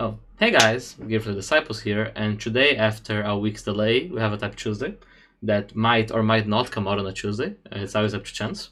Oh, 0.00 0.16
hey 0.38 0.52
guys, 0.52 0.94
Give 1.08 1.24
the 1.24 1.34
Disciples 1.34 1.80
here, 1.80 2.12
and 2.14 2.40
today, 2.40 2.76
after 2.76 3.22
a 3.22 3.36
week's 3.36 3.64
delay, 3.64 4.06
we 4.06 4.20
have 4.20 4.32
a 4.32 4.36
Type 4.36 4.54
Tuesday 4.54 4.94
that 5.42 5.74
might 5.74 6.12
or 6.12 6.22
might 6.22 6.46
not 6.46 6.70
come 6.70 6.86
out 6.86 7.00
on 7.00 7.06
a 7.08 7.12
Tuesday. 7.12 7.56
Uh, 7.72 7.80
It's 7.80 7.96
always 7.96 8.14
up 8.14 8.24
to 8.24 8.32
chance. 8.32 8.70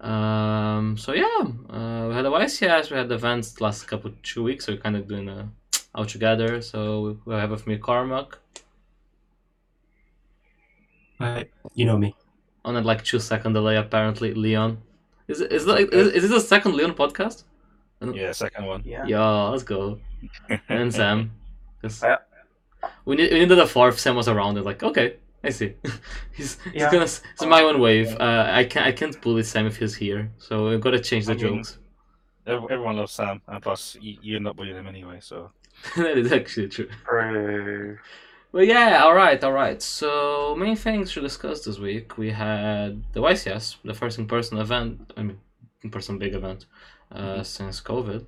Um, 0.00 0.96
so 0.96 1.14
yeah, 1.14 1.40
uh, 1.68 2.06
we 2.06 2.14
had 2.14 2.24
a 2.26 2.30
YCS, 2.30 2.92
we 2.92 2.96
had 2.96 3.10
events 3.10 3.54
the 3.54 3.64
last 3.64 3.88
couple 3.88 4.12
two 4.22 4.44
weeks, 4.44 4.66
so 4.66 4.72
we're 4.72 4.80
kind 4.80 4.96
of 4.96 5.08
doing 5.08 5.28
a 5.28 5.48
all 5.96 6.06
together. 6.06 6.62
So 6.62 7.18
we 7.24 7.34
have 7.34 7.50
with 7.50 7.66
me 7.66 7.76
Cormac. 7.76 8.38
I, 11.18 11.46
you 11.74 11.86
know 11.86 11.98
me. 11.98 12.14
on 12.64 12.76
a 12.76 12.80
like 12.82 13.02
two 13.02 13.18
second 13.18 13.54
delay. 13.54 13.76
Apparently, 13.76 14.32
Leon. 14.32 14.78
Is 15.26 15.40
it 15.40 15.50
is 15.50 15.66
like 15.66 15.92
is, 15.92 16.12
is 16.12 16.30
this 16.30 16.44
a 16.44 16.46
second 16.46 16.76
Leon 16.76 16.94
podcast? 16.94 17.42
Yeah, 18.14 18.30
second 18.30 18.64
one. 18.64 18.82
Yeah. 18.84 19.04
Yeah, 19.06 19.48
let's 19.48 19.64
go. 19.64 19.98
And 20.68 20.92
Sam. 20.92 21.32
'Cause 21.82 22.02
Yeah. 22.02 22.16
We, 23.04 23.16
need, 23.16 23.32
we 23.32 23.40
needed 23.40 23.58
a 23.58 23.66
fourth. 23.66 23.98
Sam 23.98 24.16
was 24.16 24.28
around. 24.28 24.56
And 24.56 24.64
like, 24.66 24.82
okay, 24.82 25.16
I 25.44 25.50
see. 25.50 25.74
he's 26.32 26.58
he's 26.72 26.84
gonna 26.84 27.02
it's 27.04 27.22
my 27.42 27.62
own 27.62 27.78
wave. 27.80 28.16
Uh, 28.18 28.46
I 28.50 28.64
can't 28.64 28.86
I 28.86 28.92
can't 28.92 29.20
bully 29.20 29.42
Sam 29.42 29.66
if 29.66 29.76
he's 29.78 29.94
here. 29.94 30.30
So 30.38 30.68
we've 30.70 30.80
got 30.80 30.92
to 30.92 31.00
change 31.00 31.26
the 31.26 31.32
I 31.32 31.36
mean- 31.36 31.56
jokes. 31.56 31.78
Ev- 32.46 32.64
Everyone 32.70 32.96
loves 32.96 33.12
Sam, 33.12 33.42
and 33.48 33.62
plus 33.62 33.96
you, 34.00 34.16
you 34.22 34.36
end 34.36 34.48
up 34.48 34.56
bullying 34.56 34.76
him 34.76 34.86
anyway. 34.86 35.18
So 35.20 35.50
that 35.96 36.16
is 36.18 36.32
actually 36.32 36.68
true. 36.68 36.88
But 38.52 38.66
yeah, 38.66 39.02
all 39.04 39.14
right, 39.14 39.42
all 39.44 39.52
right. 39.52 39.80
So 39.80 40.56
main 40.58 40.74
things 40.74 41.12
to 41.12 41.20
discuss 41.20 41.64
this 41.64 41.78
week. 41.78 42.18
We 42.18 42.30
had 42.30 43.02
the 43.12 43.20
YCS, 43.20 43.76
the 43.84 43.94
first 43.94 44.18
in-person 44.18 44.58
event. 44.58 45.12
I 45.16 45.22
mean, 45.22 45.38
in-person 45.82 46.18
big 46.18 46.34
event 46.34 46.66
uh, 47.12 47.42
since 47.44 47.80
COVID. 47.80 48.24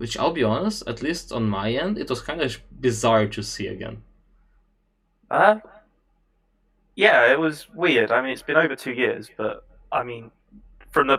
Which 0.00 0.16
I'll 0.16 0.32
be 0.32 0.42
honest, 0.42 0.82
at 0.88 1.02
least 1.02 1.30
on 1.30 1.46
my 1.46 1.72
end, 1.72 1.98
it 1.98 2.08
was 2.08 2.22
kind 2.22 2.40
of 2.40 2.56
bizarre 2.80 3.26
to 3.26 3.42
see 3.42 3.66
again. 3.66 4.02
Uh, 5.30 5.56
yeah, 6.96 7.30
it 7.30 7.38
was 7.38 7.68
weird. 7.74 8.10
I 8.10 8.22
mean, 8.22 8.30
it's 8.30 8.40
been 8.40 8.56
over 8.56 8.74
two 8.74 8.92
years, 8.92 9.28
but 9.36 9.66
I 9.92 10.02
mean, 10.02 10.30
from 10.90 11.08
the 11.08 11.18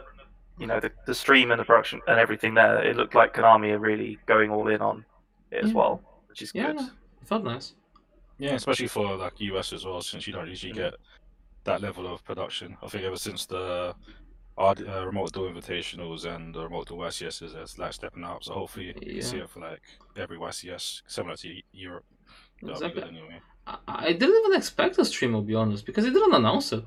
you 0.57 0.65
know 0.65 0.79
the, 0.79 0.91
the 1.05 1.13
stream 1.13 1.51
and 1.51 1.59
the 1.59 1.63
production 1.63 2.01
and 2.07 2.17
everything 2.19 2.55
there, 2.55 2.81
it 2.83 2.95
looked 2.97 3.13
like 3.13 3.35
Konami 3.35 3.69
are 3.73 3.77
really 3.77 4.17
going 4.25 4.49
all 4.49 4.67
in 4.67 4.81
on 4.81 5.05
it 5.51 5.63
as 5.63 5.75
well, 5.75 6.01
which 6.27 6.41
is 6.41 6.51
Yeah, 6.55 6.73
good. 6.73 6.81
it 7.21 7.27
felt 7.27 7.43
nice. 7.43 7.75
yeah, 8.39 8.55
especially 8.55 8.87
for 8.87 9.15
like 9.15 9.39
US 9.41 9.73
as 9.73 9.85
well, 9.85 10.01
since 10.01 10.25
you 10.25 10.33
don't 10.33 10.47
usually 10.49 10.73
Mhm. 10.73 10.77
get 10.77 10.93
that 11.65 11.81
level 11.81 12.11
of 12.11 12.23
production. 12.23 12.75
I 12.81 12.87
think 12.87 13.03
ever 13.03 13.15
since 13.17 13.45
the 13.45 13.93
RD, 14.57 14.87
uh, 14.87 15.05
Remote 15.05 15.31
Duel 15.33 15.51
invitationals 15.51 16.25
and 16.25 16.53
the 16.53 16.63
Remote 16.63 16.87
Duel 16.87 16.99
YCSs, 16.99 17.55
it's 17.55 17.77
like 17.77 17.93
stepping 17.93 18.23
up. 18.23 18.43
So 18.43 18.53
hopefully 18.53 18.87
you 19.01 19.13
Yeah. 19.15 19.21
see 19.21 19.37
it 19.37 19.49
for 19.49 19.59
like 19.59 19.81
every 20.17 20.37
YCS, 20.37 21.01
similar 21.07 21.35
to 21.37 21.61
Europe. 21.71 22.05
That'll 22.61 22.75
Exactly. 22.75 23.03
anyway. 23.03 23.41
I, 23.65 23.77
I 23.87 24.13
didn't 24.13 24.35
even 24.45 24.53
expect 24.57 24.97
a 24.99 25.05
stream, 25.05 25.35
I'll 25.35 25.41
be 25.41 25.55
honest, 25.55 25.85
because 25.85 26.03
they 26.05 26.11
didn't 26.11 26.33
announce 26.33 26.73
it. 26.73 26.83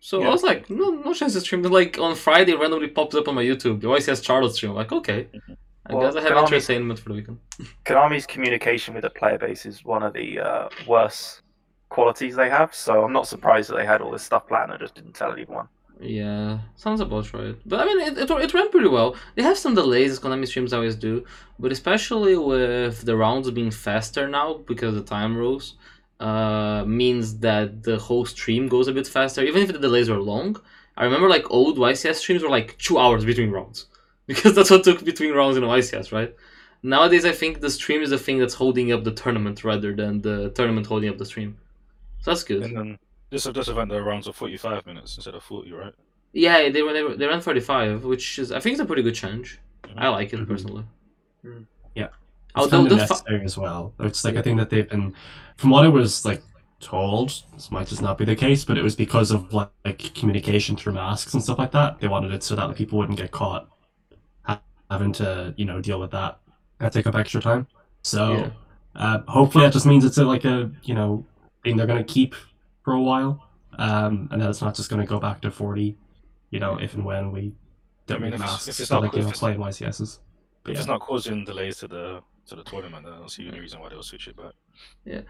So 0.00 0.22
I 0.24 0.28
was 0.30 0.42
like, 0.42 0.68
no, 0.68 0.90
no 0.90 1.14
chance 1.14 1.34
to 1.34 1.40
stream. 1.40 1.62
Then, 1.62 1.70
Like 1.72 1.96
on 1.98 2.16
Friday, 2.16 2.54
randomly 2.54 2.88
pops 2.88 3.14
up 3.14 3.28
on 3.28 3.36
my 3.36 3.44
YouTube. 3.44 3.80
The 3.80 3.86
YCS 3.88 4.24
Charlotte 4.24 4.52
stream. 4.54 4.72
I'm 4.72 4.76
like, 4.76 4.90
okay, 4.92 5.28
Mhm. 5.32 5.56
I 5.86 5.94
Well, 5.94 6.02
guess 6.12 6.16
I 6.16 6.22
have 6.28 6.32
Konami- 6.32 6.52
entertainment 6.54 6.98
for 6.98 7.08
the 7.10 7.14
weekend. 7.16 7.38
Konami's 7.84 8.26
communication 8.26 8.94
with 8.94 9.02
the 9.02 9.10
player 9.10 9.38
base 9.38 9.64
is 9.66 9.84
one 9.84 10.02
of 10.02 10.12
the 10.12 10.40
uh, 10.40 10.68
worst 10.86 11.42
qualities 11.88 12.34
they 12.36 12.48
have, 12.48 12.74
so 12.74 13.04
I'm 13.04 13.12
not 13.12 13.26
surprised 13.28 13.70
that 13.70 13.76
they 13.76 13.84
had 13.86 14.00
all 14.00 14.10
this 14.10 14.22
stuff 14.24 14.46
planned 14.48 14.70
and 14.72 14.80
just 14.80 14.94
didn't 14.94 15.12
tell 15.14 15.32
anyone. 15.32 15.68
Yeah, 16.02 16.58
sounds 16.74 17.00
about 17.00 17.32
right. 17.32 17.56
But 17.64 17.80
I 17.80 17.84
mean, 17.84 18.00
it, 18.00 18.18
it, 18.18 18.30
it 18.30 18.54
went 18.54 18.70
pretty 18.72 18.88
well. 18.88 19.14
They 19.36 19.42
have 19.42 19.56
some 19.56 19.74
delays, 19.74 20.10
as 20.10 20.20
Konami 20.20 20.48
streams 20.48 20.72
always 20.72 20.96
do, 20.96 21.24
but 21.60 21.70
especially 21.70 22.36
with 22.36 23.02
the 23.02 23.16
rounds 23.16 23.50
being 23.52 23.70
faster 23.70 24.28
now 24.28 24.54
because 24.54 24.94
the 24.94 25.02
time 25.02 25.36
rules 25.36 25.74
uh, 26.18 26.84
means 26.86 27.38
that 27.38 27.84
the 27.84 27.98
whole 27.98 28.24
stream 28.24 28.68
goes 28.68 28.88
a 28.88 28.92
bit 28.92 29.06
faster, 29.06 29.42
even 29.42 29.62
if 29.62 29.72
the 29.72 29.78
delays 29.78 30.10
were 30.10 30.18
long. 30.18 30.60
I 30.96 31.04
remember 31.04 31.28
like 31.28 31.50
old 31.50 31.78
YCS 31.78 32.16
streams 32.16 32.42
were 32.42 32.50
like 32.50 32.76
two 32.78 32.98
hours 32.98 33.24
between 33.24 33.50
rounds 33.50 33.86
because 34.26 34.54
that's 34.54 34.70
what 34.70 34.84
took 34.84 35.04
between 35.04 35.32
rounds 35.34 35.56
in 35.56 35.62
YCS, 35.62 36.12
right? 36.12 36.34
Nowadays, 36.82 37.24
I 37.24 37.32
think 37.32 37.60
the 37.60 37.70
stream 37.70 38.02
is 38.02 38.10
the 38.10 38.18
thing 38.18 38.38
that's 38.38 38.54
holding 38.54 38.92
up 38.92 39.04
the 39.04 39.12
tournament 39.12 39.62
rather 39.62 39.94
than 39.94 40.20
the 40.22 40.50
tournament 40.50 40.86
holding 40.88 41.10
up 41.10 41.18
the 41.18 41.26
stream. 41.26 41.58
So 42.20 42.32
that's 42.32 42.44
good. 42.44 42.62
And 43.32 43.40
then 43.40 43.52
this 43.52 43.66
this 43.66 43.68
event 43.68 43.90
the 43.90 44.02
rounds 44.02 44.28
are 44.28 44.32
forty 44.32 44.56
five 44.56 44.84
minutes 44.86 45.16
instead 45.16 45.34
of 45.34 45.42
forty, 45.42 45.72
right? 45.72 45.94
Yeah, 46.32 46.68
they 46.70 46.82
were 46.82 46.92
they, 46.92 47.02
were- 47.02 47.16
they 47.16 47.26
ran 47.26 47.40
45, 47.40 48.04
which 48.04 48.38
is 48.38 48.52
I 48.52 48.60
think 48.60 48.74
it's 48.74 48.82
a 48.82 48.86
pretty 48.86 49.02
good 49.02 49.14
change. 49.14 49.58
Mhm. 49.84 49.94
I 49.98 50.08
like 50.08 50.32
it 50.32 50.40
Mhm. 50.40 50.48
personally. 50.48 50.84
Mm. 51.44 51.66
Yeah. 51.94 52.08
It's 52.56 52.66
the, 52.66 52.70
kind 52.70 52.86
of 52.86 52.90
the 52.90 52.96
fi- 52.96 53.02
necessary 53.02 53.44
as 53.44 53.58
well. 53.58 53.92
It's 54.00 54.24
like 54.24 54.36
I 54.36 54.42
think 54.42 54.58
that 54.58 54.70
they've 54.70 54.88
been, 54.88 55.14
from 55.56 55.70
what 55.70 55.84
I 55.84 55.88
was 55.88 56.24
like 56.24 56.42
told, 56.80 57.32
this 57.54 57.70
might 57.70 57.86
just 57.86 58.02
not 58.02 58.16
be 58.18 58.24
the 58.24 58.36
case, 58.36 58.64
but 58.64 58.76
it 58.78 58.82
was 58.82 58.96
because 58.96 59.30
of 59.30 59.52
like, 59.52 59.70
like 59.84 60.14
communication 60.14 60.76
through 60.76 60.94
masks 60.94 61.34
and 61.34 61.42
stuff 61.42 61.58
like 61.58 61.70
that. 61.72 62.00
They 62.00 62.08
wanted 62.08 62.32
it 62.32 62.42
so 62.42 62.54
that 62.56 62.74
people 62.76 62.98
wouldn't 62.98 63.18
get 63.18 63.30
caught 63.30 63.68
ha- 64.42 64.62
having 64.90 65.12
to 65.14 65.54
you 65.56 65.64
know 65.64 65.80
deal 65.80 66.00
with 66.00 66.10
that 66.12 66.38
and 66.80 66.92
take 66.92 67.06
up 67.06 67.14
extra 67.14 67.40
time. 67.40 67.66
So 68.02 68.32
Yeah. 68.32 68.50
uh, 68.96 69.18
hopefully 69.28 69.64
that 69.64 69.72
just 69.72 69.86
means 69.86 70.04
it's 70.04 70.18
a, 70.18 70.24
like 70.24 70.44
a 70.44 70.70
you 70.82 70.94
know 70.94 71.26
thing 71.62 71.76
they're 71.76 71.86
gonna 71.86 72.04
keep 72.04 72.34
for 72.84 72.92
a 72.94 73.00
while, 73.02 73.48
um, 73.78 74.28
and 74.30 74.40
then 74.42 74.48
it's 74.50 74.62
not 74.62 74.74
just 74.74 74.90
gonna 74.90 75.06
go 75.06 75.18
back 75.20 75.40
to 75.42 75.50
forty. 75.50 75.96
You 76.50 76.60
know, 76.60 76.78
if 76.78 76.94
and 76.94 77.04
when 77.04 77.32
we 77.32 77.54
don't 78.06 78.18
I 78.18 78.20
mean, 78.20 78.30
need 78.30 78.34
if 78.36 78.40
it's- 78.40 78.50
masks, 78.50 78.68
if 78.68 78.80
it's 78.80 78.88
so 78.88 78.96
not- 78.96 79.02
like 79.04 79.12
you 79.12 79.18
if 79.20 79.24
know 79.24 79.28
it's- 79.30 79.40
playing 79.40 79.58
YCSs. 79.58 80.18
But 80.64 80.72
If 80.72 80.78
it's 80.78 80.86
not 80.86 81.00
causing 81.00 81.44
delays 81.44 81.78
to 81.78 81.88
the 81.88 82.22
to 82.46 82.56
the 82.56 82.62
tournament, 82.64 83.04
then 83.04 83.14
I 83.14 83.18
don't 83.18 83.30
see 83.30 83.46
any 83.48 83.60
reason 83.60 83.80
why 83.80 83.88
they'll 83.88 84.02
switch 84.02 84.28
it 84.28 84.36
back. 84.36 84.52
Yeah. 85.04 85.22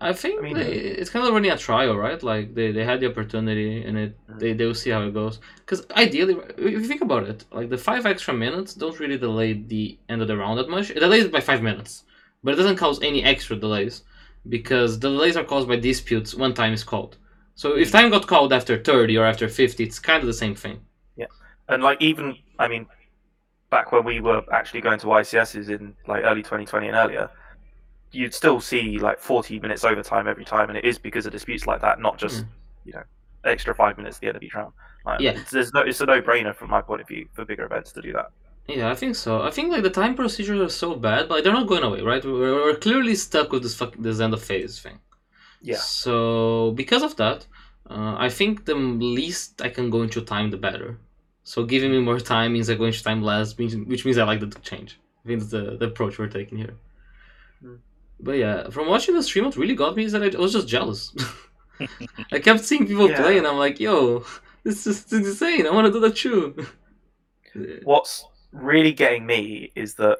I 0.00 0.12
think 0.14 0.38
I 0.40 0.42
mean- 0.42 0.54
they, 0.56 0.72
it's 0.72 1.10
kind 1.10 1.26
of 1.26 1.32
running 1.34 1.50
a 1.50 1.58
trial, 1.58 1.96
right? 1.96 2.20
Like 2.22 2.54
they, 2.54 2.72
they 2.72 2.82
had 2.84 2.98
the 3.00 3.08
opportunity 3.10 3.82
and 3.84 3.96
it 3.98 4.16
Mhm. 4.26 4.38
they 4.40 4.52
they'll 4.54 4.74
see 4.74 4.90
how 4.90 5.02
it 5.02 5.12
goes. 5.12 5.38
Because 5.60 5.86
ideally, 5.92 6.34
if 6.56 6.72
you 6.72 6.84
think 6.84 7.02
about 7.02 7.24
it, 7.24 7.44
like 7.52 7.68
the 7.68 7.76
five 7.78 8.06
extra 8.06 8.32
minutes 8.34 8.74
don't 8.74 8.98
really 8.98 9.18
delay 9.18 9.52
the 9.52 9.98
end 10.08 10.22
of 10.22 10.28
the 10.28 10.36
round 10.36 10.58
that 10.58 10.68
much. 10.70 10.90
It 10.90 11.00
delays 11.00 11.24
it 11.24 11.32
by 11.32 11.40
five 11.40 11.62
minutes, 11.62 12.04
but 12.42 12.54
it 12.54 12.56
doesn't 12.56 12.76
cause 12.76 13.00
any 13.02 13.22
extra 13.22 13.54
delays 13.56 14.02
because 14.48 14.98
the 14.98 15.08
delays 15.08 15.36
are 15.36 15.44
caused 15.44 15.68
by 15.68 15.76
disputes 15.76 16.34
when 16.34 16.54
time 16.54 16.72
is 16.72 16.84
called. 16.84 17.16
So 17.54 17.76
if 17.76 17.90
time 17.90 18.10
got 18.10 18.26
called 18.26 18.52
after 18.52 18.82
thirty 18.82 19.16
or 19.16 19.24
after 19.24 19.48
fifty, 19.48 19.84
it's 19.84 19.98
kind 19.98 20.20
of 20.22 20.26
the 20.26 20.34
same 20.34 20.54
thing. 20.54 20.80
Yeah. 21.16 21.26
And 21.68 21.82
like 21.82 22.00
even, 22.02 22.36
I 22.58 22.68
mean, 22.68 22.86
back 23.70 23.92
when 23.92 24.04
we 24.04 24.20
were 24.20 24.42
actually 24.52 24.80
going 24.82 24.98
to 25.00 25.06
YCSs 25.06 25.68
in 25.70 25.94
like 26.06 26.22
early 26.24 26.42
2020 26.42 26.88
and 26.88 26.96
earlier, 26.96 27.30
you'd 28.12 28.34
still 28.34 28.60
see 28.60 28.98
like 28.98 29.18
40 29.18 29.58
minutes 29.60 29.84
overtime 29.84 30.28
every 30.28 30.44
time, 30.44 30.68
and 30.68 30.78
it 30.78 30.84
is 30.84 30.98
because 30.98 31.26
of 31.26 31.32
disputes 31.32 31.66
like 31.66 31.80
that, 31.80 32.00
not 32.00 32.18
just 32.18 32.44
Mm. 32.44 32.48
you 32.84 32.92
know 32.92 33.02
extra 33.44 33.74
five 33.74 33.96
minutes 33.96 34.16
at 34.16 34.20
the 34.20 34.26
end 34.28 34.36
of 34.36 34.42
each 34.42 34.54
round. 34.54 34.72
Like, 35.04 35.20
Yeah. 35.20 35.30
it's, 35.30 35.50
there's 35.52 35.72
no, 35.72 35.80
it's 35.82 36.00
a 36.00 36.06
no-brainer 36.06 36.54
from 36.54 36.68
my 36.68 36.82
point 36.82 37.00
of 37.00 37.06
view 37.06 37.28
for 37.32 37.44
bigger 37.44 37.64
events 37.64 37.92
to 37.92 38.02
do 38.02 38.12
that. 38.12 38.26
Yeah, 38.68 38.90
I 38.90 38.94
think 38.94 39.14
so. 39.14 39.42
I 39.42 39.50
think 39.50 39.70
like 39.70 39.82
the 39.84 39.90
time 39.90 40.14
procedures 40.14 40.60
are 40.60 40.68
so 40.68 40.94
bad, 40.96 41.28
but 41.28 41.44
they're 41.44 41.52
not 41.52 41.68
going 41.68 41.84
away, 41.84 42.00
right? 42.02 42.24
We're, 42.24 42.54
we're 42.64 42.76
clearly 42.76 43.14
stuck 43.14 43.52
with 43.52 43.62
this 43.62 43.76
fuck, 43.76 43.94
this 43.98 44.20
end 44.20 44.34
of 44.34 44.42
phase 44.42 44.80
thing. 44.80 44.98
Yeah. 45.62 45.76
So 45.76 46.72
because 46.72 47.02
of 47.02 47.16
that, 47.16 47.46
uh, 47.88 48.16
I 48.18 48.28
think 48.28 48.64
the 48.64 48.74
least 48.74 49.62
I 49.62 49.68
can 49.68 49.90
go 49.90 50.02
into 50.02 50.20
time, 50.20 50.50
the 50.50 50.56
better. 50.56 50.98
So 51.44 51.64
giving 51.64 51.92
me 51.92 52.00
more 52.00 52.18
time 52.18 52.54
means 52.54 52.68
I 52.68 52.74
go 52.74 52.84
into 52.86 53.02
time 53.02 53.22
less, 53.22 53.56
which 53.56 53.74
which 53.74 54.04
means 54.04 54.18
I 54.18 54.24
like 54.24 54.40
the 54.40 54.48
change. 54.60 54.98
I 55.24 55.28
think 55.28 55.40
that's 55.40 55.52
the, 55.52 55.76
the 55.76 55.86
approach 55.86 56.18
we're 56.18 56.26
taking 56.28 56.58
here. 56.58 56.74
Hmm. 57.62 57.76
But 58.18 58.32
yeah, 58.32 58.70
from 58.70 58.88
watching 58.88 59.14
the 59.14 59.22
stream, 59.22 59.44
what 59.44 59.56
really 59.56 59.76
got 59.76 59.94
me 59.96 60.04
is 60.04 60.12
that 60.12 60.22
I 60.34 60.38
was 60.38 60.52
just 60.52 60.66
jealous. 60.68 61.12
I 62.32 62.38
kept 62.40 62.64
seeing 62.64 62.86
people 62.86 63.08
Yeah. 63.10 63.20
play, 63.20 63.38
and 63.38 63.46
I'm 63.46 63.58
like, 63.58 63.78
"Yo, 63.78 64.24
this 64.64 64.86
is 64.86 65.12
insane! 65.12 65.66
I 65.66 65.70
want 65.70 65.86
to 65.86 65.92
do 65.92 66.00
that 66.00 66.16
too." 66.16 66.66
What's 67.84 68.24
really 68.56 68.92
getting 68.92 69.26
me 69.26 69.70
is 69.74 69.94
that 69.94 70.18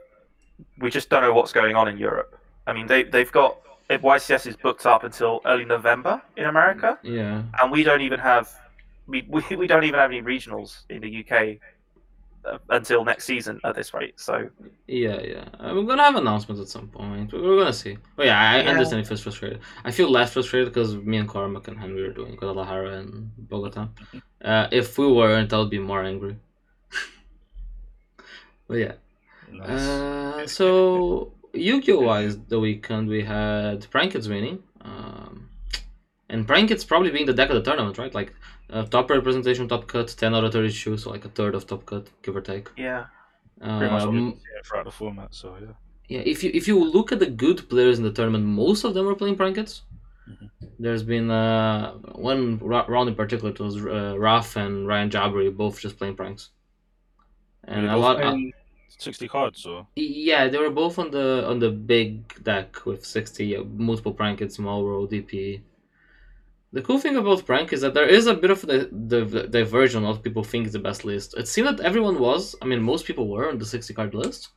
we 0.79 0.91
just 0.91 1.09
don't 1.11 1.23
know 1.23 1.33
what's 1.33 1.53
going 1.53 1.77
on 1.77 1.89
in 1.89 1.99
Europe. 1.99 2.39
I 2.67 2.73
mean, 2.73 2.87
they 2.87 3.03
they've 3.05 3.31
got 3.33 3.59
if 3.89 4.03
YCS 4.03 4.47
is 4.47 4.57
booked 4.57 4.87
up 4.87 5.05
until 5.05 5.41
early 5.47 5.65
November 5.65 6.21
in 6.37 6.47
America, 6.47 6.99
yeah. 7.03 7.43
and 7.61 7.71
we 7.71 7.83
don't 7.83 8.01
even 8.01 8.19
have 8.19 8.49
we, 9.07 9.27
we, 9.29 9.43
we 9.57 9.67
don't 9.67 9.85
even 9.85 9.99
have 10.01 10.11
any 10.11 10.23
regionals 10.23 10.83
in 10.91 11.01
the 11.01 11.25
UK 11.25 11.59
uh, 12.45 12.59
until 12.71 13.05
next 13.05 13.25
season 13.25 13.61
at 13.65 13.75
this 13.75 13.95
rate. 13.95 14.19
So 14.19 14.49
Yeah, 14.87 15.21
yeah. 15.23 15.45
Uh, 15.61 15.75
We're 15.75 15.85
gonna 15.85 16.03
have 16.03 16.17
announcements 16.17 16.61
at 16.61 16.69
some 16.69 16.89
point. 16.89 17.33
We're 17.33 17.43
we're 17.43 17.59
gonna 17.59 17.73
see. 17.73 17.97
But 18.17 18.27
yeah, 18.27 18.41
I 18.41 18.63
Yeah. 18.63 18.71
understand 18.71 19.03
if 19.03 19.11
it's 19.13 19.23
frustrated. 19.23 19.61
I 19.85 19.91
feel 19.91 20.11
less 20.11 20.33
frustrated 20.33 20.73
because 20.73 20.97
me 20.97 21.19
and 21.19 21.29
Cormac 21.29 21.69
and 21.69 21.79
Henry 21.79 22.03
are 22.03 22.13
doing 22.13 22.35
Guadalajara 22.37 22.99
and 22.99 23.31
Bogota. 23.49 23.89
Uh, 24.45 24.67
if 24.73 24.99
we 24.99 25.07
weren't, 25.11 25.53
I 25.53 25.59
would 25.59 25.71
be 25.71 25.79
more 25.79 26.03
angry. 26.03 26.37
But 28.69 28.75
yeah. 28.79 28.93
Nice. 29.51 29.69
Uh, 29.71 30.47
so 30.47 31.33
Yu-Gi-Oh 31.55 32.01
wise, 32.01 32.39
the 32.49 32.59
weekend 32.61 33.09
we 33.09 33.23
had 33.23 33.89
Prank 33.91 34.13
Kids 34.13 34.29
winning. 34.29 34.63
Um, 34.83 35.49
and 36.29 36.47
Prank 36.47 36.69
Kids 36.69 36.85
probably 36.85 37.11
being 37.11 37.27
the 37.27 37.33
deck 37.33 37.49
of 37.51 37.55
the 37.57 37.63
tournament, 37.63 37.99
right? 37.99 38.15
Like 38.15 38.35
uh, 38.71 38.85
top 38.85 39.09
representation, 39.11 39.69
top 39.69 39.87
cut, 39.87 40.09
ten 40.19 40.35
out 40.35 40.45
of 40.45 40.53
thirty-two, 40.53 40.97
so 40.99 41.11
like 41.11 41.25
a 41.25 41.29
third 41.29 41.55
of 41.55 41.67
top 41.67 41.87
cut, 41.87 42.09
give 42.23 42.35
or 42.37 42.41
take. 42.41 42.69
yeah, 42.77 43.07
Pretty 43.61 43.91
much 43.93 44.03
Um, 44.03 44.41
throughout 44.65 44.85
the 44.85 44.91
format. 44.91 45.33
So 45.35 45.57
yeah. 45.61 45.73
yeah, 46.09 46.23
if 46.27 46.43
you 46.43 46.51
if 46.53 46.67
you 46.67 46.83
look 46.85 47.13
at 47.13 47.21
the 47.21 47.27
good 47.27 47.69
players 47.69 47.99
in 47.99 48.05
the 48.05 48.13
tournament, 48.13 48.45
most 48.45 48.83
of 48.85 48.95
them 48.95 49.07
were 49.07 49.15
playing 49.15 49.37
Prank 49.37 49.55
Kids. 49.55 49.83
Mhm. 50.29 50.51
There's 50.81 51.05
been 51.05 51.31
uh, 51.31 51.93
one 52.33 52.59
ra- 52.59 52.87
round 52.89 53.09
in 53.09 53.15
particular. 53.15 53.51
It 53.53 53.61
was 53.61 53.77
uh, 53.77 54.17
Raf 54.19 54.57
and 54.57 54.87
Ryan 54.89 55.09
Jabri 55.11 55.57
both 55.57 55.79
just 55.81 55.97
playing 55.99 56.17
pranks, 56.17 56.51
and 57.65 57.87
Were 57.87 57.93
a 57.93 57.97
lot. 57.97 58.17
uh, 58.17 58.33
playing 58.33 58.53
Sixty 58.89 59.29
cards 59.29 59.63
so 59.63 59.87
yeah, 59.95 60.49
they 60.49 60.59
were 60.59 60.71
both 60.71 60.99
on 60.99 61.11
the 61.11 61.47
on 61.47 61.59
the 61.59 61.71
big 61.71 62.43
deck 62.43 62.87
with 62.87 63.05
sixty 63.05 63.57
uh, 63.57 63.65
multiple 63.65 64.15
Prankets, 64.15 64.57
Small 64.57 64.85
World, 64.85 65.11
DP. 65.11 65.61
The 66.73 66.83
cool 66.83 66.99
thing 66.99 67.17
about 67.17 67.47
Prank 67.47 67.73
is 67.73 67.81
that 67.83 67.95
there 67.95 68.09
is 68.09 68.27
a 68.27 68.35
bit 68.35 68.51
of 68.51 68.61
the, 68.63 68.89
the, 68.93 69.25
the 69.25 69.43
diversion. 69.47 70.05
Of 70.05 70.23
people 70.23 70.45
think 70.45 70.67
is 70.67 70.73
the 70.73 70.79
best 70.79 71.05
list. 71.05 71.35
It 71.37 71.49
seemed 71.49 71.69
that 71.69 71.81
everyone 71.81 72.19
was. 72.19 72.55
I 72.61 72.67
mean, 72.67 72.83
most 72.83 73.07
people 73.07 73.29
were 73.29 73.49
on 73.49 73.59
the 73.59 73.67
sixty 73.67 73.95
card 73.95 74.15
list. 74.15 74.49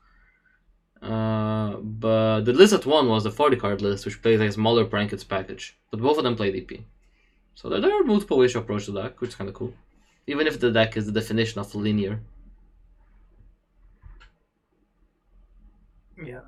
Uh, 1.02 1.78
but 1.78 2.42
the 2.42 2.54
list 2.54 2.72
that 2.74 2.86
won 2.86 3.08
was 3.08 3.24
the 3.24 3.32
40 3.32 3.56
card 3.56 3.82
list, 3.82 4.06
which 4.06 4.22
plays 4.22 4.42
a 4.42 4.52
smaller 4.52 4.84
Prank 4.84 5.12
Kids 5.12 5.24
package. 5.24 5.78
But 5.92 6.02
both 6.02 6.18
of 6.18 6.24
them 6.24 6.36
play 6.36 6.52
DP. 6.52 6.84
So 7.56 7.70
there, 7.70 7.80
there 7.80 7.98
are 7.98 8.04
multiple 8.04 8.38
ways 8.38 8.54
to 8.54 8.60
approach 8.60 8.86
the 8.86 9.02
deck, 9.02 9.22
which 9.22 9.30
is 9.30 9.36
kind 9.36 9.50
of 9.50 9.56
cool. 9.56 9.74
Even 10.28 10.46
if 10.48 10.60
the 10.60 10.72
deck 10.72 10.98
is 10.98 11.06
the 11.06 11.12
definition 11.12 11.60
of 11.60 11.74
linear. 11.74 12.20
Yeah. 16.24 16.42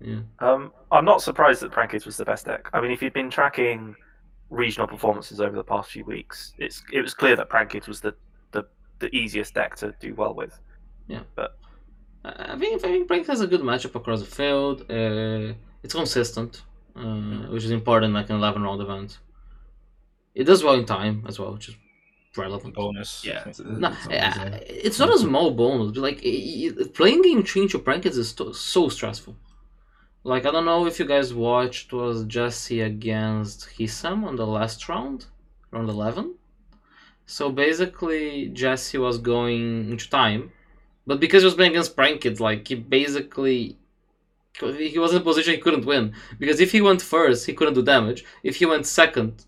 Yeah. 0.00 0.20
Um, 0.40 0.72
I'm 0.92 1.04
not 1.04 1.22
surprised 1.22 1.62
that 1.62 1.72
Prank 1.72 1.92
Kids 1.92 2.04
was 2.04 2.16
the 2.16 2.24
best 2.24 2.46
deck. 2.46 2.68
I 2.72 2.80
mean, 2.80 2.90
if 2.90 3.02
you'd 3.02 3.12
been 3.12 3.30
tracking 3.30 3.94
regional 4.50 4.86
performances 4.86 5.40
over 5.40 5.56
the 5.56 5.64
past 5.64 5.90
few 5.90 6.04
weeks, 6.04 6.52
it's 6.58 6.82
it 6.92 7.00
was 7.00 7.14
clear 7.14 7.36
that 7.36 7.48
Prank 7.48 7.70
Kids 7.70 7.88
was 7.88 8.00
the, 8.00 8.14
the, 8.52 8.66
the 8.98 9.14
easiest 9.14 9.54
deck 9.54 9.74
to 9.76 9.94
do 10.00 10.14
well 10.14 10.34
with. 10.34 10.58
I 12.24 12.52
I 12.54 12.58
think 12.58 12.84
I 12.84 12.88
think 12.88 13.08
Prank 13.08 13.26
has 13.28 13.40
a 13.40 13.46
good 13.46 13.62
matchup 13.62 13.94
across 13.94 14.20
the 14.20 14.26
field. 14.26 14.82
Uh, 14.90 15.54
it's 15.82 15.94
consistent, 15.94 16.62
uh, 16.94 17.48
which 17.52 17.64
is 17.64 17.70
important 17.70 18.12
like 18.12 18.28
an 18.30 18.36
11 18.36 18.62
round 18.62 18.82
event. 18.82 19.18
It 20.34 20.44
does 20.44 20.62
well 20.62 20.74
in 20.74 20.84
time 20.84 21.24
as 21.26 21.38
well, 21.38 21.54
which 21.54 21.68
is 21.68 21.76
relevant. 22.38 22.74
bonus? 22.74 23.24
Yeah, 23.24 23.42
it's, 23.48 23.60
No, 23.60 23.88
it's 23.88 24.06
always, 24.06 24.36
uh, 24.38 24.58
it's 24.66 24.98
not 24.98 25.14
a 25.14 25.18
small 25.18 25.50
bonus, 25.50 25.92
but 25.92 26.00
like 26.02 26.20
i- 26.24 26.70
i- 26.82 26.88
playing 26.94 27.22
game 27.22 27.42
change 27.44 27.72
your 27.72 27.82
Prank 27.82 28.02
Kids 28.04 28.18
is 28.18 28.32
to- 28.34 28.52
so 28.54 28.88
stressful. 28.88 29.36
Like 30.24 30.44
I 30.46 30.50
don't 30.50 30.64
know 30.64 30.86
if 30.86 30.98
you 30.98 31.04
guys 31.06 31.32
watched 31.32 31.92
was 31.92 32.24
Jesse 32.24 32.80
against 32.80 33.68
Hisam 33.78 34.24
on 34.24 34.36
the 34.36 34.46
last 34.46 34.88
round, 34.88 35.26
round 35.70 35.88
eleven. 35.88 36.34
So 37.26 37.50
basically, 37.50 38.48
Jesse 38.48 38.98
was 38.98 39.18
going 39.18 39.90
into 39.90 40.08
time, 40.10 40.52
but 41.06 41.18
because 41.20 41.42
he 41.42 41.46
was 41.46 41.54
playing 41.54 41.72
against 41.72 41.96
Prank 41.96 42.20
Kids, 42.22 42.40
like 42.40 42.66
he 42.68 42.74
basically 42.74 43.76
he 44.58 44.98
was 44.98 45.12
in 45.12 45.18
a 45.20 45.24
position 45.24 45.52
he 45.54 45.60
couldn't 45.60 45.84
win 45.84 46.14
because 46.38 46.60
if 46.60 46.72
he 46.72 46.80
went 46.80 47.02
first, 47.02 47.44
he 47.46 47.52
couldn't 47.52 47.74
do 47.74 47.82
damage. 47.82 48.24
If 48.42 48.56
he 48.56 48.64
went 48.66 48.86
second, 48.86 49.44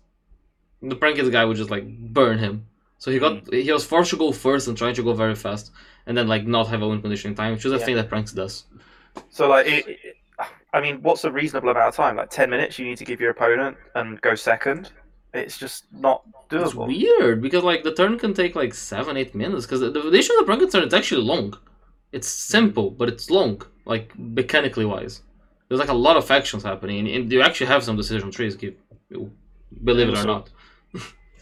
the 0.81 0.95
Prank 0.95 1.15
Kids 1.17 1.29
guy 1.29 1.43
would 1.45 1.57
just 1.57 1.71
like 1.71 1.85
burn 1.87 2.37
him. 2.37 2.67
So 2.99 3.11
he 3.11 3.17
got 3.19 3.45
mm. 3.45 3.63
he 3.63 3.71
was 3.71 3.85
forced 3.85 4.11
to 4.11 4.17
go 4.17 4.31
first 4.31 4.67
and 4.67 4.77
trying 4.77 4.93
to 4.95 5.03
go 5.03 5.13
very 5.13 5.35
fast, 5.35 5.71
and 6.05 6.15
then 6.17 6.27
like 6.27 6.45
not 6.45 6.67
have 6.67 6.81
a 6.81 6.87
win 6.87 7.01
conditioning 7.01 7.35
time, 7.35 7.53
which 7.53 7.65
is 7.65 7.71
a 7.71 7.77
Yeah. 7.77 7.85
thing 7.85 7.95
that 7.95 8.09
Pranks 8.09 8.31
does. 8.33 8.65
So, 9.29 9.49
like, 9.49 9.65
it, 9.67 9.87
it- 9.87 10.15
I 10.73 10.81
mean, 10.81 11.01
what's 11.01 11.23
a 11.23 11.31
reasonable 11.31 11.69
amount 11.69 11.87
of 11.87 11.95
time? 11.95 12.15
Like 12.15 12.29
10 12.29 12.49
minutes 12.49 12.77
you 12.77 12.85
need 12.85 12.97
to 12.99 13.05
give 13.05 13.19
your 13.19 13.31
opponent 13.31 13.75
and 13.95 14.21
go 14.21 14.35
second? 14.35 14.91
It's 15.33 15.57
just 15.57 15.85
not 15.91 16.23
It's 16.51 16.73
doable. 16.73 16.87
weird 16.87 17.41
because 17.41 17.63
like 17.63 17.83
the 17.83 17.93
turn 17.93 18.17
can 18.17 18.33
take 18.33 18.55
like 18.55 18.73
seven, 18.73 19.17
eight 19.17 19.35
minutes 19.35 19.65
because 19.65 19.81
the, 19.81 19.89
the 19.91 20.13
issue 20.13 20.33
of 20.33 20.39
the 20.39 20.45
Prank 20.45 20.61
Kids 20.61 20.73
turn 20.73 20.83
it's 20.83 20.93
actually 20.93 21.23
long. 21.23 21.55
It's 22.11 22.27
mm. 22.27 22.51
simple, 22.51 22.91
but 22.91 23.09
it's 23.09 23.29
long, 23.29 23.61
like 23.85 24.17
mechanically 24.17 24.85
wise. 24.85 25.21
There's 25.67 25.79
like 25.79 25.89
a 25.89 25.93
lot 26.07 26.17
of 26.17 26.29
actions 26.31 26.63
happening, 26.63 26.99
and, 26.99 27.07
and 27.07 27.31
you 27.31 27.41
actually 27.41 27.67
have 27.67 27.83
some 27.83 27.95
decision 27.95 28.31
trees. 28.31 28.55
Give, 28.55 28.75
believe 29.83 30.09
it 30.09 30.17
or 30.17 30.25
not. 30.25 30.49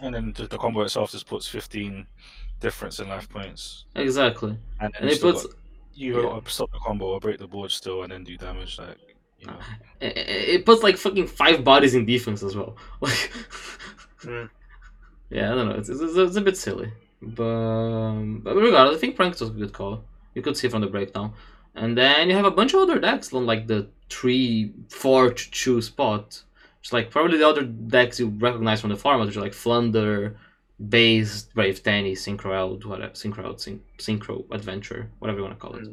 And 0.01 0.13
then 0.15 0.33
the, 0.35 0.47
the 0.47 0.57
combo 0.57 0.81
itself 0.81 1.11
just 1.11 1.27
puts 1.27 1.47
fifteen 1.47 2.05
difference 2.59 2.99
in 2.99 3.09
life 3.09 3.27
points, 3.29 3.85
Exactly, 3.95 4.57
and, 4.79 4.95
and 4.99 5.09
you 5.09 5.15
it 5.15 5.21
puts 5.21 5.45
got- 5.45 5.55
you 5.93 6.15
yeah. 6.15 6.21
gotta 6.21 6.49
stop 6.49 6.71
the 6.71 6.79
combo 6.79 7.05
or 7.07 7.19
break 7.19 7.39
the 7.39 7.47
board 7.47 7.71
still, 7.71 8.03
and 8.03 8.11
then 8.11 8.23
do 8.23 8.37
damage. 8.37 8.77
Like 8.79 8.97
you 9.39 9.47
know, 9.47 9.57
it, 10.01 10.17
it 10.17 10.65
puts 10.65 10.83
like 10.83 10.97
fucking 10.97 11.27
five 11.27 11.63
bodies 11.63 11.95
in 11.95 12.05
defense 12.05 12.43
as 12.43 12.55
well. 12.55 12.75
Like, 13.01 13.31
Mm. 14.23 14.49
yeah, 15.29 15.51
I 15.51 15.55
don't 15.55 15.69
know. 15.69 15.75
It's, 15.75 15.89
it's, 15.89 16.01
it's 16.01 16.35
a 16.37 16.41
bit 16.41 16.57
silly, 16.57 16.91
but 17.21 17.43
um, 17.43 18.39
but 18.43 18.55
regardless, 18.55 18.97
I 18.97 18.99
think 18.99 19.15
Pranks 19.15 19.41
was 19.41 19.49
a 19.51 19.53
good 19.53 19.73
call. 19.73 20.03
You 20.33 20.41
could 20.41 20.57
see 20.57 20.67
from 20.69 20.81
the 20.81 20.87
breakdown, 20.87 21.33
and 21.75 21.95
then 21.97 22.29
you 22.29 22.35
have 22.35 22.45
a 22.45 22.51
bunch 22.51 22.73
of 22.73 22.79
other 22.81 22.99
decks 22.99 23.31
on 23.33 23.45
like 23.45 23.67
the 23.67 23.87
three, 24.09 24.73
four 24.89 25.31
to 25.31 25.51
two 25.51 25.81
spot. 25.81 26.41
It's 26.87 26.93
like 26.93 27.11
probably 27.11 27.37
the 27.37 27.45
other 27.45 27.63
decks 27.63 28.17
you 28.17 28.29
recognize 28.29 28.79
from 28.79 28.91
the 28.91 28.95
format, 28.95 29.27
which 29.27 29.35
are 29.35 29.41
like 29.41 29.53
Flunder, 29.53 30.37
Base, 30.87 31.43
Brave 31.53 31.83
Tenyi, 31.83 32.13
Synchro 32.13 32.55
Eld, 32.55 32.85
whatever, 32.85 33.11
Synchro 33.11 33.43
Eld, 33.43 33.59
Syn- 33.59 33.83
Synchro 33.97 34.45
Adventure, 34.51 35.09
whatever 35.19 35.39
you 35.39 35.43
want 35.43 35.59
to 35.59 35.59
call 35.59 35.75
it. 35.75 35.85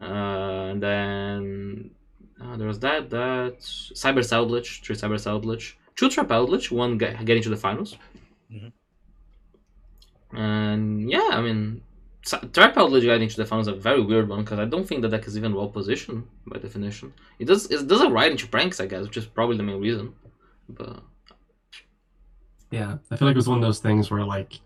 Uh, 0.00 0.70
and 0.70 0.80
then 0.80 1.90
uh, 2.40 2.56
there 2.56 2.68
was 2.68 2.78
that, 2.78 3.10
that 3.10 3.58
Cyber 3.58 4.20
Eldlich, 4.20 4.80
three 4.84 4.94
Cyber 4.94 5.18
Eldlich, 5.26 5.72
two 5.96 6.08
Trap 6.08 6.28
Eldlich, 6.28 6.70
one 6.70 6.98
get, 6.98 7.24
getting 7.24 7.42
to 7.42 7.48
the 7.48 7.56
finals. 7.56 7.96
Mhm. 8.48 8.70
And 10.34 11.10
yeah, 11.10 11.30
I 11.32 11.40
mean, 11.40 11.82
Sa- 12.26 12.40
Trap 12.40 12.74
Eldlich 12.74 13.02
getting 13.02 13.28
to 13.28 13.36
the 13.36 13.46
finals 13.46 13.68
is 13.68 13.74
a 13.74 13.76
very 13.76 14.02
weird 14.02 14.28
one 14.28 14.42
because 14.42 14.58
I 14.58 14.64
don't 14.64 14.86
think 14.86 15.00
the 15.00 15.08
deck 15.08 15.28
is 15.28 15.38
even 15.38 15.54
well 15.54 15.68
positioned 15.68 16.26
by 16.48 16.58
definition. 16.58 17.14
It 17.38 17.44
does 17.44 17.70
it 17.70 17.86
does 17.86 18.00
a 18.00 18.10
ride 18.10 18.32
into 18.32 18.48
pranks, 18.48 18.80
I 18.80 18.86
guess, 18.86 19.04
which 19.04 19.16
is 19.16 19.26
probably 19.26 19.56
the 19.56 19.62
main 19.62 19.80
reason. 19.80 20.12
But 20.68 21.02
Yeah, 22.72 22.98
I 23.10 23.16
feel 23.16 23.28
like 23.28 23.36
it 23.36 23.42
was 23.44 23.48
one 23.48 23.58
of 23.58 23.64
those 23.64 23.78
things 23.78 24.10
where 24.10 24.24
like 24.24 24.58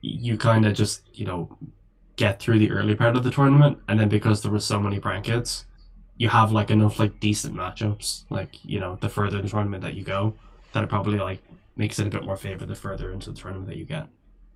you 0.00 0.38
kind 0.38 0.64
of 0.64 0.72
just 0.72 1.02
you 1.12 1.26
know 1.26 1.54
get 2.16 2.40
through 2.40 2.58
the 2.58 2.70
early 2.70 2.94
part 2.94 3.16
of 3.16 3.24
the 3.24 3.30
tournament, 3.30 3.78
and 3.88 4.00
then 4.00 4.08
because 4.08 4.40
there 4.40 4.50
were 4.50 4.58
so 4.58 4.80
many 4.80 4.98
brackets, 4.98 5.66
you 6.16 6.30
have 6.30 6.52
like 6.52 6.70
enough 6.70 6.98
like 6.98 7.20
decent 7.20 7.54
matchups. 7.54 8.24
Like 8.30 8.64
you 8.64 8.80
know, 8.80 8.96
the 9.02 9.10
further 9.10 9.36
in 9.38 9.44
the 9.44 9.50
tournament 9.50 9.82
that 9.82 9.94
you 9.94 10.04
go, 10.04 10.34
that 10.72 10.82
it 10.82 10.88
probably 10.88 11.18
like 11.18 11.42
makes 11.76 11.98
it 11.98 12.06
a 12.06 12.10
bit 12.10 12.24
more 12.24 12.36
favored 12.38 12.68
the 12.68 12.74
further 12.74 13.12
into 13.12 13.30
the 13.30 13.36
tournament 13.38 13.68
that 13.68 13.76
you 13.76 13.84
get. 13.84 14.06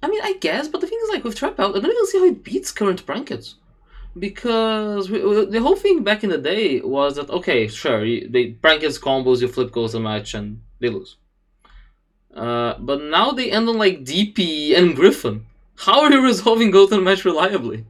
I 0.03 0.09
mean, 0.09 0.21
I 0.23 0.35
guess, 0.41 0.69
but 0.69 0.81
the 0.81 0.87
thing 0.87 0.99
is, 1.05 1.09
like, 1.11 1.25
with 1.25 1.37
Trap 1.37 1.59
Out, 1.59 1.77
I 1.77 1.81
don't 1.81 1.91
even 1.91 2.07
see 2.07 2.19
how 2.19 2.25
it 2.27 2.45
beats 2.45 2.71
current 2.73 3.05
brackets. 3.07 3.57
Because 4.19 5.11
we, 5.11 5.23
we- 5.25 5.47
the 5.47 5.61
whole 5.61 5.77
thing 5.77 6.03
back 6.03 6.25
in 6.25 6.31
the 6.31 6.39
day 6.39 6.81
was 6.81 7.17
that, 7.17 7.29
okay, 7.31 7.69
sure, 7.69 8.05
you, 8.05 8.29
they 8.29 8.47
brackets 8.47 8.99
combos, 8.99 9.41
you 9.41 9.49
flip 9.49 9.71
Gozen 9.73 10.03
match, 10.03 10.35
and 10.35 10.61
they 10.81 10.89
lose. 10.89 11.17
Uh, 12.35 12.75
but 12.79 13.03
now 13.03 13.31
they 13.33 13.51
end 13.51 13.69
on, 13.69 13.79
like, 13.79 14.05
DP 14.05 14.77
and 14.77 14.95
Griffin. 14.95 15.47
How 15.77 16.03
are 16.03 16.13
you 16.13 16.23
resolving 16.25 16.71
Gozen 16.73 17.03
match 17.03 17.25
reliably? 17.25 17.85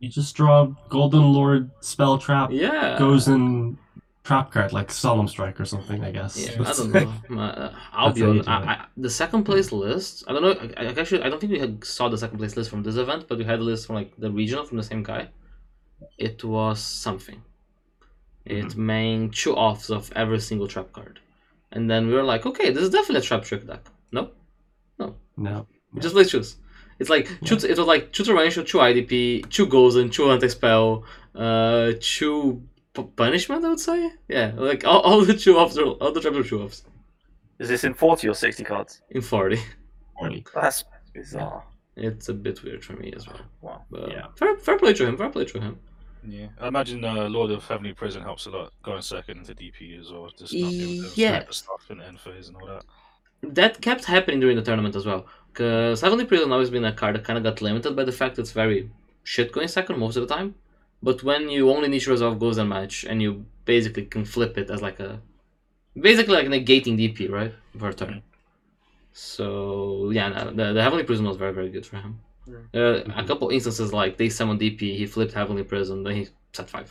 You 0.00 0.08
just 0.10 0.34
draw 0.36 0.66
Golden 0.88 1.32
Lord 1.32 1.70
spell 1.80 2.18
trap 2.18 2.50
Yeah. 2.52 2.98
goes 2.98 3.28
in 3.28 3.78
trap 4.24 4.50
card 4.50 4.72
like 4.72 4.90
Solemn 4.90 5.28
Strike 5.28 5.60
or 5.60 5.64
something. 5.64 6.02
I 6.02 6.10
guess. 6.10 6.36
Yeah, 6.36 6.62
I 6.66 6.72
don't 6.72 6.92
know. 7.30 7.40
Uh, 7.40 7.72
I'll 7.92 8.08
That's 8.08 8.18
be 8.20 8.24
honest. 8.26 8.48
I. 8.48 8.54
I, 8.72 8.84
the 8.96 9.10
second 9.10 9.44
place 9.44 9.70
list. 9.72 10.24
I 10.26 10.32
don't 10.32 10.42
know. 10.42 10.52
I, 10.76 10.86
I 10.86 11.00
actually 11.00 11.22
I 11.22 11.28
don't 11.28 11.40
think 11.40 11.52
we 11.52 11.58
had 11.58 11.84
saw 11.84 12.08
the 12.08 12.18
second 12.18 12.38
place 12.38 12.56
list 12.56 12.70
from 12.70 12.82
this 12.82 12.96
event, 12.96 13.26
but 13.28 13.38
we 13.38 13.44
had 13.44 13.60
a 13.60 13.62
list 13.62 13.86
from 13.86 13.96
like 13.96 14.12
the 14.18 14.30
regional 14.30 14.64
from 14.64 14.78
the 14.78 14.82
same 14.82 15.02
guy. 15.02 15.28
It 16.18 16.42
was 16.44 16.80
something. 16.80 17.42
It 18.44 18.66
Mm-hmm. 18.66 18.86
made 18.86 19.32
two 19.32 19.54
offs 19.54 19.88
of 19.90 20.12
every 20.14 20.38
single 20.40 20.68
trap 20.68 20.92
card, 20.92 21.20
and 21.72 21.90
then 21.90 22.06
we 22.08 22.12
were 22.14 22.22
like, 22.22 22.44
okay, 22.44 22.70
this 22.70 22.82
is 22.82 22.90
definitely 22.90 23.20
a 23.20 23.22
trap 23.22 23.42
trick 23.44 23.66
deck. 23.66 23.86
No, 24.12 24.30
No. 24.98 25.14
no. 25.36 25.66
we 25.92 26.00
just 26.00 26.14
play 26.14 26.24
choose. 26.24 26.56
It's 26.98 27.08
like 27.08 27.26
Yeah. 27.40 27.48
two, 27.48 27.66
it 27.66 27.78
was 27.78 27.86
like 27.86 28.12
two 28.12 28.22
torrential, 28.22 28.62
two 28.64 28.78
IDP, 28.78 29.48
two 29.48 29.66
Gozen, 29.66 30.12
two 30.12 30.30
anti 30.30 30.48
spell, 30.48 31.04
uh, 31.34 31.92
two 32.00 32.62
p- 32.94 33.02
punishment. 33.16 33.64
I 33.64 33.68
would 33.68 33.80
say, 33.80 34.10
yeah, 34.28 34.52
like 34.56 34.84
all, 34.86 35.00
all 35.00 35.24
the 35.24 35.34
two 35.34 35.56
offs, 35.58 35.76
are, 35.78 35.84
all 35.84 36.12
the 36.12 36.20
traps 36.20 36.36
are 36.36 36.42
two 36.44 36.62
offs 36.62 36.84
Is 37.58 37.68
this 37.68 37.84
in 37.84 37.94
40 37.94 38.28
or 38.28 38.34
60 38.34 38.64
cards? 38.64 39.02
in 39.10 39.20
forty. 39.22 39.60
Really. 40.22 40.44
That's 40.54 40.84
bizarre. 41.14 41.64
It's 41.96 42.28
a 42.28 42.34
bit 42.34 42.62
weird 42.64 42.84
for 42.84 42.94
me 42.94 43.12
as 43.16 43.26
well. 43.26 43.40
Wow. 43.60 43.82
But 43.90 44.10
Yeah. 44.10 44.26
fair, 44.36 44.56
fair 44.58 44.78
play 44.78 44.92
to 44.94 45.06
him. 45.06 45.16
Fair 45.16 45.28
play 45.30 45.44
to 45.44 45.60
him. 45.60 45.78
yeah. 46.26 46.46
I 46.60 46.68
imagine 46.68 47.04
uh, 47.04 47.28
Lord 47.28 47.50
of 47.50 47.64
Heavenly 47.66 47.92
Prison 47.92 48.22
helps 48.22 48.46
a 48.46 48.50
lot 48.50 48.72
going 48.82 49.02
second 49.02 49.38
into 49.38 49.54
DP 49.54 50.00
as 50.00 50.10
well. 50.12 50.28
Just 50.38 50.54
not 50.54 50.70
being 50.70 50.98
able 51.00 51.10
to 51.10 51.20
Yeah. 51.20 51.38
snipe 51.40 51.54
stuff 51.54 51.90
in 51.90 51.98
the 51.98 52.06
end 52.06 52.20
phase 52.20 52.48
and 52.48 52.56
all 52.56 52.66
that. 52.66 52.84
That 53.42 53.80
kept 53.80 54.04
happening 54.06 54.40
during 54.40 54.56
the 54.56 54.62
tournament 54.62 54.96
as 54.96 55.04
well. 55.06 55.26
Because 55.52 56.00
Heavenly 56.00 56.24
Prison 56.24 56.50
always 56.50 56.70
been 56.70 56.84
a 56.84 56.92
card 56.92 57.14
that 57.16 57.24
kind 57.24 57.36
of 57.36 57.44
got 57.44 57.60
limited 57.60 57.94
by 57.94 58.04
the 58.04 58.12
fact 58.12 58.38
it's 58.38 58.52
very 58.52 58.90
shit 59.24 59.52
going 59.52 59.68
second 59.68 59.98
most 59.98 60.16
of 60.16 60.26
the 60.26 60.34
time. 60.34 60.54
But 61.06 61.18
when 61.28 61.42
you 61.56 61.62
only 61.74 61.88
need 61.92 62.02
to 62.06 62.10
resolve 62.16 62.38
Gozen 62.42 62.68
match, 62.76 62.96
and 63.10 63.16
you 63.24 63.30
basically 63.72 64.06
can 64.14 64.24
flip 64.34 64.54
it 64.62 64.68
as 64.74 64.80
like 64.88 64.98
a 65.08 65.10
basically 66.08 66.34
like 66.38 66.48
negating 66.56 66.94
DP 67.00 67.18
right 67.38 67.54
for 67.78 67.88
a 67.90 67.94
turn. 68.00 68.22
So 69.12 70.10
yeah, 70.18 70.28
no, 70.28 70.42
the, 70.58 70.66
the 70.76 70.82
Heavenly 70.82 71.04
Prison 71.04 71.26
was 71.30 71.36
very 71.36 71.54
very 71.58 71.70
good 71.76 71.86
for 71.90 71.96
him. 72.04 72.12
Uh, 72.74 72.78
a 72.78 73.04
Mhm. 73.04 73.26
couple 73.30 73.48
instances 73.56 73.92
like 74.00 74.12
they 74.18 74.28
summon 74.28 74.58
DP, 74.58 74.80
he 75.00 75.06
flipped 75.14 75.32
Heavenly 75.40 75.64
Prison, 75.72 76.02
then 76.04 76.14
he 76.18 76.22
set 76.52 76.68
five. 76.76 76.88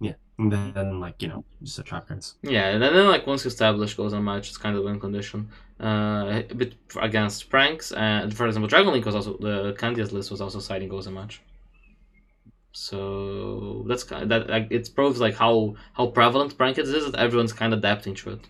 Yeah, 0.00 0.14
and 0.38 0.52
then 0.52 1.00
like 1.00 1.22
you 1.22 1.28
know 1.28 1.44
just 1.62 1.76
the 1.78 1.82
trap 1.90 2.08
cards. 2.08 2.26
Yeah, 2.42 2.66
and 2.72 2.82
then 2.82 3.06
like 3.14 3.26
once 3.26 3.44
you 3.44 3.48
establish 3.48 3.96
Gozen 3.96 4.22
match, 4.22 4.48
it's 4.48 4.58
kind 4.64 4.76
of 4.76 4.84
win 4.84 4.98
condition. 5.06 5.40
Uh, 5.80 6.42
a 6.50 6.54
bit 6.54 6.74
against 7.08 7.48
pranks, 7.50 7.92
and 7.92 8.34
for 8.36 8.46
example, 8.46 8.68
Dragon 8.68 8.92
Link 8.92 9.04
was 9.04 9.14
also 9.14 9.32
the 9.48 9.74
Candias 9.82 10.12
list 10.12 10.30
was 10.30 10.40
also 10.40 10.60
siding 10.60 10.88
Gozen 10.88 11.12
match. 11.20 11.40
So 12.78 13.86
that's 13.88 14.04
kind 14.04 14.24
of, 14.24 14.28
that 14.28 14.50
like 14.50 14.68
it 14.70 14.94
proves 14.94 15.18
like 15.18 15.34
how 15.34 15.76
how 15.94 16.08
prevalent 16.08 16.58
prank 16.58 16.76
is 16.76 16.90
that 16.90 17.14
everyone's 17.18 17.54
kind 17.54 17.72
of 17.72 17.78
adapting 17.78 18.14
to 18.16 18.32
it. 18.32 18.48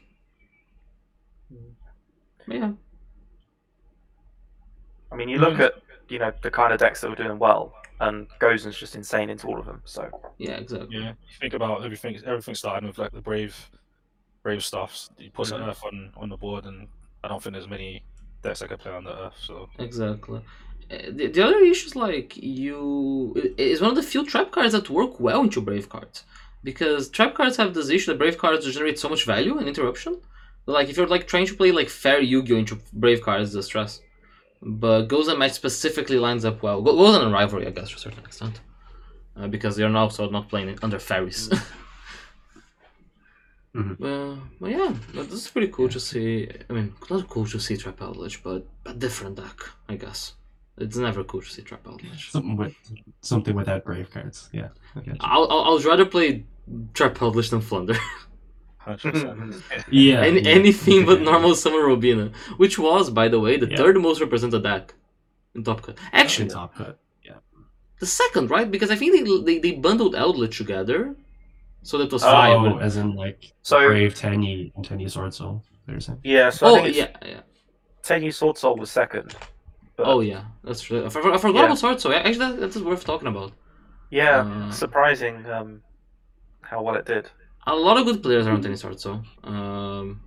Hmm. 1.49 2.53
Yeah, 2.53 2.73
I 5.13 5.15
mean, 5.15 5.29
you 5.29 5.39
look 5.39 5.61
at 5.61 5.75
you 6.09 6.19
know 6.19 6.33
the 6.43 6.51
kind 6.51 6.73
of 6.73 6.81
decks 6.81 7.03
that 7.03 7.09
were 7.09 7.15
doing 7.15 7.39
well, 7.39 7.73
and 8.01 8.27
Gozen's 8.41 8.77
just 8.77 8.97
insane 8.97 9.31
into 9.31 9.47
all 9.47 9.61
of 9.61 9.65
them. 9.65 9.81
So 9.85 10.11
yeah, 10.39 10.57
exactly. 10.57 10.99
Yeah, 10.99 11.11
you 11.11 11.37
think 11.41 11.55
about 11.55 11.85
everything. 11.85 12.19
Everything 12.27 12.57
starting 12.57 12.89
with 12.89 12.99
like 12.99 13.13
the 13.13 13.21
brave, 13.21 13.71
brave 14.43 14.65
stuffs. 14.65 15.09
You 15.19 15.31
put 15.31 15.53
an 15.53 15.63
Earth 15.63 15.85
on 15.85 16.13
on 16.17 16.31
the 16.31 16.37
board, 16.37 16.65
and 16.65 16.89
I 17.23 17.29
don't 17.29 17.41
think 17.41 17.55
there's 17.55 17.69
many 17.69 18.03
decks 18.43 18.59
that 18.59 18.71
can 18.71 18.79
play 18.79 18.91
on 18.91 19.05
the 19.05 19.17
Earth. 19.17 19.37
So 19.39 19.69
Exactly. 19.79 20.41
The, 20.89 21.27
the 21.29 21.43
other 21.45 21.59
issue 21.59 21.87
is 21.89 21.97
like 21.97 22.37
you 22.37 23.35
is 23.59 23.81
one 23.81 23.91
of 23.91 23.97
the 23.97 24.03
few 24.03 24.25
trap 24.25 24.51
cards 24.53 24.73
that 24.73 24.89
work 24.89 25.19
well 25.19 25.43
into 25.43 25.61
brave 25.61 25.89
cards 25.89 26.25
because 26.63 27.09
trap 27.09 27.35
cards 27.35 27.57
have 27.57 27.75
this 27.75 27.91
issue 27.91 28.13
that 28.13 28.19
brave 28.19 28.39
cards 28.39 28.65
generate 28.73 28.99
so 28.99 29.09
much 29.09 29.25
value 29.25 29.59
and 29.59 29.69
interruption. 29.69 30.21
Like 30.67 30.89
if 30.89 30.97
you're 30.97 31.07
like 31.09 31.27
trying 31.27 31.47
to 31.47 31.55
play 31.57 31.71
like 31.73 31.89
fair 31.89 32.21
Yu-Gi-Oh 32.21 32.57
into 32.57 32.79
brave 32.93 33.21
cards, 33.23 33.53
the 33.53 33.63
stress. 33.63 34.01
But 34.63 35.07
Gozen 35.09 35.39
match 35.39 35.53
specifically 35.53 36.19
lines 36.19 36.45
up 36.45 36.63
well. 36.63 36.81
Go- 36.83 36.95
Gozen 36.95 37.23
and 37.23 37.33
rivalry, 37.33 37.67
I 37.67 37.71
guess, 37.71 37.91
to 37.91 37.97
a 37.97 37.99
certain 37.99 38.25
extent, 38.25 38.61
uh, 39.37 39.47
because 39.49 39.79
you're 39.79 39.89
now 39.91 40.05
also 40.05 40.29
not 40.31 40.49
playing 40.49 40.69
it 40.71 40.79
under 40.83 40.99
fairies. 40.99 41.49
Mhm. 41.49 41.61
Uh, 44.03 44.37
but 44.59 44.71
yeah, 44.71 44.95
but 45.15 45.29
this 45.29 45.41
is 45.45 45.51
pretty 45.51 45.69
cool 45.69 45.89
to 45.91 46.01
see. 46.01 46.49
I 46.71 46.73
mean, 46.73 46.95
not 47.11 47.29
cool 47.29 47.45
to 47.47 47.61
see 47.61 47.77
Trap 47.77 47.99
Outledge, 47.99 48.39
but 48.43 48.65
a 48.87 48.95
different 48.95 49.37
deck, 49.37 49.59
I 49.87 49.97
guess. 49.97 50.33
It's 50.79 50.97
never 50.97 51.25
cool 51.25 51.41
to 51.43 51.49
see 51.49 51.63
Trap 51.63 51.85
Outledge. 51.85 52.31
Something 52.31 52.57
with 52.57 52.75
something 53.23 53.55
without 53.57 53.85
brave 53.85 54.11
cards. 54.11 54.51
Yeah. 54.53 54.69
I 54.95 55.01
get 55.01 55.15
you. 55.15 55.21
I'll, 55.21 55.51
I'll, 55.51 55.61
I'll 55.65 55.79
rather 55.81 56.05
play 56.05 56.45
Trap 56.95 57.15
Outledge 57.15 57.51
than 57.51 57.61
Flunder. 57.61 57.97
Yeah. 59.91 60.21
Any, 60.23 60.43
yeah. 60.43 60.51
anything 60.51 61.05
but 61.07 61.21
normal 61.21 61.57
Summer 61.57 61.85
Robina, 61.87 62.31
which 62.57 62.79
was, 62.79 63.11
by 63.11 63.27
the 63.27 63.41
way, 63.41 63.57
the 63.57 63.69
Yeah. 63.69 63.77
third 63.77 64.01
most 64.01 64.21
represented 64.21 64.63
deck 64.63 64.95
in 65.57 65.65
Top 65.65 65.83
Cut. 65.83 65.99
Actually, 66.13 66.45
in 66.45 66.51
top 66.51 66.75
cut. 66.77 66.99
yeah, 67.25 67.39
the 67.99 68.07
second, 68.07 68.49
right? 68.49 68.71
Because 68.71 68.93
I 68.93 68.95
think 68.97 69.13
they, 69.13 69.43
they, 69.43 69.59
they 69.59 69.73
bundled 69.77 70.15
Outledge 70.15 70.57
together, 70.57 71.17
so 71.83 71.99
that 71.99 72.13
was 72.13 72.23
Oh, 72.23 72.31
five. 72.31 72.61
Oh, 72.61 72.75
but- 72.75 72.83
as 72.83 72.97
in 72.97 73.17
like 73.17 73.53
So- 73.63 73.85
brave 73.89 74.15
Tenyi 74.15 74.73
and 74.77 74.87
Tenyi 74.89 75.11
Sword 75.11 75.35
Soul. 75.35 75.65
There's 75.87 76.09
a 76.09 76.19
yeah, 76.23 76.51
so 76.51 76.67
I 76.67 76.71
oh 76.71 76.75
think 76.77 76.89
it's, 76.89 76.99
yeah, 76.99 77.17
yeah. 77.25 77.41
Tenyi 78.05 78.33
Sword 78.33 78.57
Soul 78.57 78.77
was 78.77 78.91
second. 78.91 79.35
But 79.97 80.07
Oh 80.07 80.21
yeah, 80.21 80.45
that's 80.65 80.81
true. 80.83 81.07
I, 81.07 81.09
for- 81.09 81.33
I 81.33 81.39
forgot 81.39 81.61
Yeah. 81.61 81.65
about 81.67 81.79
Sword, 81.79 82.01
so 82.01 82.13
actually 82.13 82.39
that, 82.39 82.61
that's 82.61 82.77
worth 82.77 83.05
talking 83.05 83.29
about. 83.29 83.53
yeah, 84.11 84.41
Uh, 84.41 84.71
surprising 84.71 85.45
um, 85.47 85.83
how 86.61 86.83
well 86.83 86.97
it 86.97 87.07
did. 87.07 87.31
a 87.67 87.75
lot 87.75 87.97
of 87.99 88.05
good 88.07 88.23
players 88.23 88.47
around 88.47 88.63
tennis 88.63 88.85
art 88.85 89.01
so 89.01 89.13
um 89.43 90.21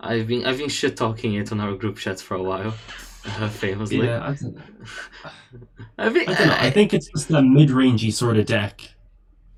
i've 0.00 0.26
been 0.30 0.46
i've 0.46 0.56
been 0.62 0.68
shit 0.78 0.96
talking 0.96 1.34
it 1.34 1.52
on 1.52 1.60
our 1.60 1.74
group 1.74 1.96
chats 1.98 2.22
for 2.22 2.34
a 2.36 2.42
while 2.50 2.72
uh, 3.26 3.48
famously 3.64 3.98
yeah. 4.06 4.20
I, 4.30 4.32
don't- 4.40 4.58
i 5.98 6.08
think 6.10 6.28
I 6.28 6.34
don't 6.34 6.46
know. 6.48 6.56
I 6.68 6.70
think 6.70 6.94
it's 6.94 7.08
just 7.14 7.30
a 7.30 7.42
mid-rangey 7.42 8.12
sort 8.12 8.36
of 8.38 8.46
deck 8.46 8.76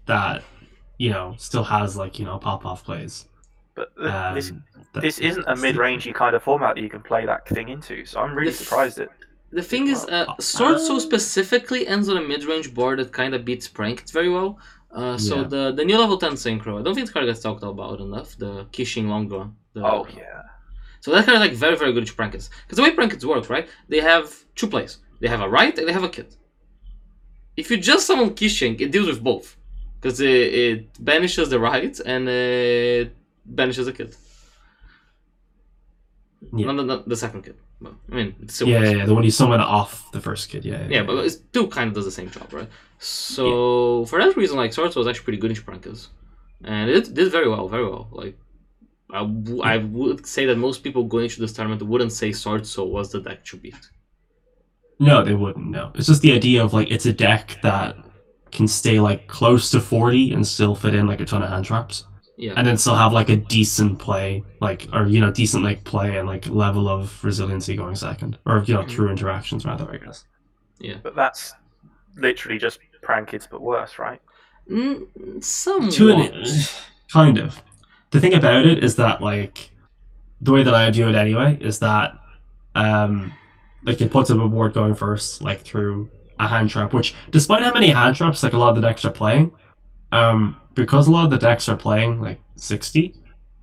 that 0.07 0.43
you 0.99 1.11
know 1.11 1.35
still 1.39 1.65
has 1.65 1.97
like 1.97 2.19
you 2.19 2.25
know 2.25 2.39
pop-off 2.39 2.85
plays. 2.85 3.27
But 3.77 3.89
th- 3.97 4.11
Um, 4.11 4.35
this 4.35 4.53
that- 4.93 5.03
this 5.03 5.19
isn't 5.19 5.45
a 5.47 5.57
mid-rangey 5.57 6.13
kind 6.15 6.35
of 6.37 6.43
format 6.43 6.75
that 6.75 6.83
you 6.83 6.89
can 6.91 7.03
play 7.03 7.25
that 7.27 7.47
thing 7.49 7.69
into. 7.69 8.05
So 8.05 8.21
I'm 8.21 8.35
really 8.35 8.51
The 8.53 8.57
surprised 8.65 8.99
it. 8.99 9.11
the 9.53 9.63
thing 9.63 9.85
is 9.89 10.05
uh, 10.07 10.27
sword 10.39 10.79
so 10.89 10.99
specifically 10.99 11.83
ends 11.95 12.09
on 12.09 12.17
a 12.17 12.25
mid-range 12.33 12.69
board 12.79 12.99
that 13.01 13.11
kind 13.13 13.33
of 13.37 13.41
beats 13.49 13.67
pranked 13.79 14.09
very 14.19 14.31
well 14.37 14.51
uh, 15.01 15.17
so 15.29 15.35
Yeah. 15.37 15.49
the 15.55 15.63
the 15.79 15.85
new 15.91 15.99
level 16.05 16.17
10 16.25 16.35
synchro 16.45 16.73
i 16.79 16.83
don't 16.85 16.95
think 16.97 17.07
the 17.09 17.13
card 17.17 17.27
gets 17.31 17.41
talked 17.47 17.65
about 17.65 17.99
enough 18.09 18.31
the 18.45 18.53
Kishin 18.75 19.07
longo 19.15 19.41
the, 19.75 19.81
Oh 19.93 20.07
yeah. 20.23 20.43
So 21.03 21.07
that 21.13 21.25
card 21.27 21.37
is 21.39 21.43
like 21.47 21.57
very, 21.67 21.77
very 21.83 21.93
good 21.97 22.07
to 22.11 22.15
Prank 22.19 22.33
Kids. 22.35 22.47
Because 22.63 22.77
the 22.79 22.85
way 22.85 22.91
Prank 22.99 23.11
Kids 23.13 23.25
work, 23.33 23.45
right? 23.57 23.67
They 23.93 24.01
have 24.13 24.27
two 24.59 24.69
plays. 24.73 24.93
They 25.21 25.29
have 25.35 25.43
a 25.49 25.51
right 25.59 25.75
and 25.79 25.87
they 25.89 25.95
have 25.99 26.07
a 26.11 26.13
kit. 26.17 26.31
If 27.57 27.71
you 27.71 27.77
just 27.93 28.03
summon 28.09 28.31
Kishing, 28.41 28.75
it 28.85 28.91
deals 28.95 29.09
with 29.13 29.23
both. 29.31 29.47
Because 29.97 30.21
it, 30.21 30.29
it 30.65 30.79
banishes 31.11 31.49
the 31.55 31.61
right 31.71 31.95
and 32.13 32.23
it 32.29 33.09
banishes 33.59 33.87
the 33.87 33.93
kit. 34.01 34.13
Yeah. 36.53 36.67
Not, 36.67 36.77
the- 36.77 36.85
not 36.85 37.09
the 37.09 37.17
second 37.17 37.43
kid. 37.43 37.57
But, 37.81 37.95
I 38.11 38.15
mean, 38.15 38.35
it 38.43 38.51
still 38.51 38.69
Yeah, 38.69 38.81
yeah, 38.83 38.91
yeah, 38.99 39.07
the 39.07 39.15
one 39.15 39.25
you 39.25 39.31
summon 39.31 39.61
off 39.61 40.11
the 40.13 40.21
first 40.21 40.49
kid. 40.51 40.65
Yeah, 40.65 40.87
Yeah, 40.89 41.03
but 41.03 41.17
it 41.25 41.31
still 41.31 41.67
kind 41.69 41.89
of 41.89 41.95
does 41.95 42.05
the 42.05 42.11
same 42.11 42.31
job, 42.31 42.53
right? 42.53 42.69
So 42.99 44.05
for 44.07 44.19
that 44.23 44.37
reason, 44.37 44.57
like 44.57 44.73
Swords 44.73 44.97
was 44.97 45.07
actually 45.07 45.25
pretty 45.25 45.39
good 45.39 45.51
in 45.51 45.57
Prank 45.63 45.85
Kids. 45.85 46.09
And 46.65 46.91
it 46.91 47.15
did 47.15 47.33
very 47.33 47.49
well, 47.49 47.69
very 47.69 47.85
well. 47.87 48.09
Like 48.13 48.39
I, 49.11 49.21
w- 49.21 49.63
I 49.63 49.79
would 49.79 50.27
say 50.27 50.45
that 50.47 50.57
most 50.59 50.83
people 50.85 51.05
going 51.05 51.25
into 51.25 51.41
this 51.41 51.53
tournament 51.55 51.83
wouldn't 51.83 52.13
say 52.13 52.33
Sword 52.33 52.67
Soul 52.67 52.91
was 52.91 53.11
the 53.11 53.21
deck 53.21 53.45
to 53.47 53.57
beat. 53.57 53.75
No, 54.99 55.25
they 55.25 55.35
wouldn't. 55.35 55.69
No, 55.71 55.91
it's 55.95 56.09
just 56.09 56.21
the 56.23 56.33
idea 56.33 56.63
of 56.63 56.75
like 56.75 56.91
it's 56.91 57.07
a 57.07 57.13
deck 57.13 57.57
that 57.63 57.97
can 58.53 58.69
stay 58.69 59.01
like 59.01 59.27
close 59.29 59.71
to 59.71 59.81
forty 59.81 60.33
and 60.35 60.47
still 60.47 60.75
fit 60.75 60.95
in 60.95 61.07
like 61.07 61.21
a 61.21 61.25
ton 61.25 61.43
of 61.43 61.49
hand 61.49 61.65
traps, 61.65 62.05
Yeah. 62.41 62.55
and 62.57 62.67
then 62.67 62.79
still 62.79 62.95
have 62.95 63.13
like 63.13 63.29
a 63.29 63.37
decent 63.37 63.99
play, 63.99 64.43
like 64.61 64.89
or 64.95 65.07
you 65.07 65.21
know 65.21 65.31
decent 65.31 65.63
like 65.63 65.85
play 65.85 66.17
and 66.17 66.27
like 66.27 66.47
level 66.49 66.89
of 66.89 67.23
resiliency 67.23 67.77
going 67.77 67.95
second, 67.95 68.39
or 68.47 68.65
you 68.67 68.73
know 68.73 68.83
Mhm. 68.83 68.91
through 68.91 69.11
interactions 69.11 69.67
rather. 69.67 69.87
I 69.93 69.99
guess. 69.99 70.25
Yeah. 70.79 70.97
But 71.03 71.15
that's 71.15 71.53
literally 72.17 72.59
just 72.59 72.79
prank 73.03 73.29
kids, 73.29 73.47
but 73.51 73.61
worse, 73.61 73.99
right? 73.99 74.21
Mm, 74.71 75.45
somewhat. 75.45 75.93
To 75.93 76.09
an 76.13 76.33
kind 77.13 77.37
of. 77.39 77.61
The 78.11 78.21
thing 78.21 78.33
about 78.35 78.65
it 78.65 78.83
is 78.83 78.97
that 78.97 79.21
like 79.21 79.71
the 80.41 80.53
way 80.53 80.63
that 80.63 80.75
I 80.75 80.89
do 80.91 81.09
it 81.11 81.15
anyway 81.15 81.59
is 81.61 81.79
that 81.81 82.15
um 82.75 83.33
like 83.85 84.01
it 84.01 84.11
puts 84.11 84.31
up 84.31 84.39
a 84.39 84.49
board 84.49 84.73
going 84.73 84.95
first, 84.95 85.43
like 85.43 85.61
through 85.61 86.09
a 86.39 86.49
hand 86.49 86.71
trap, 86.71 86.95
which 86.95 87.15
despite 87.31 87.63
how 87.63 87.73
many 87.75 87.89
hand 87.91 88.17
traps 88.17 88.43
like 88.43 88.55
a 88.55 88.59
lot 88.59 88.71
of 88.71 88.77
the 88.77 88.81
decks 88.89 89.05
are 89.05 89.11
playing, 89.13 89.53
um, 90.13 90.57
because 90.85 91.07
a 91.09 91.11
lot 91.11 91.25
of 91.25 91.31
the 91.31 91.39
decks 91.39 91.69
are 91.69 91.77
playing 91.77 92.21
like 92.21 92.41
sixty, 92.57 93.15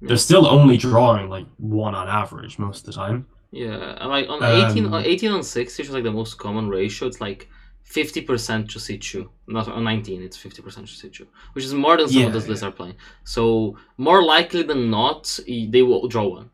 they're 0.06 0.18
still 0.18 0.48
only 0.48 0.78
drawing 0.78 1.30
like 1.30 1.48
one 1.58 1.96
on 1.96 2.08
average 2.08 2.60
most 2.60 2.80
of 2.80 2.86
the 2.86 2.94
time. 2.94 3.28
Yeah, 3.52 3.98
and, 4.00 4.10
like 4.10 4.28
on 4.30 4.44
18, 4.44 4.86
Um, 4.86 4.94
on 4.94 5.04
18 5.06 5.32
on 5.32 5.44
60, 5.44 5.82
which 5.82 5.88
is 5.90 5.94
like 5.94 6.04
the 6.04 6.12
most 6.12 6.38
common 6.38 6.68
ratio, 6.70 7.08
it's 7.08 7.22
like 7.22 7.50
50% 7.84 8.70
to 8.70 8.80
Sichu. 8.80 9.30
Not 9.48 9.68
on 9.70 9.84
19, 9.84 10.22
it's 10.22 10.38
50% 10.38 10.88
to 10.88 10.94
Sichu, 11.08 11.28
which 11.54 11.64
is 11.66 11.74
more 11.74 11.98
than 11.98 12.10
some 12.10 12.24
Yeah, 12.24 12.26
of 12.26 12.34
those 12.34 12.48
yeah. 12.48 12.50
lists 12.50 12.64
are 12.64 12.72
playing. 12.72 12.96
So, 13.24 13.78
more 13.98 14.24
likely 14.24 14.64
than 14.64 14.90
not, 14.90 15.40
they 15.48 15.82
will 15.82 16.08
draw 16.08 16.28
one. 16.28 16.52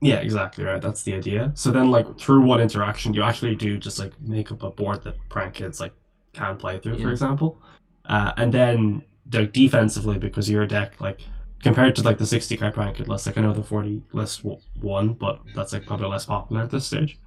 Yeah, 0.00 0.16
exactly 0.16 0.64
right. 0.64 0.82
That's 0.82 1.04
the 1.04 1.14
idea. 1.14 1.52
So 1.54 1.70
then, 1.70 1.90
like 1.90 2.18
through 2.18 2.42
one 2.42 2.60
interaction, 2.60 3.14
you 3.14 3.22
actually 3.22 3.54
do 3.54 3.78
just 3.78 3.98
like 3.98 4.20
make 4.20 4.50
up 4.50 4.62
a 4.64 4.70
board 4.70 5.02
that 5.04 5.16
prank 5.28 5.54
kids 5.54 5.78
like 5.80 5.94
can 6.32 6.56
play 6.56 6.78
through, 6.80 6.98
for 6.98 7.10
example. 7.10 7.62
Uh, 8.06 8.32
and 8.36 8.52
then 8.52 9.04
the 9.26 9.46
defensively, 9.46 10.18
because 10.18 10.48
your 10.50 10.66
deck 10.66 11.00
like 11.00 11.20
compared 11.62 11.94
to 11.96 12.02
like 12.02 12.18
the 12.18 12.26
sixty 12.26 12.56
card 12.56 12.74
prank 12.74 12.96
kid 12.96 13.08
list, 13.08 13.26
like 13.26 13.38
I 13.38 13.40
know 13.40 13.52
the 13.52 13.62
forty 13.62 14.02
list 14.12 14.42
w- 14.42 14.60
won, 14.80 15.14
but 15.14 15.40
that's 15.54 15.72
like 15.72 15.86
probably 15.86 16.08
less 16.08 16.26
popular 16.26 16.62
at 16.62 16.70
this 16.70 16.86
stage, 16.86 17.18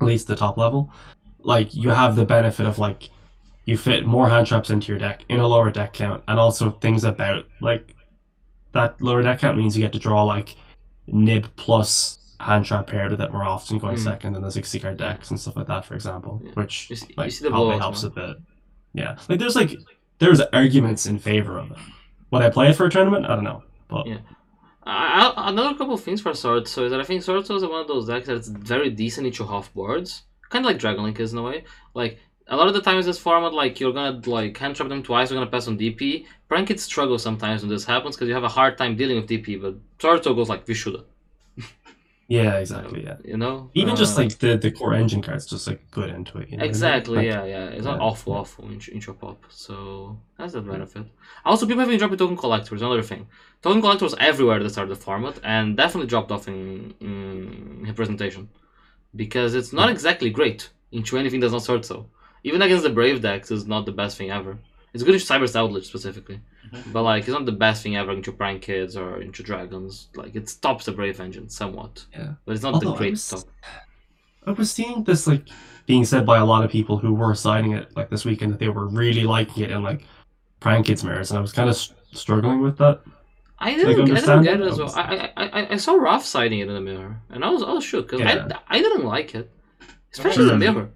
at 0.00 0.06
least 0.06 0.26
the 0.26 0.36
top 0.36 0.56
level. 0.56 0.92
Like 1.40 1.74
you 1.74 1.90
have 1.90 2.16
the 2.16 2.24
benefit 2.24 2.66
of 2.66 2.78
like 2.78 3.10
you 3.64 3.76
fit 3.76 4.06
more 4.06 4.28
hand 4.28 4.46
traps 4.46 4.70
into 4.70 4.88
your 4.92 4.98
deck 4.98 5.24
in 5.28 5.40
a 5.40 5.46
lower 5.46 5.70
deck 5.70 5.92
count, 5.92 6.22
and 6.28 6.38
also 6.38 6.70
things 6.70 7.04
about 7.04 7.46
like 7.60 7.94
that 8.72 9.00
lower 9.02 9.22
deck 9.22 9.40
count 9.40 9.58
means 9.58 9.76
you 9.76 9.82
get 9.82 9.92
to 9.92 9.98
draw 9.98 10.22
like 10.22 10.54
nib 11.08 11.46
plus 11.56 12.18
hand 12.38 12.64
trap 12.64 12.86
paired 12.86 13.10
with 13.10 13.20
it 13.20 13.32
more 13.32 13.42
often 13.44 13.78
going 13.78 13.96
Mm. 13.96 14.04
second 14.04 14.32
than 14.34 14.42
the 14.42 14.50
60 14.50 14.78
card 14.78 14.96
decks 14.96 15.30
and 15.30 15.38
stuff 15.38 15.56
like 15.56 15.66
that 15.66 15.84
for 15.84 15.94
example 15.94 16.40
Yeah. 16.42 16.52
which 16.54 16.88
You 16.88 16.96
see- 16.96 17.06
you 17.08 17.14
like 17.16 17.32
probably 17.48 17.76
helps 17.78 18.02
a 18.04 18.10
bit 18.10 18.36
yeah 18.94 19.16
like 19.28 19.38
there's 19.40 19.56
like 19.56 19.76
there's 20.20 20.40
arguments 20.52 21.06
in 21.06 21.18
favor 21.18 21.58
of 21.58 21.70
it 21.72 21.78
would 22.30 22.42
i 22.42 22.48
play 22.48 22.68
it 22.70 22.76
for 22.76 22.86
a 22.86 22.90
tournament 22.90 23.26
i 23.26 23.34
don't 23.34 23.44
know 23.44 23.62
but 23.88 24.06
Yeah. 24.06 24.18
I, 24.84 25.32
another 25.36 25.76
couple 25.76 25.94
of 25.94 26.02
things 26.02 26.20
for 26.20 26.34
Sword 26.34 26.66
So 26.66 26.84
is 26.84 26.90
that 26.90 27.00
I 27.00 27.04
think 27.04 27.22
Sword 27.22 27.42
is 27.42 27.62
one 27.64 27.80
of 27.82 27.88
those 27.88 28.06
decks 28.06 28.26
that's 28.26 28.48
very 28.48 28.90
decent 28.90 29.26
into 29.26 29.44
half 29.46 29.72
boards, 29.74 30.22
kind 30.48 30.64
of 30.64 30.68
like 30.70 30.78
Dragon 30.78 31.04
Link 31.04 31.20
is 31.20 31.32
in 31.32 31.38
a 31.38 31.42
way. 31.42 31.64
Like 31.94 32.18
a 32.48 32.56
lot 32.56 32.66
of 32.66 32.74
the 32.74 32.80
times 32.80 33.06
this 33.06 33.18
format, 33.18 33.52
like 33.52 33.78
you're 33.78 33.92
gonna 33.92 34.20
like 34.26 34.56
hand 34.56 34.74
trap 34.74 34.88
them 34.88 35.02
twice, 35.02 35.30
you're 35.30 35.38
gonna 35.38 35.50
pass 35.50 35.68
on 35.68 35.78
DP. 35.78 36.26
Prank 36.48 36.68
Kids 36.68 36.82
struggle 36.82 37.18
sometimes 37.18 37.62
when 37.62 37.68
this 37.68 37.84
happens 37.84 38.16
because 38.16 38.28
you 38.28 38.34
have 38.34 38.42
a 38.44 38.48
hard 38.48 38.78
time 38.78 38.96
dealing 38.96 39.16
with 39.16 39.28
DP. 39.28 39.60
But 39.60 39.74
Sword 40.00 40.24
goes 40.24 40.48
like 40.48 40.66
we 40.66 40.74
should. 40.74 41.04
Yeah, 42.36 42.58
exactly. 42.64 43.02
Yeah. 43.08 43.16
You 43.30 43.36
know, 43.42 43.54
Even 43.80 43.96
just 44.02 44.16
Uh, 44.16 44.22
like 44.22 44.38
the 44.42 44.56
the 44.64 44.70
core 44.78 44.94
engine 45.02 45.22
cards, 45.26 45.44
just 45.52 45.66
like 45.70 45.80
good 45.90 46.10
into 46.18 46.38
it. 46.38 46.48
You 46.50 46.56
know 46.56 46.62
what 46.62 46.62
I 46.62 46.66
mean? 46.66 46.70
Exactly, 46.70 47.16
Like, 47.18 47.26
yeah, 47.32 47.44
yeah. 47.54 47.76
It's 47.76 47.84
not 47.90 47.98
awful, 48.08 48.32
awful 48.40 48.64
in, 48.72 48.80
in 48.94 49.00
pop. 49.22 49.38
So 49.64 49.74
that's 50.38 50.52
the 50.56 50.60
benefit. 50.74 51.06
Also, 51.44 51.66
people 51.66 51.80
have 51.80 51.88
been 51.92 51.98
dropping 52.02 52.18
token 52.22 52.36
collectors. 52.44 52.80
Another 52.82 53.02
thing, 53.10 53.22
token 53.64 53.80
collectors 53.84 54.14
everywhere 54.30 54.58
at 54.60 54.64
the 54.66 54.70
start 54.70 54.88
of 54.90 54.94
the 54.96 55.04
format, 55.08 55.36
and 55.54 55.76
definitely 55.82 56.06
dropped 56.12 56.30
off 56.34 56.44
in 56.52 56.60
in 57.08 57.84
representation 57.90 58.42
because 59.22 59.50
it's 59.58 59.72
not 59.78 59.86
Yeah. 59.88 59.94
exactly 59.96 60.30
great. 60.38 60.60
Into 60.92 61.18
anything 61.22 61.40
does 61.44 61.52
not 61.56 61.64
sort 61.70 61.84
so. 61.92 61.98
Even 62.48 62.62
against 62.62 62.84
the 62.84 62.94
brave 62.98 63.18
decks, 63.28 63.50
is 63.56 63.66
not 63.74 63.82
the 63.86 63.96
best 64.02 64.14
thing 64.18 64.30
ever. 64.38 64.52
It's 64.92 65.02
good 65.04 65.14
in 65.14 65.20
Cyber's 65.20 65.54
Outlet 65.54 65.84
specifically, 65.84 66.40
Mhm. 66.72 66.92
but 66.92 67.02
like 67.02 67.20
it's 67.24 67.30
not 67.32 67.46
the 67.46 67.52
best 67.52 67.82
thing 67.82 67.96
ever 67.96 68.12
into 68.12 68.32
Prank 68.32 68.62
Kids 68.62 68.96
or 68.96 69.20
into 69.20 69.42
Dragons. 69.42 70.08
Like 70.16 70.34
it 70.34 70.48
stops 70.48 70.84
the 70.86 70.92
Brave 70.92 71.20
engine 71.20 71.48
somewhat, 71.48 72.04
Yeah. 72.12 72.32
but 72.44 72.54
it's 72.54 72.62
not 72.64 72.74
Although 72.74 72.90
the 72.90 72.94
I 72.94 72.98
great 72.98 73.10
was- 73.12 73.22
stop. 73.24 73.44
I 74.46 74.52
was 74.52 74.70
seeing 74.70 75.04
this 75.04 75.26
like 75.26 75.46
being 75.86 76.04
said 76.04 76.24
by 76.26 76.38
a 76.38 76.44
lot 76.44 76.64
of 76.64 76.70
people 76.70 76.96
who 76.98 77.12
were 77.14 77.34
signing 77.34 77.72
it 77.72 77.94
like 77.96 78.10
this 78.10 78.24
weekend 78.24 78.52
that 78.52 78.58
they 78.58 78.68
were 78.68 78.86
really 78.88 79.24
liking 79.24 79.64
it 79.64 79.70
and 79.70 79.84
like 79.84 80.04
prank 80.60 80.86
kids 80.86 81.04
mirrors, 81.04 81.30
and 81.30 81.38
I 81.38 81.40
was 81.40 81.52
kind 81.52 81.68
of 81.68 81.74
s- 81.76 81.92
struggling 82.12 82.60
with 82.60 82.76
that. 82.78 83.00
I 83.62 83.74
didn't, 83.76 84.00
I 84.10 84.14
didn't 84.20 84.42
get 84.42 84.60
it 84.60 84.66
as 84.66 84.78
well. 84.78 84.90
I, 84.96 85.30
I, 85.36 85.44
I, 85.48 85.72
I 85.72 85.76
saw 85.76 85.92
Ralph 85.94 86.24
signing 86.24 86.60
it 86.60 86.68
in 86.68 86.74
the 86.74 86.80
mirror, 86.80 87.20
and 87.28 87.44
I 87.44 87.50
was, 87.50 87.62
I 87.62 87.72
was 87.72 87.84
shook 87.84 88.08
because 88.10 88.20
Yeah. 88.20 88.48
I, 88.68 88.78
I 88.78 88.80
didn't 88.80 89.04
like 89.04 89.34
it, 89.34 89.50
especially 90.14 90.46
the 90.46 90.52
Mhm. 90.52 90.58
mirror. 90.74 90.90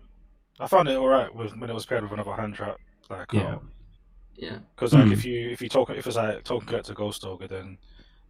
I 0.58 0.66
found 0.66 0.88
it 0.88 0.96
alright 0.96 1.34
when 1.34 1.68
it 1.68 1.74
was 1.74 1.84
paired 1.84 2.02
with 2.04 2.12
another 2.12 2.32
hand 2.32 2.54
trap. 2.54 2.76
Like, 3.10 3.30
Yeah. 3.32 3.56
Yeah, 4.36 4.58
Because 4.76 4.94
like 4.94 5.06
Hmm. 5.06 5.12
if 5.12 5.24
you 5.24 5.50
if 5.50 5.62
you 5.62 5.68
token 5.68 5.96
if 5.96 6.06
it's 6.06 6.16
like 6.16 6.44
token 6.44 6.66
collect 6.66 6.86
to 6.86 6.94
Ghost 6.94 7.24
Ogre, 7.24 7.48
then 7.48 7.78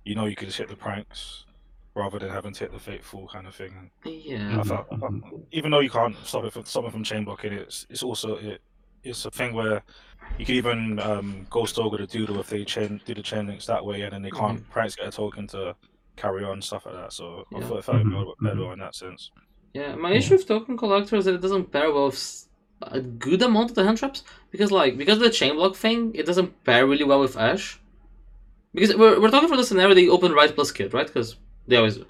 you 0.05 0.15
know 0.15 0.27
you 0.27 0.37
can 0.37 0.47
just 0.49 0.59
hit 0.59 0.69
the 0.69 0.77
pranks 0.77 1.47
rather 1.95 2.19
than 2.19 2.31
having 2.31 2.53
to 2.55 2.61
hit 2.61 2.73
the 2.73 2.79
fateful 2.79 3.29
kind 3.29 3.47
of 3.47 3.55
thing. 3.55 3.91
yeah, 4.05 4.61
I 4.61 4.65
thought, 4.65 4.89
Mhm. 4.91 5.47
even 5.53 5.71
though 5.71 5.81
you 5.81 5.91
can't 5.91 6.17
stop 6.27 6.45
it 6.45 6.53
from 6.53 6.65
stop 6.65 6.85
it 6.85 6.93
from 6.93 7.05
chain 7.05 7.25
blocking, 7.25 7.53
it's 7.53 7.87
it's 7.91 8.03
also 8.03 8.37
it 8.37 8.63
it's 9.03 9.25
a 9.27 9.31
thing 9.31 9.55
where 9.55 9.83
you 10.39 10.45
can 10.47 10.57
even 10.57 10.99
um, 11.01 11.47
Ghost 11.51 11.79
Ogre 11.79 11.99
the 11.99 12.07
Doodle 12.07 12.41
if 12.41 12.49
they 12.49 12.65
chain 12.65 13.01
do 13.05 13.15
the 13.15 13.23
chain 13.23 13.47
links 13.47 13.67
that 13.67 13.85
way, 13.85 14.03
and 14.03 14.13
then 14.13 14.23
they 14.23 14.31
can't 14.33 14.69
pranks 14.71 14.97
get 14.97 15.09
a 15.09 15.13
token 15.13 15.47
to 15.49 15.77
carry 16.17 16.45
on 16.45 16.61
stuff 16.63 16.87
like 16.87 16.95
that. 16.97 17.13
So 17.13 17.47
I 17.55 17.61
Yeah. 17.61 17.67
thought 17.67 17.79
it 17.79 17.85
felt 17.85 18.03
Mhm, 18.05 18.11
better, 18.11 18.33
better 18.41 18.61
mhm. 18.61 18.73
in 18.75 18.79
that 18.81 18.95
sense. 18.95 19.31
yeah. 19.75 19.95
My 19.97 20.13
issue 20.13 20.35
with 20.35 20.47
token 20.47 20.77
collector 20.77 21.17
is 21.17 21.25
that 21.27 21.35
it 21.35 21.41
doesn't 21.41 21.73
pair 21.73 21.93
well 21.93 22.07
with 22.07 22.15
s- 22.17 22.49
a 22.91 23.00
good 23.00 23.43
amount 23.43 23.71
of 23.71 23.76
the 23.76 23.85
hand 23.85 23.99
traps 23.99 24.23
because, 24.50 24.71
like, 24.71 24.97
because 24.97 25.19
of 25.19 25.25
the 25.25 25.31
chain 25.31 25.55
block 25.55 25.76
thing, 25.76 26.14
it 26.14 26.26
doesn't 26.26 26.64
pair 26.64 26.87
really 26.87 27.05
well 27.05 27.21
with 27.21 27.37
Ash. 27.37 27.79
Because 28.75 28.97
we're, 28.97 29.21
we're 29.21 29.31
talking 29.31 29.49
for 29.49 29.57
the 29.57 29.64
scenario 29.64 29.95
they 29.95 30.09
open 30.09 30.33
right 30.33 30.55
plus 30.55 30.73
kid, 30.73 30.93
right? 30.95 31.07
Because 31.07 31.37
they 31.67 31.76
always 31.76 31.97
do. 31.97 32.07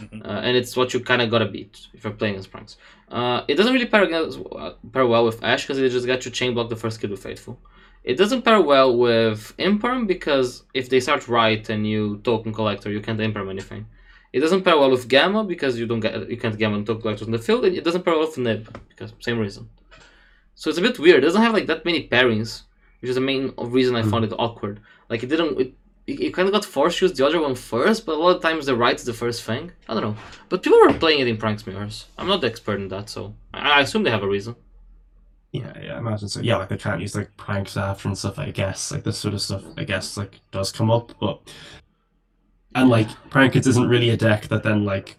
Mhm. 0.00 0.26
uh, 0.26 0.40
and 0.46 0.54
it's 0.58 0.76
what 0.76 0.92
you 0.92 1.00
kind 1.00 1.22
of 1.22 1.30
gotta 1.30 1.46
beat 1.46 1.86
if 1.94 2.04
you're 2.04 2.12
playing 2.12 2.36
as 2.36 2.46
pranks. 2.46 2.76
Uh, 3.10 3.40
it 3.48 3.54
doesn't 3.54 3.72
really 3.72 3.86
pair, 3.86 4.02
against, 4.02 4.38
uh, 4.52 4.72
pair 4.92 5.06
well 5.06 5.24
with 5.24 5.42
Ash 5.42 5.62
because 5.62 5.78
it 5.78 5.88
just 5.88 6.06
got 6.06 6.22
you 6.26 6.30
chain 6.30 6.52
block 6.52 6.68
the 6.68 6.76
first 6.76 7.00
kid 7.00 7.10
with 7.10 7.22
Faithful. 7.22 7.58
It 8.04 8.16
doesn't 8.16 8.42
pair 8.42 8.60
well 8.60 8.96
with 8.96 9.54
Imperm 9.58 10.06
because 10.06 10.64
if 10.74 10.90
they 10.90 11.00
start 11.00 11.26
right 11.28 11.66
and 11.70 11.86
you 11.86 12.20
token 12.24 12.52
collector, 12.52 12.90
you 12.90 13.00
can't 13.00 13.18
Imperm 13.18 13.48
anything. 13.48 13.86
It 14.34 14.40
doesn't 14.40 14.64
pair 14.64 14.76
well 14.78 14.90
with 14.90 15.08
Gamma 15.08 15.44
because 15.44 15.78
you 15.78 15.86
don't 15.86 16.00
get 16.00 16.28
you 16.28 16.36
can't 16.36 16.58
Gamma 16.58 16.76
and 16.76 16.86
token 16.86 17.00
collectors 17.00 17.26
in 17.26 17.32
the 17.32 17.38
field. 17.38 17.64
and 17.64 17.74
It 17.74 17.82
doesn't 17.84 18.04
pair 18.04 18.14
well 18.14 18.26
with 18.26 18.36
Nib 18.36 18.78
because 18.90 19.14
same 19.20 19.38
reason. 19.38 19.68
So 20.56 20.70
it's 20.70 20.78
a 20.78 20.82
bit 20.82 20.98
weird. 20.98 21.18
It 21.22 21.26
doesn't 21.26 21.42
have 21.42 21.52
like 21.52 21.66
that 21.66 21.84
many 21.84 22.08
pairings, 22.08 22.62
which 23.00 23.10
is 23.10 23.14
the 23.14 23.20
main 23.20 23.52
reason 23.58 23.94
I 23.94 24.02
hmm. 24.02 24.10
found 24.10 24.24
it 24.24 24.32
awkward. 24.38 24.80
Like 25.08 25.22
it 25.22 25.28
didn't. 25.28 25.60
It, 25.60 25.74
it, 26.06 26.20
it 26.20 26.34
kind 26.34 26.48
of 26.48 26.54
got 26.54 26.64
forced 26.64 26.98
to 26.98 27.06
use 27.06 27.16
the 27.16 27.26
other 27.26 27.40
one 27.40 27.54
first, 27.54 28.06
but 28.06 28.14
a 28.14 28.18
lot 28.18 28.36
of 28.36 28.42
times 28.42 28.66
the 28.66 28.74
right 28.74 28.94
is 28.94 29.04
the 29.04 29.12
first 29.12 29.42
thing. 29.42 29.70
I 29.88 29.94
don't 29.94 30.02
know. 30.02 30.16
But 30.48 30.62
people 30.62 30.80
were 30.80 30.92
playing 30.92 31.20
it 31.20 31.28
in 31.28 31.36
pranks 31.36 31.66
mirrors. 31.66 32.06
I'm 32.16 32.26
not 32.26 32.40
the 32.40 32.46
expert 32.46 32.80
in 32.80 32.88
that, 32.88 33.10
so 33.10 33.34
I, 33.52 33.78
I 33.78 33.80
assume 33.80 34.02
they 34.02 34.10
have 34.10 34.22
a 34.22 34.28
reason. 34.28 34.56
Yeah, 35.52 35.72
yeah, 35.80 35.94
I 35.94 35.98
imagine 35.98 36.28
so. 36.28 36.40
Yeah, 36.40 36.56
like 36.56 36.70
they 36.70 36.76
can't 36.78 37.00
use 37.00 37.14
like 37.14 37.36
pranks 37.36 37.76
after 37.76 38.08
and 38.08 38.16
stuff. 38.16 38.38
I 38.38 38.50
guess 38.50 38.92
like 38.92 39.04
this 39.04 39.18
sort 39.18 39.34
of 39.34 39.42
stuff. 39.42 39.62
I 39.76 39.84
guess 39.84 40.16
like 40.16 40.40
does 40.52 40.72
come 40.72 40.90
up, 40.90 41.12
but 41.20 41.40
and 42.74 42.88
like 42.88 43.08
prank 43.30 43.52
kids 43.52 43.66
isn't 43.66 43.88
really 43.88 44.10
a 44.10 44.16
deck 44.16 44.48
that 44.48 44.62
then 44.62 44.84
like 44.84 45.18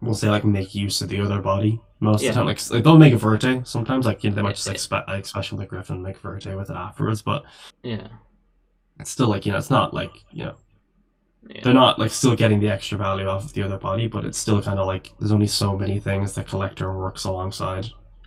we'll 0.00 0.14
say 0.14 0.30
like 0.30 0.44
make 0.44 0.74
use 0.74 1.02
of 1.02 1.08
the 1.08 1.20
other 1.20 1.40
body 1.40 1.80
most 2.00 2.22
Yeah. 2.22 2.30
of 2.30 2.34
the 2.34 2.38
time. 2.40 2.46
Like, 2.46 2.70
like 2.70 2.84
they'll 2.84 2.98
make 2.98 3.12
a 3.14 3.18
verte 3.18 3.66
sometimes. 3.66 4.06
Like 4.06 4.22
you 4.24 4.30
know, 4.30 4.36
they 4.36 4.42
might 4.42 4.56
just 4.56 4.68
like 4.68 4.78
spe- 4.78 5.08
like 5.08 5.26
special 5.26 5.58
the 5.58 5.66
griffin 5.66 6.02
make 6.02 6.18
verte 6.18 6.46
with 6.56 6.70
it 6.70 6.76
afterwards, 6.76 7.22
but 7.22 7.44
Yeah. 7.82 8.06
it's 9.00 9.10
still 9.10 9.28
like 9.28 9.46
you 9.46 9.52
know 9.52 9.58
it's 9.58 9.70
not 9.70 9.94
like 9.94 10.12
you 10.32 10.44
know 10.44 10.54
Yeah. 11.48 11.60
they're 11.64 11.74
not 11.74 11.98
like 11.98 12.10
still 12.10 12.36
getting 12.36 12.60
the 12.60 12.68
extra 12.68 12.98
value 12.98 13.26
off 13.26 13.44
of 13.44 13.52
the 13.52 13.62
other 13.62 13.78
body, 13.78 14.06
but 14.06 14.24
it's 14.24 14.38
still 14.38 14.60
kind 14.62 14.78
of 14.78 14.86
like 14.86 15.12
there's 15.18 15.32
only 15.32 15.46
so 15.46 15.76
many 15.76 15.98
things 16.00 16.32
the 16.34 16.44
collector 16.44 16.92
works 16.96 17.24
alongside. 17.24 17.86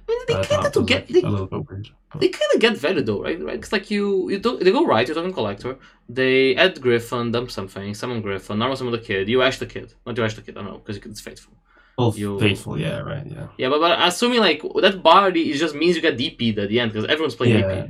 I 0.09 0.11
mean, 0.11 0.19
they 0.27 0.45
kind 0.47 0.65
of 0.65 0.73
to 0.73 0.83
get 0.83 1.09
like, 1.09 1.21
they, 1.21 1.27
a 1.27 1.29
little 1.29 1.47
bit 1.47 1.69
weird. 1.69 1.87
they 2.19 2.27
kind 2.27 2.51
of 2.53 2.59
get 2.59 2.75
value 2.77 3.01
though, 3.01 3.21
right? 3.23 3.41
Right? 3.41 3.55
It's 3.59 3.71
like 3.71 3.89
you 3.89 4.29
you 4.29 4.39
don't 4.39 4.59
they 4.61 4.71
go 4.71 4.85
right, 4.85 5.07
You're 5.07 5.15
talking 5.15 5.31
collector. 5.33 5.77
They 6.09 6.55
add 6.57 6.81
Griffin, 6.81 7.31
dump 7.31 7.49
something, 7.51 7.93
summon 7.93 8.21
Griffin, 8.21 8.59
normal 8.59 8.75
summon 8.75 8.91
the 8.91 8.99
kid. 8.99 9.29
You 9.29 9.41
ash 9.41 9.59
the 9.59 9.65
kid, 9.65 9.93
not 10.05 10.15
do 10.15 10.21
you 10.21 10.25
ash 10.25 10.33
the 10.35 10.41
kid. 10.41 10.57
I 10.57 10.61
don't 10.61 10.71
know 10.71 10.79
because 10.79 10.97
it's 10.97 11.21
faithful. 11.21 11.53
Well, 12.01 12.13
You- 12.17 12.39
faithful, 12.39 12.79
yeah, 12.79 12.99
right, 12.99 13.25
yeah. 13.25 13.47
Yeah, 13.57 13.69
but, 13.69 13.79
but 13.79 13.97
assuming 14.07 14.39
like 14.39 14.61
that 14.85 15.01
body 15.03 15.43
it 15.51 15.57
just 15.57 15.75
means 15.75 15.95
you 15.95 16.01
get 16.01 16.17
DP'd 16.17 16.57
at 16.59 16.69
the 16.69 16.79
end 16.81 16.91
because 16.91 17.05
everyone's 17.13 17.35
playing 17.35 17.59
Yeah. 17.59 17.85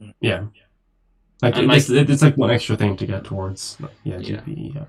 DP. 0.00 0.14
Yeah. 0.20 0.40
Like, 1.42 1.56
And, 1.56 1.70
it's, 1.72 1.90
it's 1.90 2.22
like 2.22 2.36
one 2.36 2.50
extra 2.50 2.76
thing 2.76 2.96
to 2.96 3.06
get 3.06 3.24
towards. 3.24 3.76
like, 3.80 3.90
Yeah, 4.04 4.18
Yeah. 4.18 4.40
Yeah. 4.46 4.84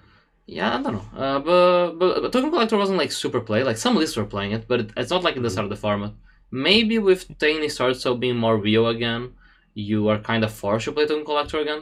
Yeah, 0.47 0.75
I 0.77 0.81
don't 0.83 0.93
know. 0.93 1.19
Uh, 1.23 1.39
but, 1.39 1.91
but 1.99 2.21
but 2.21 2.31
Token 2.31 2.51
Collector 2.51 2.77
wasn't 2.77 2.99
like 2.99 3.11
super 3.11 3.41
play. 3.41 3.63
Like 3.63 3.77
some 3.77 3.95
lists 3.95 4.15
were 4.15 4.25
playing 4.35 4.51
it, 4.51 4.67
but 4.67 4.79
it, 4.81 4.89
it's 4.95 5.09
not 5.09 5.23
like 5.23 5.35
in 5.37 5.43
the 5.43 5.49
start 5.49 5.65
of 5.65 5.71
the 5.71 5.75
format. 5.87 6.11
Maybe 6.51 6.99
with 6.99 7.21
Tiny 7.39 7.67
starts 7.67 8.01
so 8.01 8.15
being 8.15 8.37
more 8.37 8.57
real 8.57 8.87
again, 8.89 9.31
you 9.73 10.07
are 10.11 10.19
kind 10.19 10.43
of 10.43 10.51
forced 10.53 10.85
to 10.85 10.91
play 10.91 11.07
Token 11.07 11.25
Collector 11.25 11.59
again, 11.65 11.81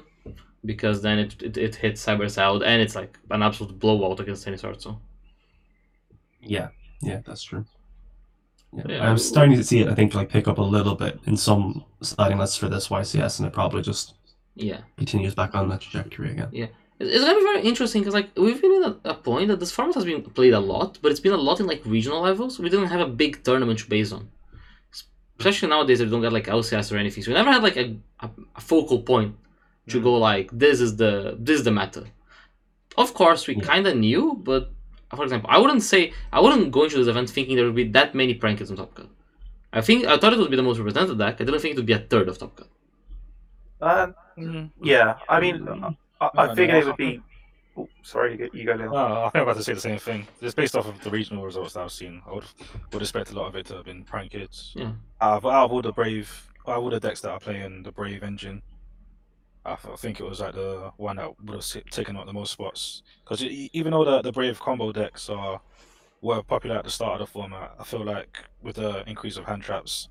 because 0.64 1.02
then 1.02 1.20
it 1.20 1.32
it, 1.48 1.58
it 1.58 1.76
hits 1.76 2.06
Cyber's 2.06 2.38
out 2.38 2.64
and 2.64 2.82
it's 2.82 2.96
like 2.96 3.20
an 3.32 3.44
absolute 3.44 3.78
blowout 3.80 4.22
against 4.22 4.46
Tiny 4.46 4.56
starts. 4.58 4.88
Yeah, 6.46 6.70
yeah, 7.02 7.22
that's 7.26 7.44
true. 7.44 7.66
Yeah. 8.76 8.84
Yeah. 8.90 9.10
I'm 9.10 9.18
starting 9.18 9.56
to 9.58 9.64
see 9.64 9.80
it, 9.82 9.88
I 9.88 9.96
think, 9.96 10.14
like 10.16 10.30
pick 10.30 10.48
up 10.48 10.58
a 10.58 10.62
little 10.64 10.96
bit 10.96 11.20
in 11.26 11.38
some 11.38 11.84
sliding 12.02 12.38
lists 12.40 12.58
for 12.58 12.70
this 12.70 12.88
YCS, 12.88 13.40
and 13.40 13.48
it 13.48 13.54
probably 13.54 13.82
just 13.82 14.16
yeah, 14.56 14.80
continues 14.98 15.36
back 15.36 15.54
on 15.56 15.70
that 15.70 15.82
trajectory 15.82 16.32
again. 16.32 16.50
Yeah, 16.52 16.68
it's 17.00 17.24
gonna 17.24 17.38
be 17.40 17.44
very 17.44 17.62
interesting 17.62 18.02
because 18.02 18.14
like 18.16 18.30
we've 18.38 18.62
been 18.62 18.84
at 18.84 18.96
a 19.06 19.14
point 19.14 19.48
that 19.50 19.60
this 19.60 19.72
format 19.72 19.96
has 19.96 20.06
been 20.06 20.22
played 20.24 20.54
a 20.54 20.60
lot, 20.60 20.98
but 21.02 21.12
it's 21.12 21.20
been 21.20 21.34
a 21.34 21.38
lot 21.38 21.60
in 21.60 21.68
like 21.68 21.82
regional 21.86 22.22
levels. 22.22 22.60
We 22.60 22.70
didn't 22.70 22.88
have 22.88 23.02
a 23.02 23.08
big 23.08 23.44
tournament 23.44 23.80
to 23.80 23.88
base 23.90 24.12
on. 24.12 24.30
Especially 25.40 25.68
nowadays, 25.70 26.00
we 26.00 26.10
don't 26.10 26.22
get 26.22 26.32
like 26.34 26.46
LCS 26.48 26.92
or 26.94 26.98
anything. 26.98 27.24
So 27.24 27.32
we 27.32 27.36
never 27.36 27.52
had 27.52 27.64
like 27.64 27.76
a, 27.78 27.96
a, 28.22 28.30
a 28.56 28.62
focal 28.62 29.02
point 29.02 29.36
to 29.90 30.00
Mm. 30.00 30.04
go 30.04 30.14
like 30.16 30.50
this 30.52 30.80
is 30.80 30.96
the 30.96 31.36
this 31.40 31.60
is 31.60 31.64
the 31.66 31.72
meta. 31.72 32.06
Of 32.98 33.14
course, 33.14 33.48
we 33.48 33.56
Yeah. 33.56 33.64
kind 33.64 33.86
of 33.88 33.98
knew, 33.98 34.40
but 34.44 34.72
for 35.16 35.24
example, 35.24 35.50
I 35.52 35.58
wouldn't 35.58 35.84
say 35.84 36.14
I 36.32 36.40
wouldn't 36.40 36.72
go 36.72 36.84
into 36.86 36.98
this 36.98 37.08
event 37.08 37.30
thinking 37.30 37.56
there 37.56 37.66
would 37.66 37.76
be 37.76 37.90
that 37.90 38.14
many 38.16 38.34
prank 38.34 38.60
kids 38.60 38.72
on 38.72 38.78
Top 38.78 38.94
Cut. 38.96 39.08
I 39.72 39.82
think 39.82 40.06
I 40.06 40.18
thought 40.18 40.34
it 40.34 40.40
would 40.40 40.52
be 40.52 40.56
the 40.58 40.64
most 40.64 40.78
represented 40.80 41.18
deck. 41.18 41.36
I 41.42 41.44
didn't 41.46 41.60
think 41.62 41.74
it 41.74 41.78
would 41.78 41.86
be 41.86 41.94
a 41.94 42.00
third 42.00 42.28
of 42.30 42.38
Top 42.38 42.56
Cut. 42.56 42.68
Uh, 43.82 44.08
Mm. 44.38 44.72
yeah, 44.82 45.16
I 45.30 45.40
mean, 45.40 45.68
I, 46.20 46.30
I 46.36 46.48
No, 46.48 46.56
figured 46.56 46.74
no, 46.74 46.80
it 46.80 46.86
would 46.88 46.98
be. 46.98 47.22
Oh, 47.78 47.88
sorry, 48.02 48.32
you 48.32 48.38
go, 48.40 48.50
you 48.52 48.66
go 48.66 48.74
Leon. 48.74 48.92
No, 48.92 48.98
I 48.98 49.24
think 49.30 49.36
I'm 49.36 49.42
about 49.44 49.58
to 49.58 49.64
say 49.64 49.74
the 49.74 49.80
same 49.80 50.00
thing. 50.00 50.26
Just 50.42 50.56
based 50.56 50.76
off 50.76 50.88
of 50.88 51.00
the 51.04 51.12
regional 51.12 51.44
results 51.44 51.74
that 51.74 51.82
I've 51.84 51.92
seen, 51.92 52.22
I 52.28 52.34
would 52.34 52.46
would 52.92 53.02
expect 53.04 53.30
a 53.32 53.36
lot 53.36 53.48
of 53.48 53.56
it 53.56 53.68
to 53.68 53.76
have 53.76 53.86
been 53.86 54.04
prank 54.04 54.32
kids. 54.32 54.74
Yeah. 54.76 54.94
Out 55.22 55.38
of, 55.38 55.46
out 55.46 55.66
of 55.66 55.72
all 55.72 55.84
the 55.84 55.92
brave, 55.92 56.50
out 56.68 56.78
of 56.78 56.84
all 56.84 56.90
the 56.90 57.00
decks 57.00 57.22
that 57.22 57.30
are 57.30 57.40
playing 57.40 57.84
the 57.84 57.92
brave 57.92 58.24
engine, 58.24 58.64
I, 59.66 59.76
th- 59.76 59.94
I 59.94 59.96
think 59.96 60.20
it 60.20 60.24
was 60.26 60.40
like 60.42 60.56
the 60.56 60.92
one 60.98 61.18
that 61.18 61.32
would 61.42 61.56
have 61.56 61.84
taken 61.92 62.16
up 62.18 62.26
the 62.26 62.34
most 62.34 62.52
spots. 62.52 63.04
Because 63.24 63.44
even 63.44 63.92
though 63.92 64.04
the 64.06 64.22
the 64.22 64.32
brave 64.32 64.60
combo 64.60 64.92
decks 64.92 65.30
are 65.30 65.62
were 66.22 66.44
popular 66.44 66.78
at 66.78 66.86
the 66.86 66.92
start 66.92 67.14
of 67.22 67.28
the 67.28 67.32
format, 67.32 67.76
I 67.80 67.84
feel 67.84 68.06
like 68.06 68.46
with 68.62 68.78
the 68.78 69.08
increase 69.10 69.38
of 69.38 69.46
hand 69.46 69.64
traps, 69.64 70.10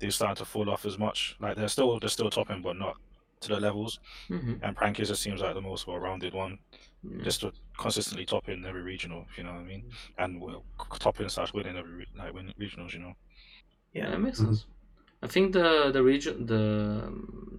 they're 0.00 0.10
starting 0.10 0.36
to 0.36 0.44
fall 0.44 0.70
off 0.70 0.86
as 0.86 0.98
much. 0.98 1.36
Like 1.40 1.56
they're 1.56 1.68
still 1.68 1.98
they're 2.00 2.08
still 2.10 2.30
topping, 2.30 2.62
but 2.62 2.76
not 2.76 2.96
to 3.42 3.48
the 3.48 3.60
levels. 3.60 4.00
hmm 4.28 4.62
And 4.62 4.76
prank 4.76 4.96
kids 4.96 5.10
just 5.10 5.22
seems 5.22 5.40
like 5.42 5.54
the 5.54 5.60
most 5.62 5.86
well-rounded 5.86 6.34
one 6.34 6.58
Yeah. 7.02 7.24
just 7.24 7.40
to 7.42 7.52
consistently 7.78 8.26
topping 8.26 8.58
in 8.58 8.66
every 8.66 8.82
regional, 8.82 9.26
if 9.30 9.38
you 9.38 9.44
know 9.44 9.52
what 9.52 9.60
I 9.60 9.64
mean, 9.64 9.84
and 10.18 10.40
well, 10.40 10.64
c- 10.80 10.98
top 11.00 11.20
in 11.20 11.28
slash 11.30 11.52
winning 11.54 11.76
every 11.76 12.06
like 12.16 12.32
win 12.34 12.52
regionals, 12.60 12.92
you 12.94 13.00
know. 13.00 13.14
Yeah, 13.92 14.14
it 14.14 14.18
makes 14.18 14.38
sense. 14.38 14.66
I 15.22 15.28
think 15.28 15.52
the 15.52 15.90
the 15.92 16.02
region 16.02 16.46
the 16.46 17.12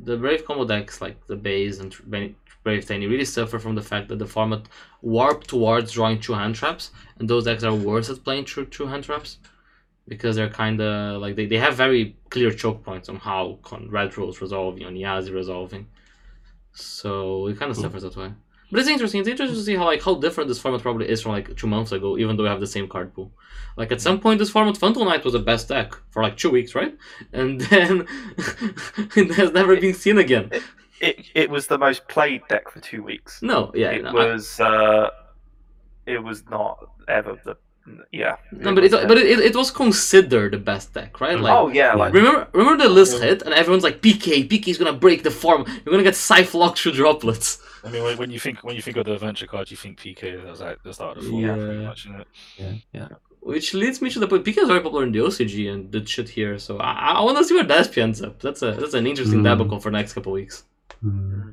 the 0.03 0.17
brave 0.17 0.45
combo 0.45 0.65
decks 0.65 0.99
like 1.01 1.17
the 1.27 1.35
base 1.37 1.79
and 1.79 1.89
brave 2.63 2.85
tiny 2.87 3.07
really 3.07 3.25
suffer 3.25 3.57
from 3.59 3.75
the 3.75 3.81
fact 3.81 4.07
that 4.09 4.19
the 4.19 4.27
format 4.27 4.63
warped 5.01 5.47
towards 5.47 5.93
drawing 5.93 6.19
two 6.19 6.33
hand 6.33 6.55
traps, 6.55 6.91
and 7.17 7.29
those 7.29 7.45
decks 7.45 7.63
are 7.63 7.73
worse 7.75 8.09
at 8.09 8.23
playing 8.23 8.45
true 8.45 8.65
two 8.65 8.87
hand 8.87 9.03
traps 9.05 9.37
because 10.07 10.35
they're 10.35 10.49
kind 10.49 10.81
of 10.81 11.21
like 11.21 11.35
they, 11.37 11.45
they 11.45 11.57
have 11.57 11.75
very 11.75 12.15
clear 12.29 12.51
choke 12.51 12.83
points 12.83 13.07
on 13.07 13.15
how 13.15 13.57
con- 13.63 13.87
red 13.89 14.17
rolls 14.17 14.41
resolving 14.41 14.83
on 14.85 14.95
Yazi 14.95 15.33
resolving, 15.33 15.87
so 16.73 17.47
it 17.47 17.57
kind 17.57 17.71
of 17.71 17.77
Mhm. 17.77 17.81
suffers 17.81 18.03
that 18.03 18.15
way. 18.17 18.33
But 18.73 18.79
it's 18.79 18.89
interesting. 18.89 19.19
It's 19.21 19.29
interesting 19.29 19.55
to 19.55 19.63
see 19.63 19.75
how 19.75 19.85
like 19.85 20.01
how 20.01 20.15
different 20.15 20.47
this 20.47 20.57
format 20.59 20.81
probably 20.81 21.07
is 21.07 21.21
from 21.21 21.31
like 21.33 21.55
two 21.55 21.67
months 21.67 21.91
ago, 21.91 22.17
even 22.17 22.35
though 22.35 22.41
we 22.43 22.49
have 22.49 22.59
the 22.59 22.65
same 22.65 22.87
card 22.87 23.13
pool. 23.13 23.31
Like 23.77 23.91
at 23.91 24.01
some 24.01 24.19
point, 24.19 24.39
this 24.39 24.49
format 24.49 24.77
Frontal 24.77 25.05
Knight 25.05 25.23
was 25.23 25.33
the 25.33 25.39
best 25.39 25.67
deck 25.67 25.93
for 26.09 26.23
like 26.23 26.37
two 26.37 26.49
weeks, 26.49 26.73
right? 26.73 26.97
And 27.33 27.61
then 27.69 28.07
it 29.15 29.35
has 29.35 29.51
never 29.51 29.75
been 29.79 29.93
seen 29.93 30.17
again. 30.17 30.49
It 30.99 31.23
it 31.35 31.49
was 31.51 31.67
the 31.67 31.77
most 31.77 32.07
played 32.07 32.41
deck 32.49 32.71
for 32.71 32.79
two 32.79 33.03
weeks. 33.03 33.43
No, 33.43 33.71
yeah, 33.75 33.91
it 33.91 34.03
no, 34.03 34.09
I- 34.09 34.33
was. 34.33 34.59
Uh, 34.59 35.09
it 36.07 36.23
was 36.23 36.43
not 36.49 36.89
ever 37.07 37.39
the. 37.45 37.55
Yeah. 38.11 38.37
no, 38.53 38.73
but 38.73 38.85
it, 38.85 38.91
was 38.93 39.05
but 39.05 39.17
it, 39.17 39.39
it 39.39 39.55
was 39.55 39.69
considered 39.69 40.53
the 40.53 40.57
best 40.57 40.93
deck, 40.93 41.19
right? 41.19 41.37
Like, 41.39 41.53
oh 41.53 41.67
yeah, 41.67 41.93
like 41.93 42.13
remember 42.13 42.47
remember 42.53 42.81
the 42.85 42.89
list 42.89 43.21
hit, 43.21 43.41
and 43.41 43.53
everyone's 43.53 43.83
like, 43.83 44.01
PK, 44.01 44.49
PK 44.49 44.69
is 44.69 44.77
gonna 44.77 44.93
break 44.93 45.21
the 45.23 45.31
form. 45.31 45.65
You're 45.67 45.91
gonna 45.91 46.01
get 46.01 46.15
Scythe 46.15 46.53
locked 46.55 46.79
through 46.79 46.93
droplets. 46.93 47.59
I 47.85 47.89
mean, 47.89 48.03
when, 48.03 48.17
when 48.17 48.31
you 48.31 48.39
think 48.39 48.63
when 48.63 48.75
you 48.75 48.81
think 48.81 48.97
of 48.97 49.05
the 49.05 49.13
adventure 49.13 49.47
card, 49.47 49.69
you 49.71 49.77
think 49.77 49.99
PK. 49.99 50.37
That 50.41 50.49
was 50.49 50.61
like 50.61 50.81
the 50.83 50.93
start 50.93 51.17
of 51.17 51.23
the 51.25 51.29
format, 51.29 51.57
Yeah. 51.59 51.65
pretty 51.65 51.85
much, 51.85 51.99
isn't 52.05 52.21
it? 52.21 52.27
Yeah, 52.57 52.73
yeah. 52.93 53.07
Which 53.41 53.73
leads 53.73 54.01
me 54.01 54.09
to 54.11 54.19
the 54.19 54.27
point. 54.27 54.45
PK 54.45 54.57
is 54.59 54.67
very 54.69 54.79
popular 54.81 55.03
in 55.03 55.11
the 55.11 55.19
OCG 55.19 55.69
and 55.73 55.91
did 55.91 56.07
shit 56.07 56.29
here, 56.29 56.57
so 56.57 56.77
I, 56.77 56.93
I 57.17 57.21
want 57.21 57.37
to 57.39 57.43
see 57.43 57.55
where 57.55 57.65
Despia 57.65 58.03
ends 58.03 58.21
up. 58.21 58.39
That's 58.39 58.61
a 58.61 58.71
that's 58.71 58.93
an 58.93 59.05
interesting 59.05 59.39
Hmm. 59.39 59.43
debacle 59.45 59.79
for 59.79 59.91
the 59.91 59.97
next 59.97 60.13
couple 60.13 60.31
weeks. 60.31 60.63
Hmm. 61.01 61.49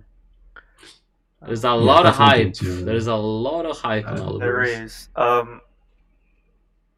There's 1.47 1.65
a 1.65 1.73
lot 1.73 2.07
of 2.07 2.15
hype. 2.15 2.53
too. 2.55 2.85
There's 2.85 3.07
a 3.07 3.15
lot 3.17 3.65
of 3.65 3.77
hype 3.79 4.07
on 4.07 4.19
Uh, 4.19 4.25
all 4.25 4.35
of 4.35 4.41
there 4.41 4.65
this. 4.67 4.81
is. 4.93 5.09
Um, 5.17 5.63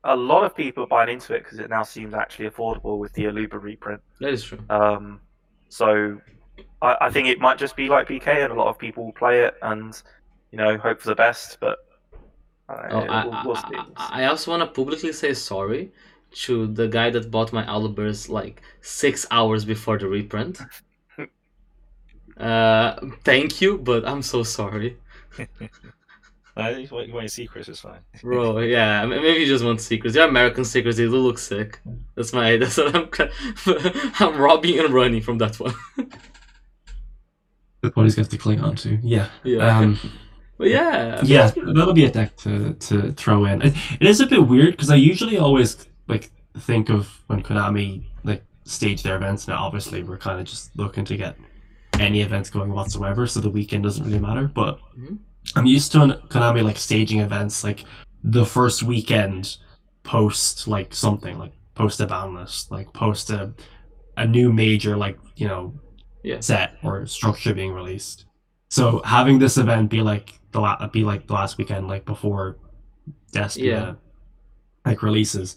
a 0.05 0.17
lot 0.17 0.43
of 0.45 0.55
people 0.57 0.83
are 0.83 0.89
buying 0.89 1.11
into 1.11 1.33
it 1.35 1.45
because 1.45 1.59
it 1.61 1.71
now 1.71 1.85
seems 1.85 2.13
actually 2.13 2.51
affordable 2.51 2.99
with 2.99 3.13
the 3.13 3.25
Aluber 3.25 3.63
reprint. 3.63 4.01
That 4.21 4.31
is 4.33 4.43
true. 4.43 4.59
Um, 4.69 5.21
so 5.69 6.21
I, 6.83 7.07
I 7.07 7.11
think 7.11 7.29
it 7.29 7.41
might 7.41 7.59
just 7.59 7.77
be 7.77 7.89
like 7.89 8.09
PK, 8.09 8.45
and 8.45 8.53
a 8.53 8.57
lot 8.57 8.69
of 8.69 8.79
people 8.79 9.05
will 9.05 9.13
play 9.13 9.45
it 9.45 9.55
and 9.63 10.01
you 10.51 10.59
know 10.59 10.77
hope 10.77 11.01
for 11.01 11.09
the 11.09 11.15
best. 11.15 11.59
But 11.61 11.79
uh, 12.69 12.89
Oh, 12.91 13.01
I, 13.01 13.25
we'll, 13.25 13.43
we'll 13.47 13.57
see. 13.57 13.77
I, 13.97 14.23
I 14.23 14.25
also 14.27 14.51
want 14.51 14.63
to 14.63 14.67
publicly 14.67 15.13
say 15.13 15.33
sorry 15.35 15.93
to 16.45 16.67
the 16.67 16.89
guy 16.89 17.11
that 17.11 17.31
bought 17.31 17.53
my 17.53 17.65
Alubers 17.65 18.29
like 18.29 18.63
six 18.81 19.27
hours 19.31 19.65
before 19.65 19.99
the 19.99 20.09
reprint. 20.09 20.61
uh, 22.39 22.97
thank 23.25 23.61
you, 23.61 23.79
but 23.79 24.07
I'm 24.07 24.23
so 24.23 24.43
sorry, 24.43 24.97
Uh, 26.55 26.69
you 26.69 26.87
want, 26.91 27.09
you 27.09 27.15
want 27.15 27.25
your 27.25 27.29
secrets, 27.29 27.69
it's 27.69 27.81
fine. 27.81 28.01
bro. 28.23 28.59
Yeah, 28.59 29.07
maybe 29.07 29.41
you 29.41 29.47
just 29.47 29.65
want 29.65 29.81
secrets. 29.81 30.15
They're 30.15 30.29
American 30.29 30.67
secrets. 30.67 30.99
They 30.99 31.05
do 31.05 31.17
look 31.17 31.39
sick. 31.39 31.81
That's 32.15 32.35
my. 32.35 32.59
That's 32.59 32.77
what 32.77 32.95
I'm. 32.95 34.13
I'm 34.21 34.39
robbing 34.39 34.79
and 34.79 34.93
running 34.93 35.23
from 35.23 35.39
that 35.39 35.59
one. 35.59 35.75
The 37.83 37.91
bodies 37.91 38.15
get 38.15 38.31
to 38.31 38.39
cling 38.39 38.61
on 38.61 38.77
to. 38.77 38.99
Yeah. 39.03 39.29
yeah. 39.43 39.79
Um, 39.79 39.99
but 40.59 40.69
yeah. 40.69 41.17
I 41.19 41.23
mean, 41.23 41.31
yeah, 41.31 41.51
that'll 41.51 41.93
be 41.93 42.05
a 42.05 42.11
deck 42.11 42.37
to, 42.39 42.75
to 42.75 43.13
throw 43.13 43.45
in. 43.45 43.61
It, 43.63 43.75
it 44.01 44.07
is 44.07 44.21
a 44.21 44.27
bit 44.27 44.47
weird 44.47 44.73
because 44.73 44.91
I 44.91 44.95
usually 44.95 45.37
always 45.39 45.89
like 46.09 46.31
think 46.59 46.89
of 46.91 47.09
when 47.27 47.43
Konami 47.43 48.05
like 48.25 48.45
stage 48.65 49.03
their 49.03 49.17
events. 49.17 49.49
Now, 49.49 49.65
obviously, 49.65 50.03
we're 50.05 50.19
kind 50.19 50.41
of 50.41 50.47
just 50.47 50.77
looking 50.77 51.05
to 51.07 51.17
get 51.17 51.37
any 51.99 52.23
events 52.23 52.51
going 52.51 52.73
whatsoever, 52.73 53.27
so 53.27 53.41
the 53.41 53.51
weekend 53.51 53.83
doesn't 53.85 54.05
really 54.05 54.19
matter. 54.19 54.47
But 54.47 54.79
Mhm. 54.99 55.19
I'm 55.57 55.67
used 55.67 55.91
to 55.93 55.99
Konami 56.29 56.63
like 56.63 56.79
staging 56.79 57.21
events 57.21 57.65
like 57.65 57.85
the 58.23 58.47
first 58.47 58.85
weekend 58.85 59.57
post 60.05 60.69
like 60.69 60.95
something 60.95 61.39
like 61.39 61.53
post 61.75 62.01
a 62.01 62.07
ban 62.07 62.35
list, 62.35 62.71
like 62.71 62.93
post 62.93 63.31
a 63.31 63.53
a 64.17 64.27
new 64.27 64.53
major 64.53 64.97
like 64.97 65.19
you 65.37 65.49
know 65.49 65.75
Yeah. 66.23 66.41
set 66.41 66.79
or 66.83 67.07
structure 67.07 67.53
being 67.55 67.73
released. 67.73 68.27
So 68.71 69.03
having 69.05 69.39
this 69.39 69.59
event 69.59 69.91
be 69.91 70.01
like 70.03 70.39
the 70.53 70.61
la- 70.61 70.87
be 70.89 71.05
like 71.05 71.27
the 71.27 71.35
last 71.35 71.59
weekend, 71.59 71.89
like 71.89 72.05
before 72.05 72.57
Despia, 73.33 73.63
Yeah. 73.65 73.95
like 74.87 75.03
releases, 75.03 75.57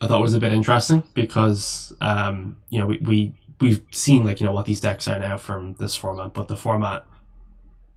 I 0.00 0.06
thought 0.06 0.20
was 0.20 0.34
a 0.34 0.40
bit 0.40 0.52
interesting 0.52 1.02
because 1.14 1.92
um, 2.00 2.56
you 2.68 2.78
know 2.80 2.86
we, 2.86 2.98
we 2.98 3.32
we've 3.60 3.82
seen 3.90 4.24
like 4.24 4.40
you 4.40 4.46
know 4.46 4.52
what 4.52 4.66
these 4.66 4.80
decks 4.80 5.08
are 5.08 5.18
now 5.18 5.36
from 5.36 5.74
this 5.74 5.96
format, 5.96 6.34
but 6.34 6.48
the 6.48 6.56
format, 6.56 7.04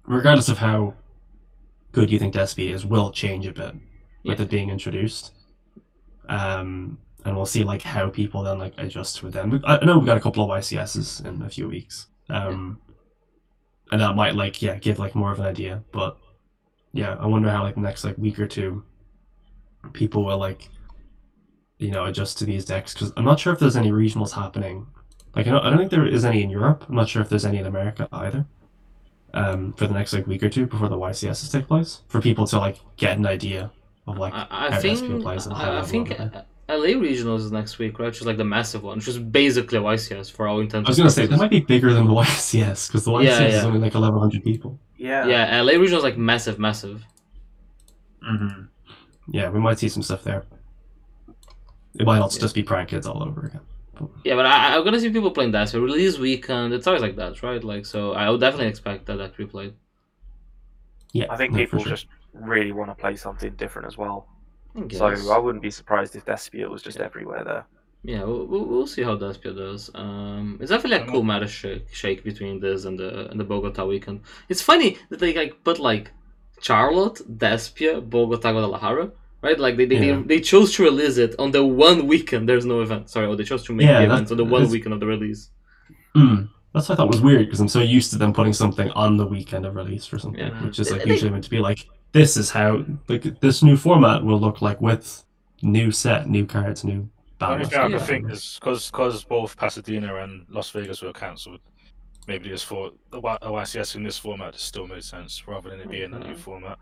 regardless 0.05 0.49
of 0.49 0.57
how 0.59 0.93
good 1.91 2.09
you 2.09 2.17
think 2.17 2.33
Despia 2.33 2.71
is, 2.73 2.85
will 2.85 3.11
change 3.11 3.45
a 3.45 3.51
bit 3.51 3.75
with 4.23 4.39
Yeah. 4.39 4.43
it 4.45 4.49
being 4.49 4.69
introduced. 4.69 5.33
Um, 6.29 6.97
and 7.25 7.35
we'll 7.35 7.45
see 7.45 7.63
like 7.63 7.81
how 7.81 8.09
people 8.09 8.43
then 8.43 8.57
like 8.59 8.73
adjust 8.77 9.17
to 9.17 9.27
it. 9.27 9.31
Then 9.33 9.49
We- 9.51 9.61
I 9.65 9.83
know 9.85 9.97
we've 9.97 10.05
got 10.05 10.17
a 10.17 10.21
couple 10.21 10.43
of 10.43 10.49
YCSs 10.49 11.25
in 11.25 11.41
a 11.41 11.49
few 11.49 11.67
weeks, 11.67 12.07
um, 12.29 12.79
and 13.91 14.01
that 14.01 14.15
might 14.15 14.35
like 14.35 14.61
yeah 14.61 14.75
give 14.77 14.99
like 14.99 15.15
more 15.15 15.31
of 15.31 15.39
an 15.39 15.45
idea. 15.45 15.83
But 15.91 16.17
yeah, 16.93 17.15
I 17.19 17.25
wonder 17.27 17.49
how 17.49 17.63
like 17.63 17.75
the 17.75 17.81
next 17.81 18.03
like 18.03 18.17
week 18.17 18.39
or 18.39 18.47
two, 18.47 18.83
people 19.93 20.25
will 20.25 20.37
like 20.37 20.69
you 21.79 21.91
know 21.91 22.05
adjust 22.05 22.37
to 22.39 22.45
these 22.45 22.65
decks 22.65 22.93
because 22.93 23.11
I'm 23.17 23.25
not 23.25 23.39
sure 23.39 23.53
if 23.53 23.59
there's 23.59 23.75
any 23.77 23.91
regionals 23.91 24.31
happening. 24.33 24.87
Like 25.35 25.47
I 25.47 25.51
don't, 25.51 25.63
I 25.65 25.69
don't 25.69 25.79
think 25.79 25.91
there 25.91 26.05
is 26.05 26.25
any 26.25 26.43
in 26.43 26.49
Europe. 26.49 26.85
I'm 26.89 26.95
not 26.95 27.07
sure 27.09 27.21
if 27.21 27.29
there's 27.29 27.45
any 27.45 27.57
in 27.57 27.65
America 27.65 28.07
either. 28.11 28.45
Um, 29.33 29.71
for 29.73 29.87
the 29.87 29.93
next 29.93 30.11
like 30.11 30.27
week 30.27 30.43
or 30.43 30.49
two 30.49 30.65
before 30.65 30.89
the 30.89 30.97
YCSs 30.97 31.49
take 31.49 31.65
place, 31.67 32.01
for 32.09 32.19
people 32.19 32.45
to 32.47 32.57
like 32.59 32.79
get 32.97 33.17
an 33.17 33.25
idea 33.25 33.71
of 34.05 34.17
like 34.17 34.33
I, 34.33 34.45
I 34.49 34.71
how 34.71 34.81
think 34.81 34.99
Despia 34.99 35.21
plays 35.21 35.45
and 35.45 35.55
how 35.55 35.77
I, 35.77 35.81
think 35.83 36.19
uh, 36.19 36.41
LA 36.71 36.97
regionals 36.97 37.39
is 37.39 37.51
next 37.51 37.77
week, 37.79 37.99
right? 37.99 38.05
Which 38.05 38.21
is 38.21 38.25
like 38.25 38.37
the 38.37 38.45
massive 38.45 38.83
one, 38.83 38.97
which 38.97 39.07
is 39.09 39.19
basically 39.19 39.77
a 39.77 39.81
YCS 39.81 40.31
for 40.31 40.47
all 40.47 40.61
intents. 40.61 40.87
I 40.87 40.91
was 40.91 40.97
gonna 40.97 41.09
say 41.09 41.25
that 41.25 41.37
might 41.37 41.49
be 41.49 41.59
bigger 41.59 41.93
than 41.93 42.07
the 42.07 42.13
YCS 42.23 42.87
because 42.87 43.03
the 43.05 43.11
YCS 43.11 43.23
Yeah, 43.25 43.41
is 43.41 43.65
only 43.65 43.79
like 43.79 43.93
eleven 43.93 44.19
hundred 44.19 44.43
people. 44.43 44.79
Yeah. 44.97 45.27
Yeah, 45.27 45.61
LA 45.61 45.73
regional 45.73 45.97
is 45.97 46.03
like 46.03 46.17
massive, 46.17 46.59
massive. 46.59 47.03
Mm-hmm. 48.23 48.63
Yeah, 49.27 49.49
we 49.49 49.59
might 49.59 49.79
see 49.79 49.89
some 49.89 50.03
stuff 50.03 50.23
there. 50.23 50.45
It 51.99 52.05
might 52.05 52.19
also 52.19 52.39
just 52.39 52.55
be 52.55 52.63
prank 52.63 52.89
kids 52.89 53.05
all 53.05 53.21
over 53.21 53.47
again. 53.47 53.61
Yeah, 54.23 54.35
but 54.35 54.45
I, 54.45 54.75
I'm 54.77 54.83
gonna 54.85 54.99
see 54.99 55.09
people 55.11 55.31
playing 55.31 55.51
that. 55.51 55.69
So 55.69 55.81
release 55.81 56.17
weekend, 56.17 56.73
it's 56.73 56.87
always 56.87 57.01
like 57.01 57.17
that, 57.17 57.43
right? 57.43 57.63
Like, 57.63 57.85
so 57.85 58.13
I 58.13 58.29
would 58.29 58.39
definitely 58.39 58.67
expect 58.67 59.05
that 59.07 59.17
that 59.17 59.35
replayed. 59.37 59.73
Yeah, 61.11 61.25
I 61.29 61.35
think 61.35 61.51
no, 61.51 61.57
people 61.57 61.79
sure. 61.79 61.89
just 61.89 62.07
really 62.33 62.71
want 62.71 62.89
to 62.89 62.95
play 62.95 63.17
something 63.17 63.53
different 63.55 63.87
as 63.87 63.97
well. 63.97 64.27
I. 64.75 65.15
So 65.15 65.31
I 65.33 65.37
wouldn't 65.37 65.61
be 65.61 65.71
surprised 65.71 66.15
if 66.15 66.25
Despia 66.25 66.69
was 66.69 66.81
just 66.81 66.99
everywhere 66.99 67.43
there. 67.43 67.65
Yeah, 68.03 68.23
we'll, 68.23 68.45
we'll, 68.47 68.65
we'll 68.65 68.87
see 68.87 69.03
how 69.03 69.15
Despia 69.15 69.55
does. 69.55 69.91
Um, 69.93 70.57
it's 70.59 70.71
definitely 70.71 71.05
a 71.05 71.11
cool 71.11 71.23
meta 71.23 71.47
shake, 71.47 71.85
shake 71.93 72.23
between 72.23 72.59
this 72.59 72.85
and 72.85 72.97
the 72.97 73.29
and 73.29 73.39
the 73.39 73.43
Bogota 73.43 73.85
weekend. 73.85 74.21
It's 74.49 74.61
funny 74.61 74.97
that 75.09 75.19
they 75.19 75.33
like 75.33 75.63
put 75.63 75.77
like 75.79 76.11
Charlotte, 76.61 77.21
Despia, 77.37 78.01
Bogota, 78.07 78.51
Guadalajara, 78.51 79.11
right? 79.41 79.59
Like 79.59 79.77
they 79.77 79.85
they, 79.85 79.95
Yeah. 80.07 80.15
they, 80.15 80.35
they 80.35 80.39
chose 80.39 80.73
to 80.75 80.83
release 80.83 81.17
it 81.17 81.35
on 81.37 81.51
the 81.51 81.63
one 81.63 82.07
weekend. 82.07 82.47
There's 82.49 82.65
no 82.65 82.81
event. 82.81 83.09
Sorry, 83.09 83.27
or 83.27 83.35
they 83.35 83.43
chose 83.43 83.63
to 83.65 83.73
make 83.73 83.85
Yeah, 83.85 83.99
the 83.99 84.05
event 84.05 84.31
on 84.31 84.37
the 84.37 84.45
one 84.45 84.61
it's- 84.63 84.71
weekend 84.71 84.93
of 84.93 84.99
the 84.99 85.07
release. 85.07 85.49
Mm. 86.15 86.49
That's 86.73 86.87
what 86.87 86.95
I 86.95 86.97
thought 87.03 87.09
was 87.09 87.21
weird 87.21 87.45
because 87.45 87.59
I'm 87.59 87.67
so 87.67 87.81
used 87.81 88.11
to 88.13 88.17
them 88.17 88.31
putting 88.33 88.53
something 88.53 88.89
on 88.91 89.17
the 89.17 89.25
weekend 89.25 89.65
of 89.65 89.75
release 89.75 90.11
or 90.13 90.17
something, 90.19 90.39
Yeah. 90.39 90.63
which 90.63 90.79
is 90.79 90.89
like 90.91 91.03
They- 91.03 91.11
usually 91.11 91.29
meant 91.31 91.43
to 91.43 91.49
be 91.49 91.59
like 91.59 91.85
this 92.11 92.37
is 92.37 92.49
how 92.49 92.83
like 93.07 93.39
this 93.39 93.63
new 93.63 93.77
format 93.77 94.23
will 94.23 94.39
look 94.39 94.61
like 94.61 94.81
with 94.81 95.23
new 95.61 95.91
set, 95.91 96.27
new 96.29 96.45
cards, 96.45 96.83
new 96.83 97.09
The 97.39 97.47
only 97.49 97.65
battle. 97.65 97.95
I 97.95 97.97
Yeah. 97.97 98.05
think 98.05 98.29
is 98.31 98.59
because 98.61 99.23
both 99.23 99.57
Pasadena 99.57 100.15
and 100.17 100.45
Las 100.49 100.69
Vegas 100.71 101.01
were 101.01 101.13
cancelled. 101.13 101.59
Maybe 102.27 102.45
they 102.45 102.49
just 102.51 102.67
thought 102.67 102.97
a 103.13 103.19
Y- 103.19 103.37
a 103.41 103.49
YCS 103.51 103.95
in 103.95 104.03
this 104.03 104.17
format 104.17 104.55
still 104.59 104.87
made 104.87 105.03
sense 105.03 105.47
rather 105.47 105.69
than 105.71 105.79
it 105.79 105.89
being 105.89 106.13
a 106.13 106.19
new 106.19 106.35
Mhm. 106.35 106.37
format. 106.37 106.77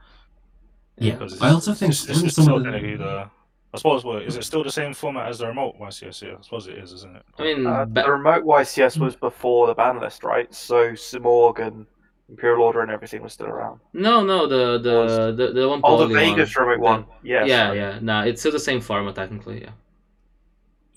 Yeah, 0.97 1.13
Because 1.13 1.41
I 1.41 1.51
also 1.51 1.73
think 1.73 1.91
it's, 1.93 2.01
some 2.01 2.25
it's, 2.25 2.33
still 2.33 2.45
the- 2.59 2.63
going 2.63 2.73
to 2.73 2.81
be 2.81 2.95
the. 2.97 3.29
I 3.73 3.77
suppose 3.77 4.03
what 4.03 4.23
is 4.23 4.35
it 4.35 4.43
still 4.43 4.63
the 4.63 4.71
same 4.71 4.93
format 4.95 5.29
as 5.29 5.37
the 5.39 5.47
remote 5.47 5.75
YCS? 5.79 6.23
Yeah, 6.23 6.33
I 6.39 6.41
suppose 6.41 6.67
it 6.67 6.77
is, 6.77 6.91
isn't 6.91 7.15
it? 7.15 7.23
I 7.37 7.43
mean, 7.43 7.65
Uh, 7.67 7.85
ba- 7.85 8.01
the 8.03 8.11
remote 8.11 8.43
YCS 8.43 8.97
was 8.97 9.15
before 9.15 9.67
the 9.67 9.75
ban 9.75 9.99
list, 9.99 10.23
right? 10.23 10.51
So 10.53 10.91
Simorgh 10.93 11.59
and 11.59 11.85
Imperial 12.29 12.61
Order 12.61 12.81
and 12.81 12.91
everything 12.91 13.21
was 13.23 13.33
still 13.33 13.47
around. 13.47 13.79
no, 13.93 14.23
no, 14.23 14.47
the 14.47 14.77
the 14.87 15.31
the, 15.35 15.53
the 15.53 15.67
one. 15.67 15.81
Oh, 15.83 16.05
the 16.07 16.13
Vegas 16.13 16.55
one. 16.55 16.67
remote 16.67 16.83
one. 16.83 17.05
Yeah. 17.23 17.45
Yeah, 17.45 17.73
yeah. 17.73 17.99
Nah, 18.01 18.23
it's 18.23 18.39
still 18.41 18.51
the 18.51 18.59
same 18.59 18.81
format 18.81 19.15
technically. 19.15 19.61
Yeah. 19.63 19.71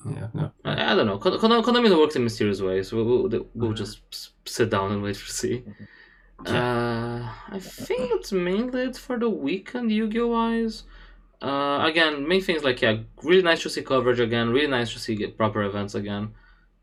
Yeah, 0.04 0.28
no. 0.34 0.52
I, 0.64 0.92
I 0.92 0.94
don't 0.96 1.06
know. 1.06 1.18
Kon- 1.18 1.38
Kon- 1.38 1.62
Konami 1.62 1.96
works 1.96 2.16
in 2.16 2.24
mysterious 2.24 2.60
ways. 2.60 2.88
So 2.88 2.96
we'll, 2.96 3.28
we'll, 3.28 3.46
we'll 3.54 3.70
Mhm. 3.72 3.76
just 3.76 4.00
sit 4.44 4.68
down 4.68 4.90
and 4.92 5.00
wait 5.02 5.14
to 5.14 5.30
see. 5.40 5.62
Uh, 6.44 7.22
I 7.56 7.58
think 7.60 8.10
that's 8.10 8.32
mainly 8.32 8.82
it 8.82 8.96
for 8.96 9.16
the 9.16 9.28
weekend, 9.30 9.92
Yu-Gi-Oh! 9.92 10.26
wise. 10.26 10.82
Uh, 11.40 11.84
again, 11.86 12.26
main 12.26 12.40
things 12.40 12.64
like 12.64 12.82
yeah, 12.82 12.96
really 13.22 13.42
nice 13.42 13.62
to 13.62 13.70
see 13.70 13.82
coverage 13.82 14.18
again. 14.20 14.50
Really 14.50 14.66
nice 14.66 14.92
to 14.92 14.98
see 14.98 15.14
get 15.14 15.36
proper 15.36 15.62
events 15.62 15.94
again. 15.94 16.32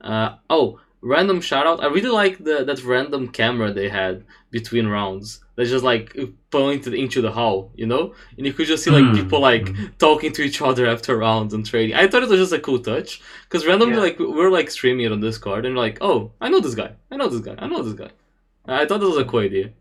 Uh, 0.02 0.36
oh, 0.50 0.80
random 1.02 1.42
shout 1.42 1.66
out. 1.68 1.82
I 1.84 1.88
really 1.88 2.10
like 2.10 2.38
the 2.44 2.64
that 2.66 2.84
random 2.84 3.28
camera 3.30 3.72
they 3.72 3.90
had 3.90 4.24
between 4.52 4.88
rounds. 4.88 5.40
That 5.56 5.66
just 5.66 5.84
like 5.84 6.16
pointed 6.52 6.94
into 6.94 7.22
the 7.22 7.32
hall, 7.32 7.72
you 7.76 7.86
know, 7.86 8.14
and 8.38 8.46
you 8.46 8.54
could 8.54 8.68
just 8.68 8.84
see 8.84 8.92
like 8.92 9.04
Hmm. 9.06 9.16
people 9.16 9.40
like 9.42 9.68
talking 9.98 10.32
to 10.34 10.42
each 10.42 10.62
other 10.62 10.88
after 10.88 11.18
rounds 11.18 11.54
and 11.54 11.66
trading. 11.66 11.96
I 11.96 12.08
thought 12.08 12.24
it 12.24 12.30
was 12.30 12.40
just 12.40 12.54
a 12.54 12.60
cool 12.60 12.80
touch 12.80 13.22
because 13.44 13.68
randomly, 13.68 13.96
Yeah. 13.96 14.02
like 14.02 14.20
we 14.20 14.26
we're 14.28 14.50
like 14.52 14.70
streaming 14.72 15.06
it 15.06 15.12
on 15.12 15.20
Discord, 15.20 15.66
and 15.66 15.76
you're 15.76 15.84
like, 15.88 15.98
oh, 16.02 16.32
I 16.40 16.48
know 16.50 16.62
this 16.62 16.76
guy, 16.76 16.92
I 17.12 17.18
know 17.18 17.28
this 17.28 17.42
guy, 17.42 17.56
I 17.58 17.68
know 17.68 17.82
this 17.84 17.94
guy. 17.94 18.12
I 18.66 18.86
thought 18.86 19.00
this 19.02 19.10
was 19.10 19.18
a 19.18 19.26
cool 19.26 19.42
idea. 19.42 19.72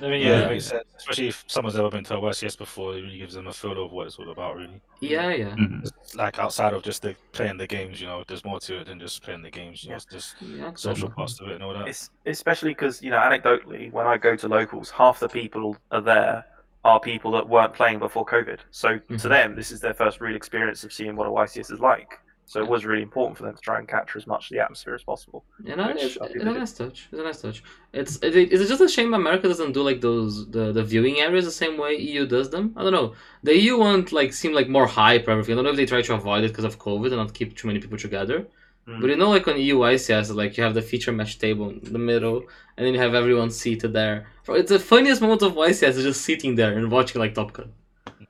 I 0.00 0.08
mean, 0.08 0.20
yeah, 0.20 0.28
Yeah. 0.28 0.38
it 0.46 0.48
makes 0.50 0.64
sense. 0.66 0.84
Especially 0.96 1.28
if 1.28 1.44
someone's 1.46 1.76
ever 1.76 1.90
been 1.90 2.04
to 2.04 2.16
a 2.16 2.20
YCS 2.20 2.56
before, 2.56 2.94
it 2.96 3.02
really 3.02 3.18
gives 3.18 3.34
them 3.34 3.46
a 3.48 3.52
feel 3.52 3.84
of 3.84 3.92
what 3.92 4.06
it's 4.06 4.18
all 4.18 4.30
about, 4.30 4.56
really. 4.56 4.80
Yeah, 5.00 5.30
yeah, 5.30 5.54
Mhm. 5.56 5.90
Like 6.14 6.38
outside 6.38 6.72
of 6.72 6.82
just 6.82 7.02
the 7.02 7.14
playing 7.32 7.58
the 7.58 7.66
games, 7.66 8.00
you 8.00 8.06
know, 8.06 8.24
there's 8.26 8.44
more 8.44 8.60
to 8.60 8.80
it 8.80 8.86
than 8.86 8.98
just 8.98 9.22
playing 9.22 9.42
the 9.42 9.50
games. 9.50 9.82
You 9.84 9.90
know, 9.90 9.92
Yeah. 9.92 9.96
it's 9.96 10.04
just 10.06 10.36
yeah. 10.40 10.72
social 10.74 10.90
exactly. 11.08 11.14
parts 11.14 11.40
of 11.40 11.48
it 11.48 11.54
and 11.56 11.62
all 11.64 11.74
that. 11.74 11.88
It's 11.88 12.10
especially 12.26 12.70
because 12.70 13.02
you 13.02 13.10
know, 13.10 13.18
anecdotally, 13.18 13.92
when 13.92 14.06
I 14.06 14.16
go 14.16 14.36
to 14.36 14.48
locals, 14.48 14.90
half 14.90 15.20
the 15.20 15.28
people 15.28 15.76
are 15.90 16.00
there 16.00 16.44
are 16.84 17.00
people 17.00 17.30
that 17.32 17.46
weren't 17.46 17.74
playing 17.74 17.98
before 17.98 18.24
COVID. 18.24 18.60
So 18.70 18.98
to 18.98 19.04
Mhm. 19.14 19.28
them, 19.28 19.54
this 19.56 19.70
is 19.70 19.80
their 19.80 19.94
first 19.94 20.20
real 20.20 20.36
experience 20.36 20.84
of 20.84 20.92
seeing 20.92 21.16
what 21.16 21.26
a 21.26 21.30
YCS 21.30 21.70
is 21.70 21.80
like. 21.80 22.18
So 22.48 22.62
it 22.62 22.66
was 22.66 22.86
really 22.86 23.02
important 23.02 23.36
for 23.36 23.44
them 23.44 23.54
to 23.54 23.60
try 23.60 23.78
and 23.78 23.86
capture 23.86 24.16
as 24.16 24.26
much 24.26 24.46
of 24.46 24.54
the 24.54 24.62
atmosphere 24.64 24.94
as 24.94 25.02
possible. 25.02 25.44
You 25.62 25.76
know, 25.76 25.90
it's, 25.90 26.16
it's 26.16 26.34
a 26.34 26.44
nice 26.44 26.72
touch. 26.72 27.06
It's 27.12 27.20
a 27.20 27.22
nice 27.22 27.42
touch. 27.42 27.62
It's 27.92 28.16
it, 28.22 28.34
it's 28.34 28.66
just 28.70 28.80
a 28.80 28.88
shame 28.88 29.12
America 29.12 29.48
doesn't 29.48 29.72
do 29.72 29.82
like 29.82 30.00
those 30.00 30.50
the, 30.50 30.72
the 30.72 30.82
viewing 30.82 31.18
areas 31.18 31.44
the 31.44 31.50
same 31.50 31.76
way 31.76 31.96
EU 31.96 32.26
does 32.26 32.48
them. 32.48 32.72
I 32.74 32.82
don't 32.84 32.92
know. 32.92 33.12
The 33.42 33.54
EU 33.54 33.76
one 33.76 34.06
like 34.12 34.32
seem 34.32 34.54
like 34.54 34.66
more 34.66 34.86
hype 34.86 35.28
or 35.28 35.32
everything. 35.32 35.52
I 35.52 35.56
don't 35.56 35.64
know 35.64 35.70
if 35.72 35.76
they 35.76 35.84
try 35.84 36.00
to 36.00 36.14
avoid 36.14 36.42
it 36.42 36.48
because 36.48 36.64
of 36.64 36.78
COVID 36.78 37.08
and 37.08 37.16
not 37.16 37.34
keep 37.34 37.54
too 37.54 37.66
many 37.66 37.80
people 37.80 37.98
together. 37.98 38.46
Mm. 38.88 39.02
But 39.02 39.10
you 39.10 39.16
know, 39.16 39.28
like 39.28 39.46
on 39.46 39.60
EU 39.60 39.80
YCS, 39.80 40.34
like 40.34 40.56
you 40.56 40.64
have 40.64 40.72
the 40.72 40.80
feature 40.80 41.12
match 41.12 41.38
table 41.38 41.68
in 41.68 41.92
the 41.92 41.98
middle, 41.98 42.44
and 42.78 42.86
then 42.86 42.94
you 42.94 43.00
have 43.00 43.12
everyone 43.12 43.50
seated 43.50 43.92
there. 43.92 44.26
It's 44.48 44.70
the 44.70 44.78
funniest 44.78 45.20
moment 45.20 45.42
of 45.42 45.52
YCS 45.52 45.98
is 45.98 46.04
just 46.04 46.22
sitting 46.22 46.54
there 46.54 46.78
and 46.78 46.90
watching 46.90 47.20
like 47.20 47.34
Top 47.34 47.52
Gun. 47.52 47.72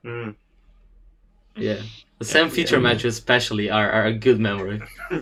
Mm. 0.04 0.34
Yeah, 1.54 1.82
the 2.18 2.24
same 2.24 2.50
feature 2.50 2.76
yeah. 2.76 2.82
matches 2.82 3.14
especially 3.14 3.70
are, 3.70 3.90
are 3.90 4.06
a 4.06 4.12
good 4.12 4.38
memory. 4.40 4.80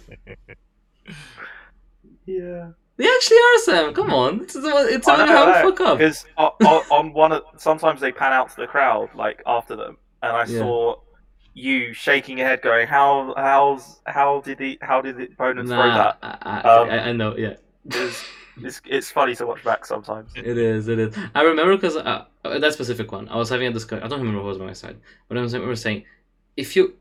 Yeah. 2.26 2.70
They 2.96 3.06
actually 3.06 3.36
are 3.36 3.58
Sam. 3.58 3.94
Come 3.94 4.10
on, 4.10 4.40
it's 4.40 4.56
it's 4.56 5.06
I 5.06 5.12
only 5.12 5.26
know, 5.26 5.36
how 5.36 5.44
I 5.52 5.62
know, 5.62 5.70
fuck 5.70 5.80
up. 5.82 5.98
Because 5.98 6.24
on, 6.38 6.50
on 6.64 6.82
on 6.90 7.12
one, 7.12 7.32
of, 7.32 7.42
sometimes 7.58 8.00
they 8.00 8.10
pan 8.10 8.32
out 8.32 8.48
to 8.50 8.56
the 8.56 8.66
crowd 8.66 9.10
like 9.14 9.42
after 9.46 9.76
them, 9.76 9.98
and 10.22 10.32
I 10.32 10.44
Yeah. 10.46 10.60
saw 10.60 10.96
you 11.52 11.92
shaking 11.92 12.38
your 12.38 12.46
head, 12.46 12.62
going, 12.62 12.86
"How 12.86 13.34
how's 13.36 14.00
how 14.06 14.40
did 14.40 14.58
the 14.58 14.78
how 14.80 15.02
did 15.02 15.18
the 15.18 15.24
opponents 15.24 15.70
throw 15.70 15.78
that?" 15.78 16.18
I, 16.22 16.38
I, 16.42 16.60
Um, 16.60 16.90
I, 16.90 16.98
I 17.08 17.12
know. 17.12 17.36
Yeah, 17.36 17.56
It's, 17.84 18.24
it's 18.62 18.80
it's 18.86 19.10
funny 19.10 19.34
to 19.36 19.46
watch 19.46 19.62
back 19.62 19.84
sometimes. 19.84 20.32
it 20.36 20.56
is. 20.56 20.88
It 20.88 20.98
is. 20.98 21.14
I 21.34 21.42
remember 21.42 21.76
because 21.76 21.96
uh, 21.98 22.24
that 22.44 22.72
specific 22.72 23.12
one, 23.12 23.28
I 23.28 23.36
was 23.36 23.50
having 23.50 23.66
a 23.66 23.72
discussion. 23.72 24.02
I 24.04 24.08
don't 24.08 24.20
remember 24.20 24.40
who 24.40 24.46
was 24.46 24.56
by 24.58 24.64
my 24.64 24.72
side, 24.72 24.96
but 25.28 25.36
I 25.36 25.42
was 25.42 25.52
remember 25.52 25.76
saying, 25.76 26.04
if 26.56 26.76
you 26.76 26.94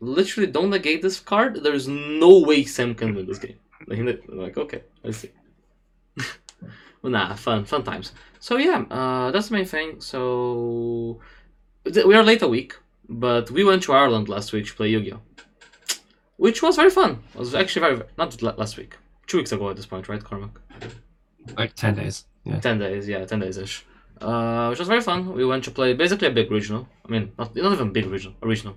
literally 0.00 0.50
don't 0.50 0.70
negate 0.70 1.02
this 1.02 1.20
card, 1.20 1.62
there's 1.62 1.88
no 1.88 2.40
way 2.40 2.64
Sam 2.64 2.94
can 2.94 3.14
win 3.14 3.26
this 3.26 3.38
game. 3.38 3.58
Like, 3.86 4.56
okay, 4.56 4.82
I 5.04 5.10
see. 5.10 5.30
well, 7.02 7.12
nah, 7.12 7.34
fun, 7.34 7.64
fun 7.64 7.84
times. 7.84 8.12
So 8.40 8.56
yeah, 8.56 8.84
uh, 8.90 9.30
that's 9.30 9.48
the 9.48 9.54
main 9.54 9.64
thing. 9.64 10.00
So 10.00 11.20
we 11.84 12.14
are 12.14 12.22
late 12.22 12.42
a 12.42 12.48
week, 12.48 12.76
but 13.08 13.50
we 13.50 13.64
went 13.64 13.82
to 13.84 13.92
Ireland 13.92 14.28
last 14.28 14.52
week 14.52 14.66
to 14.66 14.74
play 14.74 14.88
Yu-Gi-Oh, 14.88 15.20
which 16.36 16.62
was 16.62 16.76
very 16.76 16.90
fun. 16.90 17.22
It 17.34 17.38
was 17.38 17.54
actually 17.54 17.80
very 17.80 18.02
not 18.16 18.40
last 18.42 18.76
week, 18.76 18.96
two 19.26 19.38
weeks 19.38 19.52
ago 19.52 19.70
at 19.70 19.76
this 19.76 19.86
point, 19.86 20.08
right, 20.08 20.22
Cormac? 20.22 20.60
Like 21.56 21.74
ten 21.74 21.94
days. 21.94 22.24
Yeah. 22.48 22.60
10 22.60 22.78
days, 22.78 23.08
yeah, 23.08 23.24
10 23.24 23.40
days 23.40 23.58
ish. 23.58 23.84
Uh, 24.20 24.68
which 24.68 24.78
was 24.78 24.88
very 24.88 25.00
fun. 25.00 25.32
We 25.34 25.44
went 25.44 25.64
to 25.64 25.70
play 25.70 25.94
basically 25.94 26.28
a 26.28 26.30
big 26.30 26.50
regional. 26.50 26.88
I 27.06 27.10
mean, 27.10 27.32
not, 27.38 27.54
not 27.54 27.72
even 27.72 27.92
big 27.92 28.06
regional, 28.06 28.36
a 28.42 28.46
regional. 28.46 28.76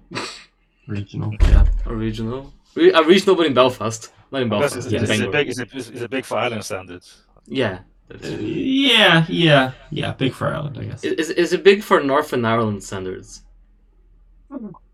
Regional. 0.88 1.34
Yeah. 1.41 1.65
A 1.86 1.93
regional. 1.93 2.54
Re- 2.75 2.91
a 2.91 3.04
regional, 3.04 3.36
but 3.36 3.45
in 3.45 3.54
Belfast. 3.54 4.12
Not 4.32 4.41
in 4.41 4.49
Belfast. 4.49 4.75
it's, 4.77 4.88
in 4.88 4.95
it's, 4.95 5.10
it's, 5.10 5.21
a 5.21 5.30
big, 5.30 5.49
it's, 5.49 5.60
a, 5.60 5.63
it's 5.63 5.89
it's 5.89 6.01
a 6.01 6.10
big 6.10 6.25
for 6.25 6.38
Ireland 6.38 6.63
standards. 6.63 7.23
Yeah. 7.47 7.80
Uh, 8.13 8.17
yeah. 8.27 9.25
Yeah. 9.30 9.71
Yeah. 9.89 10.13
Big 10.13 10.34
for 10.34 10.47
Ireland, 10.47 10.77
I 10.80 10.86
guess. 10.86 11.04
Is, 11.04 11.30
is 11.30 11.54
it 11.54 11.63
big 11.63 11.84
for 11.84 12.01
Northern 12.01 12.45
Ireland 12.45 12.84
standards? 12.84 13.43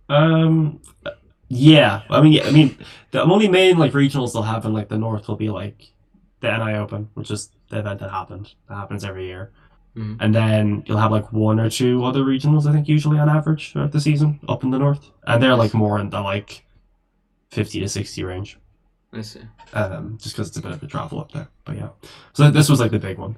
Um. 0.10 0.80
Yeah. 1.48 2.04
I 2.10 2.22
mean. 2.22 2.34
Yeah, 2.34 2.48
I 2.48 2.52
mean, 2.52 2.78
the 3.12 3.24
only 3.24 3.48
main 3.48 3.78
like 3.78 3.94
regionals 3.94 4.34
they'll 4.34 4.44
have 4.44 4.66
in 4.66 4.74
like 4.74 4.90
the 4.90 4.98
north 4.98 5.28
will 5.28 5.36
be 5.36 5.50
like 5.50 5.92
the 6.42 6.56
NI 6.56 6.76
Open, 6.76 7.10
which 7.16 7.32
is 7.32 7.50
the 7.70 7.80
event 7.80 8.00
that 8.00 8.12
happened. 8.12 8.54
That 8.70 8.76
happens 8.76 9.04
every 9.04 9.26
year. 9.26 9.52
Mhm. 9.98 10.18
And 10.20 10.36
then 10.36 10.84
you'll 10.86 10.98
have 11.00 11.12
like 11.12 11.32
one 11.34 11.60
or 11.60 11.70
two 11.70 12.04
other 12.06 12.22
regionals, 12.24 12.68
I 12.68 12.72
think, 12.72 12.88
usually 12.88 13.18
on 13.18 13.30
average 13.30 13.72
throughout 13.72 13.92
the 13.92 14.00
season 14.00 14.40
up 14.48 14.64
in 14.64 14.70
the 14.70 14.78
north, 14.78 15.10
and 15.26 15.42
they're 15.42 15.56
like 15.56 15.74
more 15.74 15.98
in 16.00 16.10
the 16.12 16.22
like 16.22 16.64
fifty 17.50 17.80
to 17.80 17.90
sixty 17.90 18.24
range. 18.24 18.58
I 19.14 19.22
see. 19.22 19.40
um, 19.74 20.18
just 20.22 20.36
because 20.36 20.50
it's 20.50 20.58
a 20.58 20.62
bit 20.62 20.72
of 20.72 20.84
a 20.84 20.88
travel 20.88 21.20
up 21.20 21.32
there. 21.32 21.48
But 21.66 21.78
yeah, 21.78 21.90
so 22.34 22.52
this 22.52 22.70
was 22.70 22.80
like 22.80 22.92
the 22.92 23.00
big 23.00 23.18
one. 23.18 23.36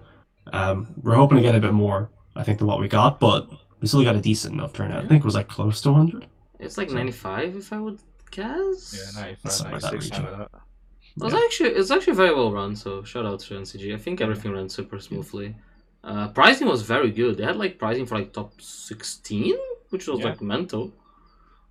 Um, 0.51 0.87
we're 1.03 1.15
hoping 1.15 1.37
to 1.37 1.43
get 1.43 1.55
a 1.55 1.59
bit 1.59 1.73
more, 1.73 2.09
I 2.35 2.43
think, 2.43 2.57
than 2.57 2.67
what 2.67 2.79
we 2.79 2.87
got, 2.87 3.19
but 3.19 3.47
we 3.79 3.87
still 3.87 4.03
got 4.03 4.15
a 4.15 4.21
decent 4.21 4.55
enough 4.55 4.73
turnout. 4.73 5.05
I 5.05 5.07
think 5.07 5.21
it 5.21 5.25
was 5.25 5.35
like 5.35 5.47
close 5.47 5.79
to 5.81 5.91
100. 5.91 6.25
It's 6.59 6.77
like 6.77 6.89
So- 6.89 6.95
95, 6.95 7.55
if 7.55 7.71
I 7.71 7.79
would 7.79 7.99
guess. 8.31 9.13
Yeah, 9.15 9.21
95, 9.21 9.51
Somewhere 9.51 9.75
in 9.75 9.81
that 9.81 9.93
region. 9.93 10.25
that. 10.25 10.49
It 10.51 11.23
was 11.23 11.33
Yeah. 11.33 11.39
actually 11.45 11.69
it's 11.69 11.91
actually 11.91 12.13
very 12.15 12.33
well 12.33 12.51
run. 12.51 12.75
So 12.75 13.03
shout 13.03 13.25
out 13.25 13.39
to 13.41 13.53
NCG. 13.55 13.93
I 13.93 13.97
think 13.97 14.21
everything 14.21 14.51
ran 14.51 14.69
super 14.69 14.99
smoothly. 14.99 15.55
Uh, 16.03 16.27
pricing 16.29 16.67
was 16.67 16.81
very 16.83 17.12
good. 17.12 17.38
They 17.38 17.43
had 17.43 17.57
like 17.57 17.77
pricing 17.77 18.05
for 18.05 18.17
like 18.17 18.31
top 18.33 18.59
sixteen, 18.62 19.55
which 19.89 20.07
was 20.07 20.19
Yeah. 20.19 20.25
like 20.29 20.41
mental. 20.41 20.93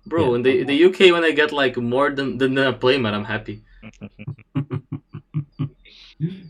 Bro, 0.05 0.29
Yeah. 0.29 0.35
in 0.35 0.41
the 0.43 0.63
the 0.63 0.83
UK 0.85 1.11
when 1.11 1.23
I 1.23 1.31
get 1.31 1.51
like 1.51 1.77
more 1.77 2.09
than 2.11 2.37
than 2.37 2.57
a 2.57 2.73
playmat, 2.73 3.13
I'm 3.13 3.25
happy. 3.25 3.63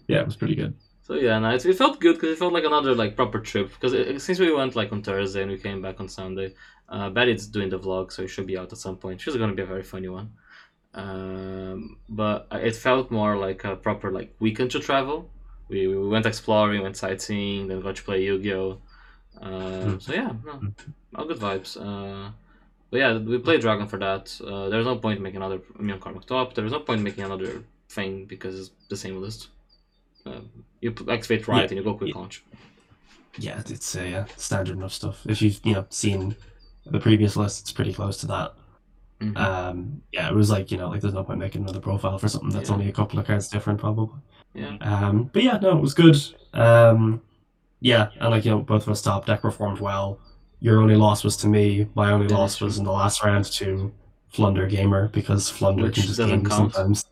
yeah, 0.07 0.19
it 0.21 0.25
was 0.25 0.35
pretty 0.35 0.55
good. 0.55 0.73
So 1.03 1.15
yeah, 1.15 1.39
no, 1.39 1.49
it, 1.51 1.65
it 1.65 1.77
felt 1.77 1.99
good 1.99 2.15
because 2.15 2.31
it 2.33 2.37
felt 2.37 2.53
like 2.53 2.65
another 2.65 2.93
like 2.95 3.15
proper 3.15 3.39
trip. 3.39 3.71
Because 3.79 4.23
since 4.23 4.39
we 4.39 4.53
went 4.53 4.75
like 4.75 4.91
on 4.91 5.01
Thursday 5.01 5.41
and 5.41 5.51
we 5.51 5.57
came 5.57 5.81
back 5.81 5.99
on 5.99 6.07
Sunday, 6.07 6.53
uh, 6.87 7.09
Betty's 7.09 7.47
doing 7.47 7.69
the 7.69 7.79
vlog, 7.79 8.11
so 8.11 8.23
it 8.23 8.27
should 8.29 8.45
be 8.47 8.57
out 8.57 8.71
at 8.71 8.77
some 8.77 8.97
point. 8.97 9.21
She's 9.21 9.35
gonna 9.35 9.53
be 9.53 9.63
a 9.63 9.65
very 9.65 9.83
funny 9.83 10.07
one. 10.09 10.31
Um, 10.93 11.97
but 12.09 12.47
it 12.51 12.75
felt 12.75 13.09
more 13.11 13.37
like 13.37 13.63
a 13.63 13.75
proper 13.75 14.11
like 14.11 14.35
weekend 14.39 14.71
to 14.71 14.79
travel. 14.79 15.29
We, 15.69 15.87
we 15.87 16.07
went 16.09 16.25
exploring, 16.25 16.81
went 16.81 16.97
sightseeing, 16.97 17.67
then 17.67 17.81
got 17.81 17.95
to 17.95 18.03
play 18.03 18.23
Yu-Gi-Oh. 18.23 18.79
Uh, 19.41 19.99
so 19.99 20.13
yeah, 20.13 20.31
no, 20.45 20.61
all 21.15 21.25
good 21.25 21.37
vibes. 21.37 21.77
Uh, 21.79 22.31
but 22.89 22.97
yeah, 22.97 23.17
we 23.17 23.37
played 23.37 23.61
Dragon 23.61 23.87
for 23.87 23.97
that. 23.99 24.35
Uh, 24.45 24.67
there's 24.69 24.85
no 24.85 24.97
point 24.97 25.21
making 25.21 25.37
another 25.37 25.61
me 25.77 25.93
on 25.93 25.99
Karmic 25.99 26.25
Top. 26.25 26.55
There's 26.55 26.71
no 26.71 26.79
point 26.79 27.01
making 27.01 27.23
another 27.23 27.63
thing 27.89 28.25
because 28.25 28.59
it's 28.59 28.71
the 28.89 28.97
same 28.97 29.21
list. 29.21 29.49
Uh, 30.25 30.41
you 30.81 30.93
activate 31.09 31.47
right 31.47 31.59
Yeah, 31.61 31.67
and 31.67 31.77
you 31.77 31.83
go 31.83 31.93
quick 31.93 32.09
yeah. 32.13 32.17
launch. 32.19 32.43
Yeah, 33.37 33.61
it's 33.67 33.95
uh, 33.95 34.01
yeah, 34.01 34.25
standard 34.35 34.75
enough 34.75 34.91
stuff. 34.93 35.21
If 35.27 35.41
you've 35.41 35.59
you 35.63 35.75
know 35.75 35.85
seen 35.89 36.35
the 36.85 36.99
previous 36.99 37.37
list, 37.37 37.61
it's 37.61 37.71
pretty 37.71 37.93
close 37.93 38.17
to 38.17 38.27
that. 38.27 38.53
Mhm. 39.21 39.37
Um, 39.37 40.01
yeah, 40.11 40.27
it 40.29 40.33
was 40.35 40.49
like 40.49 40.71
you 40.71 40.77
know 40.77 40.89
like 40.89 41.01
there's 41.01 41.13
no 41.13 41.23
point 41.23 41.39
making 41.39 41.61
another 41.61 41.79
profile 41.79 42.17
for 42.17 42.27
something 42.27 42.49
that's 42.49 42.69
Yeah. 42.69 42.75
only 42.75 42.89
a 42.89 42.93
couple 42.93 43.19
of 43.19 43.27
cards 43.27 43.47
different, 43.47 43.79
probably. 43.79 44.19
Yeah. 44.53 44.77
Um, 44.81 45.29
but 45.33 45.43
yeah, 45.43 45.57
no, 45.61 45.77
it 45.77 45.81
was 45.81 45.93
good. 45.93 46.17
Um, 46.53 47.21
yeah, 47.79 48.09
and 48.19 48.31
like 48.31 48.45
you 48.45 48.51
know, 48.51 48.59
both 48.59 48.83
of 48.83 48.89
us 48.89 49.01
top 49.01 49.25
deck 49.25 49.41
performed 49.41 49.79
well. 49.79 50.19
Your 50.59 50.81
only 50.81 50.95
loss 50.95 51.23
was 51.23 51.37
to 51.37 51.47
me. 51.47 51.87
My 51.95 52.11
only 52.11 52.27
loss 52.27 52.59
was 52.59 52.77
in 52.77 52.83
the 52.83 52.91
last 52.91 53.23
round 53.23 53.45
to 53.53 53.91
Flunder 54.27 54.67
Gamer 54.67 55.07
because 55.09 55.49
Flunder 55.49 55.83
Which 55.83 55.95
can 55.95 56.03
just 56.03 56.17
doesn't 56.17 56.43
game 56.43 56.49
count. 56.49 56.73
sometimes. 56.73 57.05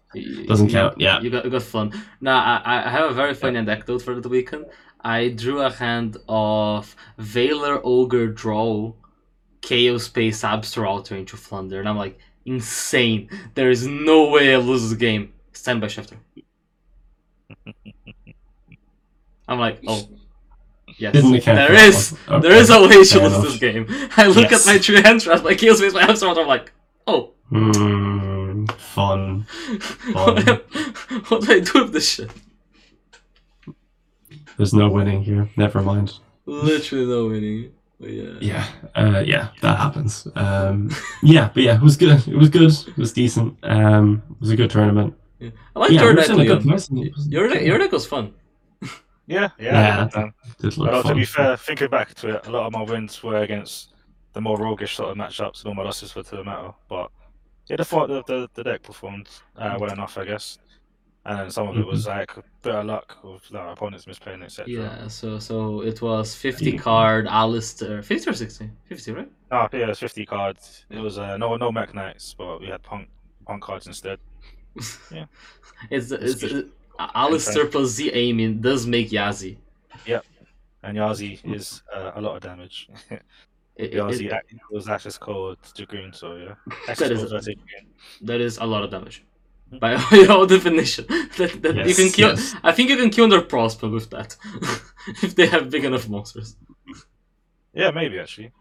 Doesn't 0.47 0.67
you- 0.67 0.73
count, 0.73 1.00
yeah. 1.00 1.21
You 1.21 1.30
got, 1.30 1.45
you 1.45 1.52
got 1.52 1.62
fun. 1.63 1.93
Now, 2.21 2.39
I, 2.65 2.86
I 2.86 2.89
have 2.89 3.10
a 3.12 3.13
very 3.13 3.34
funny 3.34 3.58
anecdote 3.58 4.02
for 4.02 4.19
the 4.19 4.28
weekend. 4.30 4.65
I 5.02 5.30
drew 5.30 5.62
a 5.62 5.69
hand 5.71 6.17
of 6.28 6.93
Valor 7.17 7.80
Ogre 7.86 8.28
Draw 8.28 8.93
Chaos 9.62 10.04
Space 10.04 10.41
Abstralter 10.41 11.17
into 11.17 11.38
Flunder, 11.38 11.80
and 11.80 11.88
I'm 11.88 11.97
like, 11.97 12.19
insane. 12.45 13.30
There 13.54 13.69
is 13.69 13.88
no 13.88 14.30
way 14.30 14.54
I 14.54 14.58
lose 14.58 14.89
this 14.89 14.97
game. 14.97 15.34
Stand 15.54 15.80
by 15.82 15.88
Shifter. 15.88 16.17
I'm 19.47 19.60
like, 19.60 19.81
oh. 19.88 20.07
Yes, 20.99 21.13
Didn't 21.13 21.36
account 21.36 21.57
there 21.57 21.67
for 21.67 21.73
that 21.73 21.88
is. 21.89 22.12
one. 22.27 22.41
There 22.41 22.51
is 22.53 22.69
a 22.71 22.81
way 22.81 22.88
to 22.88 22.97
lose 23.29 23.41
this 23.43 23.57
game. 23.60 23.86
I 24.17 24.27
look 24.27 24.49
Yes. 24.49 24.67
at 24.67 24.73
my 24.73 24.79
true 24.79 25.01
hand 25.01 25.21
trap, 25.21 25.43
like 25.43 25.60
Chaos 25.60 25.77
Space 25.77 25.93
Abstralter, 25.93 26.39
I'm 26.41 26.47
like, 26.47 26.71
oh. 27.05 27.33
Hmm, 27.49 28.65
fun. 28.65 29.41
what, 30.13 30.43
do 30.45 30.51
I, 30.53 30.55
what 31.27 31.41
do 31.43 31.53
I 31.53 31.60
do 31.60 31.83
with 31.83 31.93
this 31.93 32.10
shit? 32.10 32.31
There's 34.57 34.73
no 34.73 34.89
winning 34.89 35.23
here. 35.23 35.49
Never 35.55 35.81
mind. 35.81 36.13
Literally 36.45 37.05
no 37.05 37.27
winning. 37.27 37.71
But 37.99 38.10
yeah. 38.12 38.33
Yeah, 38.41 38.67
uh, 38.95 39.23
yeah, 39.25 39.49
that 39.62 39.77
happens. 39.77 40.27
Um, 40.36 40.89
yeah, 41.23 41.49
but 41.53 41.63
yeah, 41.63 41.75
it 41.75 41.81
was 41.81 41.97
good. 41.97 42.27
It 42.27 42.36
was 42.36 42.49
good. 42.49 42.71
It 42.71 42.97
was 42.97 43.13
decent. 43.13 43.57
Um, 43.63 44.23
it 44.31 44.39
was 44.41 44.49
a 44.51 44.55
good 44.55 44.69
tournament. 44.71 45.15
yeah. 45.39 45.49
I 45.75 45.79
like 45.79 45.91
yeah, 45.91 46.01
your 46.01 46.10
we 46.10 46.15
were 46.15 46.21
deck, 46.21 46.29
a 46.29 46.36
good 46.36 46.47
Leon. 46.47 46.63
place. 46.63 46.89
Your 47.29 47.47
deck, 47.49 47.62
your 47.63 47.77
deck 47.77 47.91
was 47.91 48.05
fun. 48.05 48.33
Yeah, 49.27 49.49
yeah. 49.59 50.07
Yeah. 50.15 50.21
um, 50.21 50.33
But 50.59 51.03
to 51.07 51.15
be 51.15 51.25
fair, 51.25 51.57
thinking 51.57 51.89
back 51.89 52.13
to 52.15 52.35
it, 52.37 52.47
a 52.47 52.49
lot 52.49 52.65
of 52.67 52.73
my 52.73 52.81
wins 52.83 53.21
were 53.21 53.37
against 53.43 53.93
the 54.33 54.41
more 54.41 54.57
roguish 54.57 54.95
sort 54.95 55.11
of 55.11 55.17
matchups, 55.17 55.59
and 55.59 55.67
all 55.67 55.75
my 55.75 55.83
losses 55.83 56.15
were 56.15 56.23
to 56.23 56.35
the 56.37 56.43
metal. 56.43 56.77
But 56.87 57.11
yeah, 57.67 57.75
the, 57.77 57.85
thought 57.85 58.07
the, 58.07 58.23
the, 58.23 58.49
the 58.53 58.63
deck 58.63 58.83
performed 58.83 59.29
uh, 59.57 59.77
well 59.79 59.91
enough, 59.91 60.17
I 60.17 60.25
guess. 60.25 60.57
and 61.25 61.39
then 61.39 61.51
some 61.51 61.67
of 61.67 61.77
it 61.77 61.85
was 61.85 62.07
like 62.07 62.31
better 62.61 62.83
luck 62.85 63.17
with 63.23 63.51
like, 63.51 63.73
opponents 63.73 64.05
misplaying, 64.05 64.43
etc. 64.43 64.71
Yeah, 64.71 65.07
so 65.09 65.39
so 65.39 65.81
it 65.81 66.01
was 66.01 66.33
50 66.33 66.71
Yeah. 66.71 66.77
card 66.77 67.27
Alistair. 67.27 68.01
50 68.01 68.29
or 68.29 68.33
60? 68.33 68.69
50, 68.85 69.11
right? 69.11 69.31
No, 69.51 69.67
yeah, 69.73 69.79
it 69.79 69.87
was 69.89 69.99
50 69.99 70.25
cards. 70.25 70.85
It 70.89 70.99
was 70.99 71.17
uh, 71.17 71.35
no 71.37 71.57
no 71.57 71.69
Mekk-Knights, 71.71 72.35
but 72.37 72.61
we 72.61 72.67
had 72.67 72.81
punk 72.83 73.09
punk 73.45 73.61
cards 73.63 73.87
instead. 73.87 74.19
It's, 75.91 76.11
it's, 76.11 76.39
just- 76.41 76.55
it, 76.55 76.67
Alistair 76.99 77.65
plus 77.67 77.89
Z 77.89 78.12
aiming 78.13 78.62
does 78.62 78.86
make 78.88 79.10
Yazi. 79.10 79.57
And 80.83 80.95
Yazi 80.97 81.39
is 81.53 81.81
uh, 81.93 82.12
a 82.15 82.21
lot 82.21 82.36
of 82.38 82.41
damage. 82.43 82.89
It- 83.75 83.93
Yazi 83.93 84.31
it- 84.31 84.43
was 84.71 84.88
access 84.89 85.17
code 85.19 85.57
Dragoon, 85.75 86.12
so 86.13 86.36
yeah. 86.36 86.55
That 86.95 87.12
is- 87.12 87.29
Dragoon. 87.29 87.55
that 88.21 88.41
is 88.41 88.57
a 88.57 88.65
lot 88.65 88.83
of 88.83 88.89
damage. 88.91 89.23
By 89.79 90.01
your 90.12 90.47
definition. 90.47 91.05
That, 91.38 91.60
that 91.62 91.88
you 91.88 91.93
can 91.93 92.10
kill 92.10 92.29
yes. 92.29 92.55
I 92.63 92.71
think 92.71 92.89
you 92.89 92.95
can 92.97 93.10
kill 93.10 93.27
their 93.27 93.41
Prosper 93.41 93.89
with 93.89 94.10
that. 94.12 94.36
if 95.21 95.36
they 95.36 95.45
have 95.47 95.69
big 95.69 95.83
enough 95.86 96.07
monsters. 96.10 96.55
Yeah, 97.73 97.91
maybe 97.91 98.17
actually. 98.17 98.51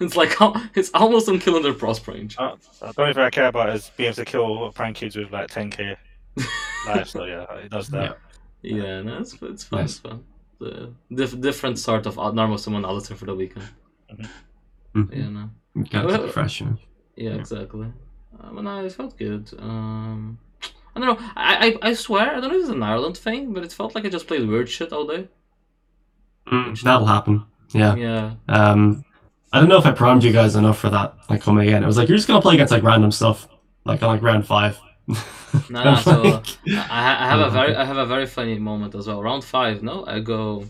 It's 0.00 0.16
like 0.16 0.32
it's 0.74 0.90
almost 0.94 1.28
on 1.28 1.38
killing 1.38 1.62
their 1.62 1.72
Prosper 1.74 2.12
range. 2.12 2.34
Uh, 2.38 2.56
the 2.80 2.92
only 3.02 3.14
thing 3.14 3.22
I 3.22 3.30
care 3.30 3.46
about 3.46 3.70
is 3.70 3.90
being 3.96 4.08
able 4.08 4.16
to 4.16 4.24
kill 4.24 4.72
prank 4.72 4.96
kids 4.96 5.14
with 5.16 5.30
like 5.32 5.48
10k 5.48 5.96
life. 6.86 7.08
So 7.08 7.24
yeah, 7.24 7.44
it 7.56 7.70
does 7.70 7.88
that. 7.88 8.18
Yeah, 8.62 9.02
no, 9.02 9.18
it's, 9.18 9.34
it's 9.42 9.64
fun. 9.64 9.80
Nice. 9.80 9.90
It's 9.90 9.98
fun. 10.00 10.24
The 10.60 10.92
diff- 11.14 11.40
different 11.40 11.78
sort 11.78 12.06
of 12.06 12.18
uh, 12.18 12.30
normal 12.32 12.58
summon 12.58 12.84
Alistair 12.84 13.16
for 13.16 13.26
the 13.26 13.34
weekend. 13.34 13.66
Mhm. 14.94 15.12
Yeah, 15.16 15.28
no. 15.28 15.50
You 15.74 15.84
gotta 15.84 16.18
keep 16.18 16.30
fresh, 16.32 16.60
you. 16.60 16.78
Yeah, 17.16 17.30
Yeah. 17.30 17.36
exactly. 17.36 17.88
Um, 18.40 18.58
and 18.58 18.68
I 18.68 18.82
it 18.84 18.92
felt 18.92 19.16
good. 19.18 19.50
Um, 19.58 20.38
I 20.96 21.00
don't 21.00 21.08
know. 21.18 21.26
I, 21.36 21.78
I 21.82 21.88
I 21.90 21.94
swear 21.94 22.36
I 22.36 22.40
don't 22.40 22.50
know 22.50 22.56
if 22.56 22.62
it's 22.62 22.70
an 22.70 22.82
Ireland 22.82 23.16
thing, 23.16 23.52
but 23.52 23.64
it 23.64 23.72
felt 23.72 23.94
like 23.94 24.04
I 24.04 24.08
just 24.08 24.26
played 24.28 24.46
weird 24.48 24.68
shit 24.68 24.92
all 24.92 25.06
day. 25.06 25.28
Mm, 26.46 26.80
that'll 26.82 27.06
happen. 27.06 27.44
Yeah. 27.72 27.94
Yeah. 27.96 28.34
Um, 28.48 29.04
I 29.52 29.58
don't 29.60 29.68
know 29.68 29.78
if 29.78 29.86
I 29.86 29.92
primed 29.92 30.22
you 30.24 30.32
guys 30.32 30.56
enough 30.56 30.78
for 30.78 30.90
that. 30.90 31.14
Like 31.28 31.42
coming 31.42 31.68
in, 31.68 31.82
it 31.82 31.86
was 31.86 31.96
like 31.96 32.08
you're 32.08 32.16
just 32.18 32.28
gonna 32.28 32.40
play 32.42 32.54
against 32.54 32.72
like 32.72 32.82
random 32.82 33.10
stuff, 33.10 33.48
like 33.84 34.02
on 34.02 34.08
like 34.08 34.22
round 34.22 34.46
five. 34.46 34.78
No, 35.06 35.84
no, 35.84 35.94
so 35.96 36.22
like- 36.22 36.46
I, 36.90 37.16
I 37.20 37.26
have 37.28 37.40
a 37.40 37.50
very. 37.50 37.76
I 37.76 37.84
have 37.84 37.96
a 37.98 38.06
very 38.06 38.26
funny 38.26 38.58
moment 38.58 38.94
as 38.94 39.06
well. 39.06 39.22
Round 39.22 39.44
five, 39.44 39.82
no, 39.82 40.04
I 40.06 40.20
go 40.20 40.64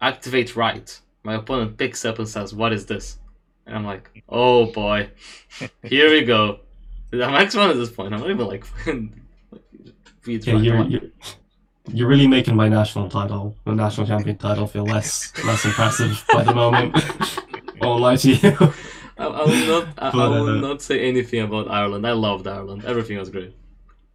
activate 0.00 0.56
right. 0.56 0.98
My 1.22 1.34
opponent 1.34 1.76
picks 1.78 2.04
up 2.04 2.18
and 2.18 2.28
says, 2.28 2.54
"What 2.54 2.72
is 2.72 2.86
this?" 2.86 3.18
And 3.66 3.76
I'm 3.76 3.84
like, 3.84 4.22
"Oh 4.28 4.66
boy, 4.66 5.10
here 5.82 6.10
we 6.10 6.24
go." 6.24 6.60
I'm 7.12 7.34
X 7.34 7.54
one 7.54 7.70
at 7.70 7.76
this 7.76 7.90
point. 7.90 8.14
I'm 8.14 8.20
not 8.20 8.30
even 8.30 8.46
like, 8.46 8.64
like 8.86 9.60
yeah, 10.26 10.54
you're, 10.56 10.84
you're 10.84 11.00
you're 11.92 12.08
really 12.08 12.26
making 12.26 12.56
my 12.56 12.68
national 12.68 13.08
title, 13.10 13.54
the 13.64 13.74
national 13.74 14.06
champion 14.06 14.36
title, 14.38 14.66
feel 14.66 14.84
less 14.84 15.32
less 15.44 15.64
impressive 15.64 16.24
by 16.32 16.42
the 16.44 16.54
moment. 16.54 16.96
Won't 17.80 18.00
lie 18.00 18.16
to 18.16 18.30
you. 18.32 18.72
I, 19.18 19.24
I 19.26 19.44
will 19.44 19.66
not. 19.66 19.88
I, 19.98 20.08
I 20.08 20.28
will 20.28 20.48
uh, 20.48 20.54
not 20.60 20.82
say 20.82 21.00
anything 21.00 21.40
about 21.42 21.70
Ireland. 21.70 22.06
I 22.06 22.12
loved 22.12 22.46
Ireland. 22.46 22.84
Everything 22.84 23.18
was 23.18 23.30
great. 23.30 23.54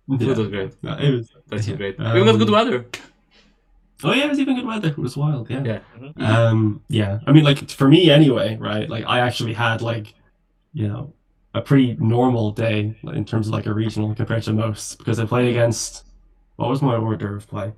Food 0.08 0.22
yeah. 0.22 0.34
was 0.34 0.48
great. 0.48 0.84
No, 0.84 0.98
it 0.98 1.12
was, 1.12 1.32
That's 1.48 1.68
Yeah. 1.68 1.76
great. 1.76 1.98
we 2.00 2.04
got 2.06 2.38
good 2.38 2.48
Um, 2.48 2.54
weather. 2.54 2.86
oh 4.04 4.14
yeah, 4.14 4.26
it 4.26 4.30
was 4.30 4.40
even 4.40 4.56
good 4.56 4.66
weather. 4.66 4.90
It 4.90 4.98
was 4.98 5.18
wild. 5.18 5.50
Yeah. 5.50 5.64
Yeah. 5.64 5.80
Um. 6.50 6.82
Yeah. 6.90 7.20
I 7.28 7.32
mean, 7.32 7.44
like 7.44 7.70
for 7.70 7.88
me 7.88 8.10
anyway, 8.10 8.58
right? 8.58 8.90
Like 8.90 9.06
I 9.08 9.20
actually 9.20 9.54
had 9.54 9.82
like, 9.82 10.14
you 10.74 10.88
know, 10.88 11.14
a 11.54 11.62
pretty 11.62 11.96
normal 12.00 12.52
day 12.52 12.96
in 13.04 13.26
terms 13.26 13.48
of 13.48 13.54
like 13.54 13.66
a 13.66 13.74
regional 13.74 14.14
compared 14.16 14.44
to 14.44 14.54
most 14.54 14.98
because 14.98 15.20
I 15.20 15.26
played 15.26 15.50
against. 15.50 16.04
What 16.56 16.70
was 16.70 16.82
my 16.82 16.96
order 16.96 17.36
of 17.36 17.48
play? 17.48 17.72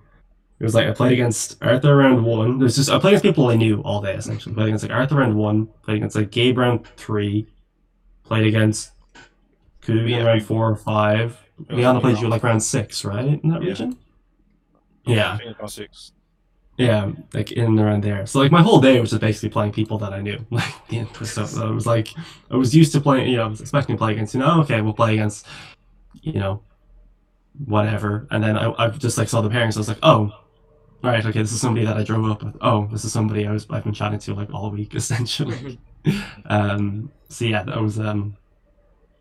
It 0.59 0.63
was 0.63 0.75
like 0.75 0.87
I 0.87 0.91
played 0.91 1.13
against 1.13 1.57
Arthur 1.63 1.95
round 1.95 2.25
one. 2.25 2.59
There's 2.59 2.75
just 2.75 2.89
I 2.89 2.99
played 2.99 3.11
against 3.11 3.23
people 3.23 3.47
I 3.47 3.55
knew 3.55 3.81
all 3.83 4.01
day 4.01 4.15
essentially. 4.15 4.53
Played 4.53 4.67
against 4.67 4.83
like 4.83 4.91
Arthur 4.91 5.15
round 5.15 5.35
one. 5.35 5.67
Played 5.83 5.97
against 5.97 6.15
like 6.17 6.31
Gabe 6.31 6.57
round 6.57 6.85
three. 6.97 7.47
Played 8.25 8.47
against 8.47 8.91
Kubi 9.81 10.13
in 10.13 10.19
Yeah. 10.19 10.25
round 10.25 10.43
four 10.43 10.69
or 10.69 10.75
five. 10.75 11.37
It 11.61 11.69
was 11.73 11.77
Liana 11.77 12.01
played 12.01 12.19
you 12.19 12.27
like 12.27 12.43
round 12.43 12.61
six, 12.61 13.05
right? 13.05 13.41
In 13.41 13.49
that 13.51 13.61
Yeah. 13.63 13.69
region. 13.69 13.97
Yeah. 15.05 15.37
round 15.59 15.71
six. 15.71 16.11
Yeah, 16.77 17.11
like 17.33 17.51
in 17.51 17.65
and 17.65 17.79
around 17.79 18.03
there. 18.03 18.25
So 18.25 18.39
like 18.39 18.51
my 18.51 18.61
whole 18.61 18.79
day 18.79 18.99
was 19.01 19.09
just 19.09 19.21
basically 19.21 19.49
playing 19.49 19.73
people 19.73 19.97
that 19.99 20.13
I 20.13 20.21
knew. 20.21 20.45
Like 20.51 20.73
yeah, 20.89 21.05
so, 21.23 21.45
so 21.45 21.67
I 21.67 21.71
was 21.71 21.85
like 21.85 22.09
I 22.51 22.55
was 22.55 22.75
used 22.75 22.91
to 22.93 23.01
playing. 23.01 23.29
You 23.29 23.37
know, 23.37 23.45
I 23.45 23.47
was 23.47 23.61
expecting 23.61 23.95
to 23.95 23.97
play 23.97 24.11
against. 24.13 24.33
You 24.33 24.39
know, 24.41 24.61
okay, 24.61 24.79
we'll 24.81 24.93
play 24.93 25.13
against. 25.13 25.45
You 26.21 26.33
know, 26.33 26.63
whatever. 27.65 28.27
And 28.31 28.43
then 28.43 28.57
I, 28.57 28.71
I 28.77 28.87
just 28.89 29.17
like 29.17 29.27
saw 29.29 29.41
the 29.41 29.49
pairings. 29.49 29.75
I 29.75 29.79
was 29.79 29.89
like, 29.89 29.99
oh, 30.03 30.31
all 31.03 31.11
right, 31.11 31.25
okay, 31.25 31.39
this 31.41 31.51
is 31.53 31.61
somebody 31.61 31.85
that 31.85 31.97
I 31.97 32.03
drove 32.03 32.29
up 32.29 32.43
with. 32.43 32.57
Oh, 32.61 32.87
this 32.91 33.05
is 33.05 33.13
somebody 33.13 33.47
I 33.47 33.51
was 33.51 33.65
I've 33.69 33.83
been 33.83 33.93
chatting 33.93 34.19
to 34.19 34.33
like 34.33 34.53
all 34.53 34.71
week 34.71 34.95
essentially. 35.01 35.79
um. 36.45 37.11
So 37.29 37.45
yeah, 37.45 37.63
that 37.63 37.81
was 37.81 37.99
um, 37.99 38.35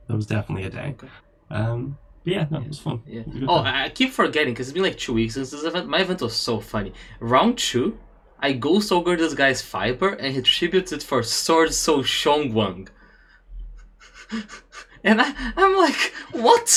that 0.09 0.17
was 0.17 0.27
definitely 0.27 0.65
a 0.65 0.71
day. 0.71 0.95
Okay. 0.97 1.09
Um. 1.51 1.99
but 2.25 2.33
yeah, 2.33 2.47
no, 2.51 2.61
it 2.61 2.69
was 2.69 2.79
fun. 2.79 3.03
Yeah. 3.07 3.23
Was 3.27 3.43
Oh, 3.49 3.63
time. 3.63 3.75
I 3.75 3.85
I 3.85 3.89
keep 3.91 4.11
forgetting 4.13 4.55
because 4.55 4.69
it's 4.69 4.75
been 4.75 4.83
like 4.83 4.99
two 4.99 5.13
weeks 5.15 5.35
since 5.35 5.51
this 5.51 5.65
event. 5.65 5.89
My 5.89 6.01
event 6.01 6.21
was 6.23 6.35
so 6.35 6.59
funny. 6.61 6.93
Round 7.21 7.57
two, 7.59 7.99
I 8.41 8.53
ghost 8.53 8.91
ogre 8.93 9.17
this 9.17 9.35
guy's 9.35 9.63
fiber 9.63 10.11
and 10.15 10.35
he 10.35 10.43
tributes 10.43 10.93
it 10.93 11.03
for 11.03 11.23
Sword 11.23 11.75
So 11.75 12.03
Shongwang. 12.03 12.89
and 15.09 15.21
I, 15.27 15.29
I'm 15.63 15.75
like, 15.85 16.01
what? 16.47 16.69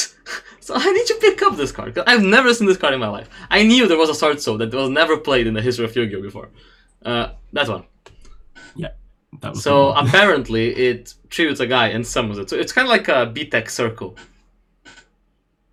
So 0.66 0.72
I 0.76 0.88
need 0.98 1.08
to 1.14 1.18
pick 1.26 1.42
up 1.48 1.54
this 1.62 1.72
card. 1.78 1.90
'cause 1.94 2.04
I've 2.12 2.24
never 2.38 2.50
seen 2.58 2.68
this 2.72 2.78
card 2.84 2.94
in 2.98 3.00
my 3.08 3.12
life. 3.18 3.30
I 3.58 3.60
knew 3.70 3.84
there 3.88 3.98
was 4.06 4.10
a 4.16 4.18
Sword 4.22 4.40
So 4.46 4.52
that 4.58 4.74
was 4.74 4.90
never 5.02 5.16
played 5.30 5.46
in 5.50 5.54
the 5.58 5.62
history 5.68 5.86
of 5.86 5.96
Yu-Gi-Oh 5.96 6.22
before. 6.30 6.50
Uh, 7.10 7.28
that 7.54 7.68
one. 7.76 7.84
Yeah. 8.84 8.92
That 9.42 9.50
was 9.54 9.64
So 9.64 9.74
apparently 10.04 10.66
it 10.90 11.04
tributes 11.36 11.60
a 11.60 11.68
guy 11.78 11.88
and 11.96 12.02
summons 12.16 12.38
it. 12.42 12.50
So 12.52 12.56
it's 12.62 12.74
kind 12.78 12.86
of 12.88 12.92
like 12.98 13.08
a 13.18 13.20
BTEC 13.36 13.70
circle. 13.70 14.12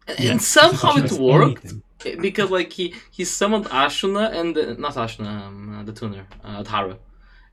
And 0.08 0.18
Yeah, 0.18 0.38
somehow 0.38 0.96
it 0.96 1.12
worked 1.12 1.64
anything. 1.66 2.20
because 2.28 2.50
like 2.58 2.70
he 2.78 2.94
he 3.16 3.24
summoned 3.24 3.66
Ashuna 3.66 4.24
and 4.38 4.48
the, 4.56 4.62
not 4.84 4.94
Ashuna, 5.04 5.28
um, 5.46 5.76
uh, 5.78 5.82
the 5.88 5.92
tuner, 5.92 6.24
uh, 6.44 6.62
Tara, 6.70 6.96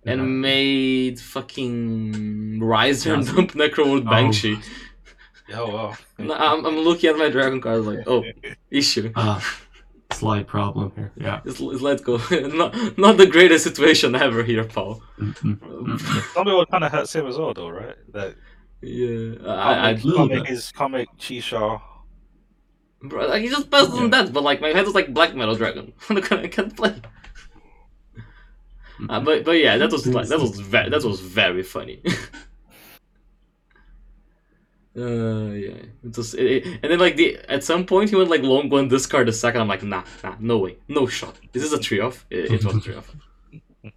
and 0.06 0.20
Yeah. 0.22 0.26
made 0.50 1.20
fucking 1.20 2.60
Riser 2.74 3.14
and 3.16 3.26
Yeah. 3.26 3.34
dump 3.36 3.52
Necroworld. 3.64 4.06
Banshee. 4.10 4.58
Oh 4.58 4.64
wow. 5.52 5.96
I'm, 6.20 6.66
I'm 6.66 6.78
looking 6.80 7.10
at 7.10 7.18
my 7.18 7.30
dragon 7.30 7.62
card 7.62 7.82
like, 7.84 8.00
oh, 8.08 8.24
issue. 8.72 9.12
Ah, 9.16 9.44
slight 10.12 10.48
problem 10.48 10.92
here. 10.96 11.12
Yeah. 11.16 11.42
It's, 11.46 11.60
it's 11.60 11.82
let's 11.82 12.02
go. 12.02 12.18
not 12.32 12.98
not 12.98 13.18
the 13.18 13.28
greatest 13.28 13.64
situation 13.64 14.16
ever 14.16 14.44
here, 14.44 14.64
Paul. 14.64 15.02
Some 15.42 16.46
people 16.46 16.66
kind 16.66 16.84
of 16.84 16.92
hurts 16.92 17.16
him 17.16 17.28
as 17.28 17.38
well, 17.38 17.54
though, 17.54 17.70
right? 17.70 17.96
That 18.14 18.36
Yeah, 18.82 19.36
can't 19.38 19.48
I, 19.48 19.90
I, 19.90 19.94
make, 19.94 20.04
little 20.04 20.28
can't 20.28 20.30
make 20.30 20.48
his 20.48 20.72
can't 20.72 20.92
make 20.92 21.10
Chixiao. 21.18 21.82
bro, 23.02 23.28
like, 23.28 23.42
he 23.44 23.50
just 23.50 23.70
passed 23.70 23.92
on 23.92 24.10
that, 24.12 24.34
but 24.34 24.44
like 24.44 24.62
my 24.62 24.70
head 24.70 24.86
was 24.86 24.96
like 24.96 25.14
black 25.14 25.36
metal 25.36 25.56
dragon. 25.56 25.94
I 26.10 26.48
can't 26.48 26.76
play. 26.76 26.96
Uh, 29.10 29.20
but 29.20 29.44
but 29.44 29.52
yeah, 29.54 29.78
that 29.78 29.92
was 29.92 30.08
like, 30.08 30.28
that 30.28 30.40
was 30.40 30.60
ve- 30.60 30.90
that 30.90 31.04
was 31.04 31.20
very 31.20 31.64
funny. 31.64 32.02
Uh 34.98 35.52
yeah, 35.52 35.76
it 36.06 36.16
was 36.16 36.34
it, 36.36 36.46
it- 36.46 36.66
and 36.82 36.92
then 36.92 37.00
like 37.00 37.16
the 37.18 37.38
at 37.50 37.64
some 37.64 37.86
point 37.86 38.10
he 38.10 38.16
went 38.16 38.30
like 38.30 38.44
long 38.44 38.70
one 38.70 38.88
discard 38.88 39.28
a 39.30 39.34
second. 39.34 39.62
I'm 39.62 39.68
like 39.68 39.84
nah 39.84 40.04
nah 40.24 40.36
no 40.40 40.58
way 40.60 40.78
no 40.88 41.06
shot. 41.08 41.36
Is 41.54 41.64
this 41.64 41.74
a 41.74 41.78
three 41.78 42.00
off? 42.00 42.26
It, 42.30 42.52
it 42.52 42.64
was 42.66 42.76
a 42.76 42.80
three 42.80 42.96
off. 42.96 43.16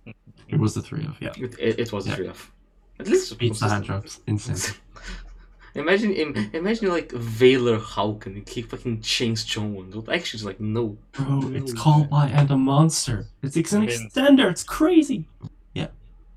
It 0.48 0.58
was 0.58 0.74
the 0.74 0.80
three 0.82 1.04
of 1.04 1.16
yeah. 1.20 1.32
It, 1.36 1.54
it, 1.58 1.78
it 1.78 1.92
was 1.92 2.06
a 2.06 2.10
Yeah. 2.10 2.16
three 2.16 2.28
off. 2.28 2.50
At 2.98 3.06
least 3.06 3.38
Beats 3.38 3.60
the 3.60 3.68
hand 3.68 3.84
drops. 3.84 4.20
Insane. 4.26 4.74
Imagine 5.74 6.12
im- 6.12 6.50
imagine 6.54 6.88
like 6.88 7.12
Valor 7.12 7.78
Hauken 7.78 8.34
and 8.38 8.48
he 8.48 8.62
fucking 8.62 9.02
chains 9.02 9.44
Chongwon. 9.44 9.92
Actually, 10.08 10.38
just 10.38 10.44
like 10.44 10.58
no. 10.58 10.96
Bro, 11.12 11.52
it's 11.54 11.72
called 11.74 12.08
by 12.10 12.28
and 12.28 12.50
a 12.50 12.56
monster. 12.56 13.26
It's, 13.42 13.56
it's 13.56 13.72
an 13.74 13.86
extender. 13.86 14.50
It's 14.50 14.64
crazy. 14.64 15.28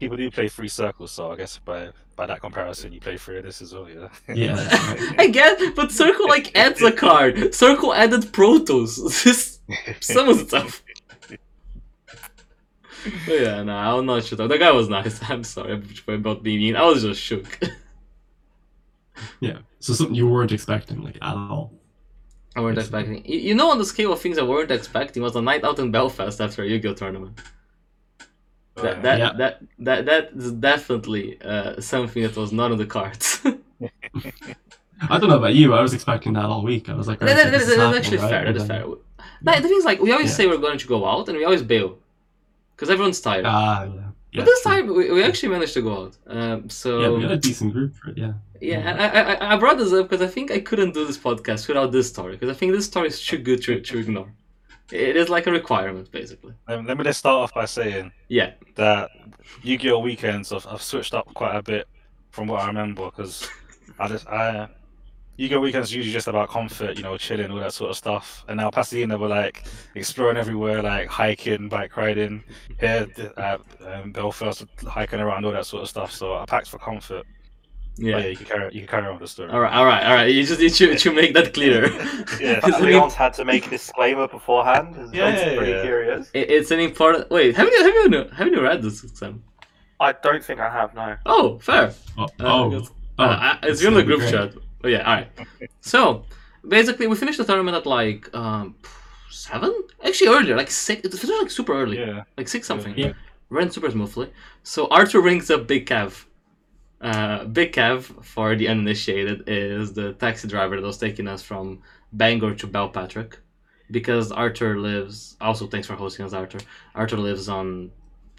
People 0.02 0.18
do 0.18 0.32
play 0.32 0.48
three 0.48 0.68
circles, 0.68 1.12
so 1.12 1.32
I 1.32 1.36
guess 1.36 1.60
by 1.60 1.90
by 2.16 2.26
that 2.26 2.42
comparison, 2.42 2.92
you 2.92 3.00
play 3.00 3.18
three 3.18 3.38
of 3.38 3.44
this 3.44 3.62
as 3.62 3.72
well. 3.72 3.88
Yeah. 3.88 4.10
Yeah. 4.36 5.14
I 5.20 5.28
get, 5.28 5.76
but 5.76 5.92
Circle 5.92 6.28
like 6.28 6.58
adds 6.58 6.82
a 6.82 6.92
card. 6.92 7.54
Circle 7.54 7.94
added 7.94 8.24
Protos. 8.34 8.98
This 9.24 9.60
summons 10.00 10.48
stuff. 10.48 10.82
But 13.28 13.42
yeah, 13.42 13.62
nah, 13.62 13.96
I'm 13.96 14.08
not 14.08 14.24
sure. 14.24 14.48
The 14.48 14.58
guy 14.58 14.72
was 14.72 14.90
nice. 14.90 15.20
I'm 15.30 15.44
sorry 15.44 15.84
about 16.08 16.42
being 16.42 16.58
mean. 16.58 16.76
I 16.76 16.84
was 16.86 17.04
just 17.04 17.22
shook. 17.22 17.60
yeah. 19.40 19.60
So 19.78 19.94
something 19.94 20.16
you 20.16 20.28
weren't 20.28 20.52
expecting, 20.52 21.04
like 21.04 21.18
at 21.22 21.36
all. 21.36 21.74
I 22.56 22.62
weren't 22.62 22.80
expecting. 22.80 23.24
You 23.24 23.38
you 23.38 23.54
know, 23.54 23.70
on 23.70 23.78
the 23.78 23.86
scale 23.86 24.14
of 24.14 24.20
things 24.20 24.40
I 24.40 24.44
weren't 24.52 24.72
expecting 24.72 25.22
was 25.22 25.36
a 25.36 25.44
night 25.44 25.64
out 25.64 25.78
in 25.78 25.92
Belfast 25.92 26.42
after 26.42 26.64
a 26.64 26.68
Yu-Gi-Oh 26.68 26.96
tournament. 26.96 27.40
That 28.76 29.02
that, 29.04 29.20
Yeah. 29.20 29.34
that 29.38 29.62
that 29.80 30.06
that 30.06 30.30
is 30.36 30.52
definitely 30.54 31.40
uh, 31.42 31.80
something 31.82 32.24
that 32.24 32.36
was 32.38 32.52
not 32.52 32.72
on 32.72 32.78
the 32.78 32.86
cards. 32.86 33.42
I 35.10 35.18
don't 35.18 35.30
know 35.30 35.38
about 35.38 35.56
you. 35.56 35.74
I 35.74 35.82
was 35.82 35.94
expecting 35.94 36.34
that 36.34 36.46
all 36.46 36.64
week. 36.64 36.88
I 36.90 36.94
was 36.94 37.08
like, 37.08 37.20
That, 37.20 37.26
"Right, 37.28 37.36
that- 37.36 37.52
that- 37.52 37.62
is 37.62 37.98
actually 37.98 38.18
right?" 38.18 38.30
fair. 38.30 38.40
That 38.42 38.48
And 38.48 38.58
is 38.58 38.68
then- 38.68 38.82
fair. 38.82 38.96
No, 39.44 39.56
the 39.60 39.68
thing 39.68 39.78
is, 39.78 39.86
like, 39.86 40.00
we 40.00 40.12
always 40.12 40.30
Yeah. 40.30 40.36
say 40.36 40.48
we're 40.48 40.58
going 40.58 40.78
to 40.78 40.88
go 40.88 41.06
out, 41.06 41.28
and 41.28 41.38
we 41.38 41.44
always 41.44 41.64
bail 41.64 41.98
because 42.76 42.90
everyone's 42.92 43.20
tired. 43.20 43.46
Ah, 43.48 43.84
yeah. 43.84 43.90
yeah. 43.90 44.02
but 44.36 44.46
this 44.46 44.62
true. 44.62 44.72
time, 44.72 44.88
we, 44.96 45.12
we 45.12 45.24
actually 45.24 45.50
managed 45.50 45.74
to 45.74 45.82
go 45.82 46.04
out. 46.04 46.18
Um, 46.28 46.70
so 46.70 47.02
yeah, 47.02 47.10
we 47.10 47.22
had 47.24 47.32
a 47.32 47.38
decent 47.38 47.74
group 47.74 47.96
for 47.96 48.12
it. 48.12 48.18
Yeah. 48.18 48.34
Yeah, 48.62 48.78
and 48.90 49.02
I, 49.02 49.08
I, 49.34 49.54
I 49.54 49.58
brought 49.58 49.80
this 49.80 49.92
up 49.92 50.08
because 50.08 50.22
I 50.22 50.28
think 50.32 50.52
I 50.52 50.60
couldn't 50.60 50.94
do 50.94 51.04
this 51.08 51.18
podcast 51.18 51.68
without 51.68 51.92
this 51.92 52.08
story 52.08 52.34
because 52.34 52.50
I 52.50 52.54
think 52.54 52.72
this 52.74 52.86
story 52.86 53.08
is 53.08 53.20
too 53.26 53.40
good 53.40 53.64
to, 53.64 53.82
to 53.82 53.98
ignore. 53.98 54.32
It 54.92 55.16
is 55.16 55.30
like 55.30 55.48
a 55.48 55.52
requirement, 55.52 56.12
basically. 56.12 56.54
Let, 56.68 56.86
let 56.86 56.98
me 56.98 57.04
just 57.04 57.20
start 57.20 57.44
off 57.44 57.54
by 57.54 57.66
saying 57.66 58.12
Yeah, 58.28 58.52
that 58.76 59.10
Yu-Gi-Oh 59.64 60.00
weekends 60.00 60.50
have, 60.50 60.66
have 60.66 60.82
switched 60.82 61.14
up 61.14 61.34
quite 61.34 61.56
a 61.56 61.62
bit 61.62 61.88
from 62.32 62.48
what 62.48 62.62
I 62.62 62.68
remember 62.68 63.06
because 63.06 63.50
I 64.00 64.08
just 64.08 64.28
I 64.28 64.70
Yu-Gi-Oh 65.38 65.60
weekends 65.60 65.92
are 65.92 65.96
usually 65.96 66.14
just 66.14 66.28
about 66.28 66.50
comfort, 66.50 66.98
you 66.98 67.04
know, 67.04 67.18
chilling, 67.18 67.50
all 67.50 67.58
that 67.58 67.74
sort 67.74 67.90
of 67.90 67.98
stuff. 67.98 68.46
And 68.48 68.58
now 68.58 68.70
Pasadena 68.70 69.18
were 69.18 69.28
like 69.28 69.64
exploring 69.96 70.38
everywhere, 70.38 70.84
like 70.84 71.08
hiking, 71.08 71.68
bike 71.68 71.98
riding. 71.98 72.44
Here 72.80 73.08
at 73.38 73.62
um, 73.86 74.12
Belfast, 74.12 74.66
hiking 74.86 75.20
around, 75.20 75.46
all 75.46 75.52
that 75.54 75.66
sort 75.66 75.84
of 75.84 75.90
stuff. 75.90 76.12
So 76.12 76.36
I 76.36 76.46
packed 76.46 76.70
for 76.70 76.78
comfort. 76.78 77.26
Yeah. 78.02 78.16
Oh, 78.16 78.20
yeah, 78.20 78.28
you 78.28 78.36
can 78.38 78.46
carry 78.46 78.74
you 78.74 78.80
can 78.82 78.88
carry 78.90 79.06
on 79.08 79.14
with 79.14 79.22
the 79.22 79.28
story. 79.28 79.50
All 79.52 79.62
right, 79.62 79.74
all 79.74 79.86
right, 79.86 80.04
all 80.08 80.14
right. 80.16 80.32
You 80.34 80.44
just 80.44 80.60
need 80.60 80.74
to, 80.74 80.96
to 81.04 81.14
make 81.14 81.34
that 81.36 81.54
clear. 81.54 81.88
Yeah. 82.40 82.60
It's 82.68 82.78
an 82.78 82.86
Leon's 82.86 83.14
had 83.14 83.34
to 83.36 83.46
make 83.46 83.68
a 83.68 83.70
disclaimer 83.70 84.28
beforehand. 84.28 84.96
It's 84.98 85.14
Yeah, 85.14 85.30
yeah, 85.30 85.58
pretty 85.58 85.72
yeah. 85.72 85.82
curious. 85.84 86.30
it- 86.34 86.50
it's 86.58 86.72
an 86.72 86.80
important. 86.80 87.30
Wait, 87.30 87.56
have 87.56 87.68
you 87.68 87.78
have 87.84 88.14
you 88.14 88.30
have 88.38 88.48
you 88.48 88.62
read 88.62 88.82
this 88.82 89.04
exam? 89.04 89.44
I 90.00 90.14
don't 90.14 90.44
think 90.44 90.60
I 90.60 90.70
have, 90.80 90.94
no. 90.96 91.16
Oh, 91.28 91.60
fair. 91.60 91.94
Oh, 92.18 92.24
Uh, 92.24 92.28
oh, 92.40 92.88
oh, 93.20 93.24
Uh, 93.24 93.58
it's 93.64 93.80
that's 93.80 93.82
in 93.84 93.94
the 93.94 94.04
group 94.04 94.22
great. 94.22 94.32
chat. 94.34 94.50
Oh 94.84 94.88
yeah, 94.88 95.04
all 95.08 95.16
right. 95.18 95.30
So 95.82 96.26
basically, 96.68 97.06
we 97.08 97.16
finished 97.16 97.38
the 97.38 97.46
tournament 97.46 97.78
at 97.78 97.86
like 97.86 98.24
um 98.36 98.76
seven. 99.30 99.72
Actually, 100.04 100.30
earlier, 100.36 100.56
like 100.58 100.72
six. 100.72 100.98
It 101.06 101.12
finished 101.14 101.42
like 101.42 101.52
super 101.52 101.74
early, 101.82 101.98
Yeah. 102.00 102.24
like 102.38 102.48
six 102.48 102.66
something. 102.68 102.94
Yeah. 102.98 103.14
Ran 103.50 103.70
super 103.70 103.92
smoothly. 103.92 104.28
So 104.64 104.88
Arthur 104.88 105.22
rings 105.22 105.52
up 105.52 105.68
Big 105.68 105.86
Kev. 105.86 106.26
Uh, 107.02 107.46
Big 107.46 107.74
Kev, 107.74 108.24
for 108.24 108.56
the 108.56 108.68
uninitiated, 108.68 109.44
is 109.48 109.94
the 109.94 110.14
taxi 110.14 110.48
driver 110.48 110.80
that 110.80 110.86
was 110.86 110.98
taking 110.98 111.28
us 111.28 111.42
from 111.42 111.82
Bangor 112.14 112.54
to 112.56 112.68
Belpatrick. 112.68 113.38
Because 113.90 114.32
Arthur 114.32 114.78
lives. 114.78 115.36
Also, 115.42 115.68
thanks 115.68 115.88
for 115.88 115.96
hosting 115.96 116.26
us, 116.26 116.34
Arthur. 116.34 116.60
Arthur 116.96 117.18
lives 117.18 117.50
on 117.50 117.92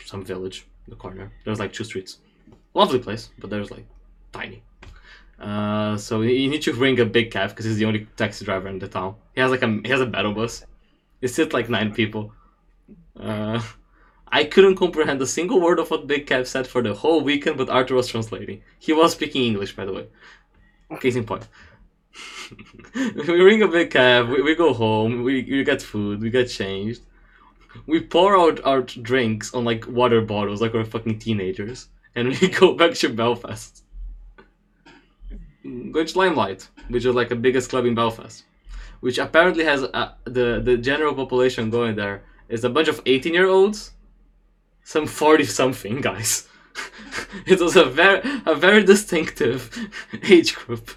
some 0.05 0.25
village, 0.25 0.67
the 0.89 0.97
corner. 0.97 1.31
There's 1.45 1.59
like 1.59 1.73
two 1.73 1.85
streets. 1.85 2.19
Lovely 2.75 2.99
place, 2.99 3.31
but 3.39 3.51
there's 3.51 3.71
like 3.71 3.87
tiny. 4.33 4.63
Uh, 5.39 5.97
so 5.97 6.23
you 6.23 6.49
need 6.49 6.63
to 6.63 6.73
ring 6.73 7.01
a 7.01 7.05
big 7.05 7.31
cab 7.33 7.51
because 7.51 7.65
he's 7.65 7.77
the 7.77 7.85
only 7.85 8.07
taxi 8.17 8.45
driver 8.45 8.69
in 8.69 8.79
the 8.79 8.89
town. 8.89 9.17
He 9.35 9.41
has 9.41 9.51
like 9.51 9.63
a 9.63 9.81
he 9.85 9.91
has 9.91 10.01
a 10.01 10.07
battle 10.07 10.33
bus. 10.33 10.65
It 11.21 11.29
sits 11.29 11.53
like 11.53 11.69
nine 11.69 11.93
people. 11.93 12.33
Uh, 13.19 13.61
I 14.35 14.45
couldn't 14.45 14.77
comprehend 14.77 15.21
a 15.21 15.27
single 15.27 15.61
word 15.61 15.79
of 15.79 15.91
what 15.91 16.07
Big 16.07 16.27
Kev 16.27 16.47
said 16.47 16.67
for 16.67 16.81
the 16.81 16.95
whole 16.95 17.21
weekend, 17.21 17.59
but 17.59 17.69
Arthur 17.69 17.95
was 17.95 18.09
translating. 18.09 18.63
He 18.79 18.95
was 18.95 19.13
speaking 19.13 19.45
English, 19.45 19.77
by 19.77 19.85
the 19.85 19.93
way. 19.93 20.07
Case 21.01 21.17
in 21.17 21.25
point. 21.25 21.47
we 22.95 23.41
ring 23.41 23.63
a 23.63 23.69
big 23.69 23.91
cab, 23.91 24.29
we, 24.29 24.41
we 24.41 24.55
go 24.55 24.73
home, 24.73 25.23
we, 25.23 25.43
we 25.43 25.65
get 25.65 25.83
food, 25.83 26.23
we 26.23 26.31
get 26.31 26.49
changed. 26.49 27.03
We 27.87 28.01
pour 28.01 28.39
out 28.39 28.65
our 28.65 28.83
drinks 28.83 29.53
on 29.55 29.65
like 29.65 29.87
water 29.87 30.21
bottles 30.23 30.63
like 30.63 30.73
we're 30.73 30.85
fucking 30.85 31.19
teenagers, 31.19 31.89
and 32.15 32.29
we 32.29 32.49
go 32.61 32.75
back 32.75 32.95
to 32.95 33.09
Belfast. 33.11 33.83
Going 35.63 36.07
to 36.07 36.19
Limelight, 36.19 36.69
which 36.89 37.05
is 37.05 37.15
like 37.15 37.29
the 37.29 37.37
biggest 37.37 37.71
club 37.71 37.87
in 37.87 37.95
Belfast, 37.95 38.45
which 39.01 39.19
apparently 39.19 39.65
has 39.65 39.83
uh, 39.85 40.13
the 40.25 40.61
the 40.63 40.77
general 40.77 41.15
population 41.15 41.71
going 41.71 41.97
there 41.97 42.25
is 42.49 42.65
a 42.65 42.69
bunch 42.69 42.89
of 42.89 43.01
eighteen 43.07 43.33
year 43.33 43.49
olds, 43.49 43.93
some 44.85 45.07
forty 45.07 45.45
something 45.45 46.01
guys. 46.01 46.49
it 47.47 47.61
was 47.61 47.77
a 47.77 47.85
very 47.85 48.21
a 48.47 48.55
very 48.55 48.83
distinctive 48.83 49.71
age 50.23 50.55
group. 50.55 50.91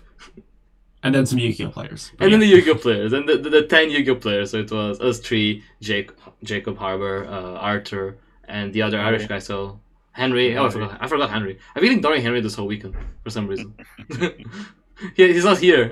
And 1.03 1.13
then 1.13 1.27
some 1.27 1.37
Yu-Gi-Oh 1.37 1.69
players. 1.69 2.11
But 2.17 2.23
And 2.25 2.33
then 2.33 2.39
the 2.39 2.47
yeah. 2.47 2.55
Yu-Gi-Oh 2.55 2.75
players, 2.79 3.13
and 3.13 3.29
the, 3.29 3.37
the, 3.37 3.49
the 3.51 3.61
ten 3.67 3.91
Yu-Gi-Oh 3.91 4.15
players. 4.15 4.51
So 4.51 4.57
it 4.57 4.71
was 4.71 4.99
us 4.99 5.19
three, 5.19 5.63
Jake, 5.79 6.09
Jacob 6.43 6.79
Harbour, 6.79 7.25
uh, 7.27 7.59
Arthur, 7.59 8.17
and 8.47 8.73
the 8.73 8.81
other 8.81 8.99
Irish 8.99 9.27
guy. 9.27 9.37
So 9.37 9.79
Henry. 10.13 10.57
Oh, 10.57 10.65
I 10.65 10.69
forgot. 10.69 10.97
I 10.99 11.07
forgot 11.07 11.29
Henry. 11.29 11.59
I've 11.75 11.83
been 11.83 11.91
ignoring 11.91 12.23
Henry 12.23 12.41
this 12.41 12.55
whole 12.55 12.65
weekend 12.65 12.95
for 13.23 13.29
some 13.29 13.45
reason. 13.47 13.75
he, 15.15 15.33
he's 15.33 15.43
not 15.45 15.59
here. 15.59 15.91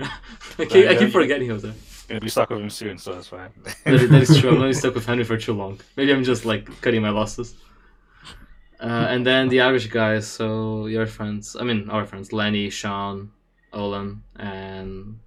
I 0.57 0.65
keep, 0.65 0.87
I 0.87 0.93
keep 0.93 1.01
you- 1.01 1.09
forgetting 1.11 1.45
he 1.45 1.51
was 1.51 1.61
there. 1.61 1.73
Gonna 2.07 2.19
be 2.19 2.29
stuck 2.29 2.49
with 2.49 2.59
him 2.59 2.69
soon, 2.69 2.97
so 2.97 3.13
that's 3.13 3.27
fine. 3.27 3.49
That 3.85 3.93
is, 3.93 4.09
that 4.09 4.21
is 4.23 4.39
true. 4.39 4.49
I'm 4.49 4.57
only 4.61 4.73
stuck 4.73 4.93
with 4.95 5.05
Henry 5.05 5.23
for 5.23 5.37
too 5.37 5.53
long. 5.53 5.79
Maybe 5.95 6.11
I'm 6.11 6.23
just 6.23 6.43
like 6.43 6.65
cutting 6.81 7.01
my 7.01 7.09
losses. 7.09 7.55
Uh, 8.83 9.07
and 9.13 9.25
then 9.25 9.47
the 9.49 9.61
Irish 9.61 9.87
guys. 9.87 10.27
So 10.27 10.87
your 10.87 11.07
friends. 11.07 11.55
I 11.59 11.63
mean, 11.63 11.89
our 11.89 12.05
friends. 12.05 12.33
Lenny, 12.33 12.69
Sean, 12.69 13.31
Olin, 13.71 14.23
and 14.35 15.19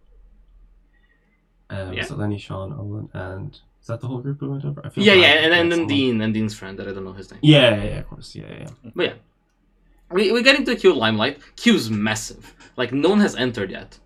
Um, 1.71 1.93
Yeah. 1.93 2.05
So 2.05 2.15
Lenny, 2.17 2.39
Sean, 2.39 2.73
Owen, 2.73 3.09
and 3.13 3.51
is 3.81 3.87
that 3.89 4.01
the 4.01 4.07
whole 4.09 4.21
group 4.21 4.39
who 4.41 4.51
went 4.51 4.65
over? 4.65 4.83
Yeah, 4.95 5.15
yeah, 5.15 5.27
and, 5.45 5.53
and 5.55 5.73
then 5.73 5.79
someone. 5.79 5.89
Dean 5.89 6.21
and 6.21 6.33
Dean's 6.35 6.55
friend 6.55 6.79
that 6.79 6.87
I 6.89 6.93
don't 6.93 7.05
know 7.05 7.13
his 7.13 7.31
name. 7.31 7.41
Yeah, 7.43 7.75
yeah, 7.77 7.85
yeah, 7.85 7.99
of 8.03 8.09
course. 8.09 8.35
Yeah, 8.37 8.53
yeah. 8.61 8.69
But 8.95 9.05
yeah, 9.07 9.13
we, 10.11 10.33
we 10.33 10.43
get 10.43 10.55
into 10.59 10.71
the 10.75 10.81
queue 10.81 10.95
limelight. 10.95 11.39
Queue's 11.57 11.89
massive. 11.91 12.55
Like 12.77 12.93
no 12.93 13.09
one 13.11 13.21
has 13.21 13.35
entered 13.37 13.71
yet. 13.71 13.99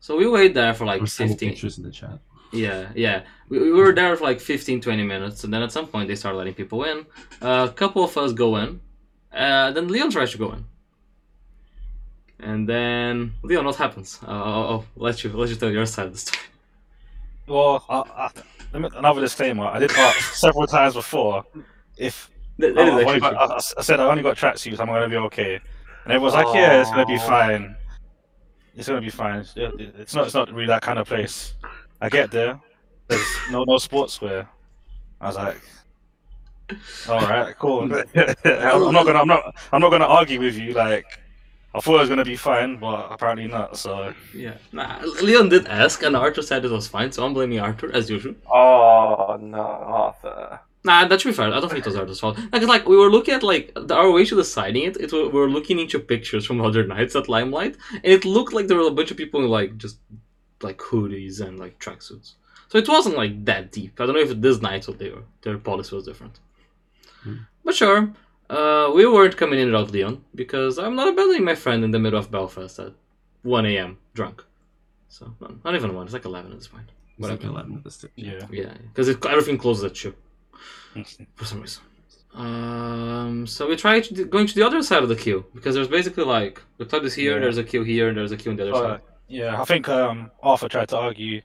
So 0.00 0.16
we 0.18 0.26
wait 0.28 0.52
there 0.54 0.74
for 0.74 0.84
like 0.84 1.00
I'm 1.00 1.06
15. 1.06 1.38
pictures 1.48 1.78
in 1.78 1.84
the 1.84 1.90
chat. 1.90 2.18
Yeah, 2.54 2.88
yeah. 2.94 3.22
We, 3.48 3.58
we 3.58 3.72
were 3.72 3.92
there 3.92 4.16
for 4.16 4.24
like 4.24 4.40
15, 4.40 4.80
20 4.80 5.02
minutes, 5.02 5.44
and 5.44 5.52
then 5.52 5.62
at 5.62 5.72
some 5.72 5.86
point 5.86 6.08
they 6.08 6.14
start 6.16 6.36
letting 6.36 6.54
people 6.54 6.84
in. 6.84 7.04
Uh, 7.42 7.68
a 7.70 7.72
couple 7.72 8.02
of 8.04 8.16
us 8.16 8.32
go 8.32 8.56
in. 8.56 8.80
Uh, 9.32 9.70
then 9.72 9.88
Leon 9.88 10.10
tries 10.10 10.30
to 10.32 10.38
go 10.38 10.52
in. 10.52 10.64
And 12.40 12.68
then 12.68 13.32
Leon, 13.42 13.64
what 13.64 13.76
happens? 13.76 14.18
Uh, 14.26 14.30
I'll, 14.30 14.64
I'll 14.70 14.86
let 14.96 15.24
you 15.24 15.32
let 15.32 15.48
you 15.50 15.56
tell 15.56 15.70
your 15.70 15.86
side 15.86 16.06
of 16.06 16.12
the 16.12 16.18
story. 16.18 16.42
Well, 17.46 17.84
I, 17.88 17.98
I, 18.26 18.30
another 18.98 19.20
disclaimer. 19.20 19.66
I 19.66 19.78
did 19.78 19.92
ask 19.92 20.34
several 20.34 20.66
times 20.66 20.94
before 20.94 21.44
if 21.96 22.30
That, 22.58 22.74
that 22.74 22.80
Oh, 22.80 22.82
I've 22.82 22.88
only 22.92 23.04
actually 23.04 23.20
got. 23.20 23.50
I, 23.50 23.54
I 23.56 23.82
said 23.82 24.00
I 24.00 24.06
only 24.10 24.22
got 24.22 24.36
tracksuits. 24.36 24.80
I'm 24.80 24.86
gonna 24.86 25.08
be 25.08 25.16
okay. 25.16 25.54
And 26.04 26.12
everyone's 26.12 26.34
like, 26.34 26.54
"Yeah, 26.54 26.80
it's 26.80 26.90
gonna 26.90 27.06
be 27.06 27.18
fine. 27.18 27.76
It's 28.76 28.88
gonna 28.88 29.00
be 29.00 29.10
fine. 29.10 29.40
It's, 29.40 29.54
it- 29.56 29.94
it's 29.98 30.14
not. 30.14 30.26
It's 30.26 30.34
not 30.34 30.50
really 30.52 30.66
that 30.66 30.82
kind 30.82 30.98
of 30.98 31.06
place." 31.06 31.54
I 32.00 32.08
get 32.08 32.30
there. 32.30 32.60
There's 33.08 33.26
no 33.50 33.64
no 33.64 33.74
sportswear. 33.74 34.46
I 35.20 35.26
was 35.26 35.36
like, 35.36 35.60
"All 37.08 37.20
right, 37.20 37.56
cool." 37.58 37.82
I'm 38.44 38.92
not 38.92 39.06
gonna. 39.06 39.20
I'm 39.20 39.28
not. 39.28 39.54
I'm 39.72 39.80
not 39.80 39.90
gonna 39.90 40.06
argue 40.06 40.40
with 40.40 40.56
you. 40.56 40.72
Like, 40.72 41.06
I 41.74 41.80
thought 41.80 41.96
it 41.96 42.00
was 42.00 42.08
gonna 42.08 42.24
be 42.24 42.36
fine, 42.36 42.76
but 42.76 43.08
apparently 43.10 43.48
not. 43.48 43.76
So 43.76 44.12
Yeah. 44.32 44.54
Nah, 44.72 45.00
Leon 45.22 45.48
did 45.48 45.66
ask, 45.66 46.02
and 46.02 46.16
Arthur 46.16 46.42
said 46.42 46.64
it 46.64 46.70
was 46.70 46.86
fine, 46.88 47.12
so 47.12 47.24
I'm 47.24 47.34
blaming 47.34 47.60
Arthur 47.60 47.90
as 47.92 48.08
usual. 48.08 48.34
Oh 48.50 49.38
no, 49.40 49.58
Arthur. 49.58 50.60
Nah, 50.84 51.06
that 51.08 51.20
should 51.20 51.30
be 51.30 51.34
fair. 51.34 51.52
I 51.52 51.60
don't 51.60 51.70
think 51.70 51.80
it 51.80 51.86
was 51.86 51.96
Arthur's 51.96 52.20
fault. 52.20 52.38
Like, 52.52 52.62
like 52.62 52.86
we 52.86 52.96
were 52.96 53.10
looking 53.10 53.34
at 53.34 53.42
like 53.42 53.72
the, 53.74 53.94
our 53.94 54.10
way 54.10 54.24
to 54.26 54.36
deciding 54.36 54.82
it. 54.84 54.98
It 54.98 55.12
we 55.12 55.28
were 55.28 55.48
looking 55.48 55.78
into 55.78 55.98
pictures 55.98 56.44
from 56.44 56.60
other 56.60 56.86
nights 56.86 57.16
at 57.16 57.28
Limelight, 57.28 57.76
and 57.92 58.04
it 58.04 58.24
looked 58.24 58.52
like 58.52 58.66
there 58.68 58.76
were 58.76 58.88
a 58.88 58.90
bunch 58.90 59.10
of 59.10 59.16
people 59.16 59.42
in 59.42 59.48
like 59.48 59.76
just 59.78 59.98
like 60.68 60.78
hoodies 60.78 61.40
and 61.40 61.58
like 61.64 61.78
tracksuits. 61.78 62.28
So 62.70 62.78
it 62.78 62.88
wasn't 62.88 63.16
like 63.22 63.44
that 63.44 63.70
deep. 63.70 64.00
I 64.00 64.06
don't 64.06 64.14
know 64.16 64.20
if 64.28 64.32
this 64.40 64.60
night 64.60 64.88
or 64.88 64.94
they 64.94 65.10
were, 65.10 65.22
their 65.42 65.58
policy 65.58 65.94
was 65.94 66.04
different. 66.06 66.40
Hmm. 67.22 67.36
But 67.64 67.74
sure, 67.74 68.12
uh, 68.50 68.90
we 68.96 69.06
weren't 69.06 69.36
coming 69.36 69.58
in 69.60 69.66
without 69.70 69.90
Leon 69.92 70.24
because 70.34 70.78
I'm 70.78 70.96
not 70.96 71.08
abandoning 71.08 71.44
my 71.44 71.54
friend 71.54 71.84
in 71.84 71.90
the 71.92 71.98
middle 72.04 72.18
of 72.18 72.30
Belfast 72.30 72.78
at 72.78 72.92
1 73.42 73.66
a.m. 73.66 73.98
drunk. 74.14 74.42
So 75.08 75.32
no, 75.40 75.48
not 75.64 75.74
even 75.76 75.94
one. 75.94 76.04
It's 76.06 76.12
like 76.14 76.24
11 76.24 76.50
at 76.52 76.58
this 76.58 76.66
point. 76.68 76.88
It's 77.18 77.28
like 77.28 77.44
11 77.44 77.76
at 77.76 77.84
this 77.84 77.94
stage. 77.94 78.10
yeah. 78.16 78.44
Yeah, 78.50 78.72
because 78.88 79.08
everything 79.26 79.56
closes 79.58 79.84
at 79.84 79.94
two 79.94 80.14
for 81.36 81.44
some 81.44 81.60
reason. 81.60 81.82
Um, 82.34 83.46
so 83.46 83.68
we 83.68 83.76
tried 83.76 84.02
to- 84.04 84.24
going 84.24 84.46
to 84.48 84.54
the 84.54 84.66
other 84.66 84.82
side 84.82 85.02
of 85.04 85.08
the 85.08 85.14
queue 85.24 85.44
because 85.54 85.74
there's 85.76 85.86
basically 85.88 86.24
like 86.24 86.60
the 86.78 86.84
club 86.84 87.04
is 87.04 87.14
here, 87.14 87.34
Yeah. 87.34 87.40
there's 87.42 87.58
a 87.58 87.64
queue 87.64 87.84
here, 87.84 88.08
and 88.08 88.16
there's 88.18 88.32
a 88.32 88.36
queue 88.36 88.50
on 88.50 88.56
the 88.56 88.64
other 88.64 88.74
Uh, 88.74 88.88
side. 88.88 89.00
Yeah, 89.28 89.60
I 89.60 89.64
think 89.64 89.88
um, 89.88 90.30
Arthur 90.42 90.68
tried 90.68 90.88
to 90.90 90.98
argue. 90.98 91.40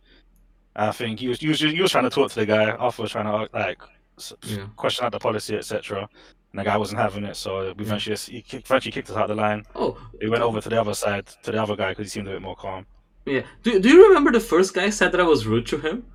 I 0.75 0.91
think 0.91 1.19
he 1.19 1.27
was, 1.27 1.39
he 1.39 1.47
was 1.49 1.59
he 1.59 1.81
was 1.81 1.91
trying 1.91 2.03
to 2.05 2.09
talk 2.09 2.29
to 2.31 2.35
the 2.39 2.45
guy. 2.45 2.71
Arthur 2.71 3.03
was 3.03 3.11
trying 3.11 3.25
to 3.25 3.49
like 3.57 3.79
Yeah. 4.43 4.67
question 4.75 5.05
out 5.05 5.11
the 5.11 5.19
policy, 5.19 5.55
etc. 5.55 6.07
And 6.51 6.59
the 6.59 6.63
guy 6.63 6.77
wasn't 6.77 6.99
having 6.99 7.25
it, 7.25 7.35
so 7.35 7.73
we 7.77 7.83
eventually 7.85 8.15
just, 8.15 8.29
he 8.29 8.41
kicked, 8.41 8.65
eventually 8.65 8.91
kicked 8.91 9.09
us 9.09 9.15
out 9.17 9.29
of 9.29 9.35
the 9.35 9.41
line. 9.41 9.65
Oh, 9.75 9.97
We 10.21 10.29
went 10.29 10.41
over 10.43 10.59
to 10.61 10.69
the 10.69 10.79
other 10.81 10.93
side 10.95 11.27
to 11.43 11.51
the 11.51 11.61
other 11.61 11.75
guy 11.75 11.89
because 11.91 12.05
he 12.05 12.09
seemed 12.09 12.27
a 12.27 12.31
bit 12.31 12.41
more 12.41 12.55
calm. 12.55 12.85
yeah. 13.25 13.41
Do, 13.63 13.79
do 13.79 13.87
you 13.89 14.07
remember 14.07 14.31
the 14.31 14.39
first 14.39 14.73
guy 14.73 14.89
said 14.89 15.11
that 15.11 15.19
I 15.21 15.23
was 15.23 15.45
rude 15.45 15.67
to 15.67 15.77
him? 15.77 16.05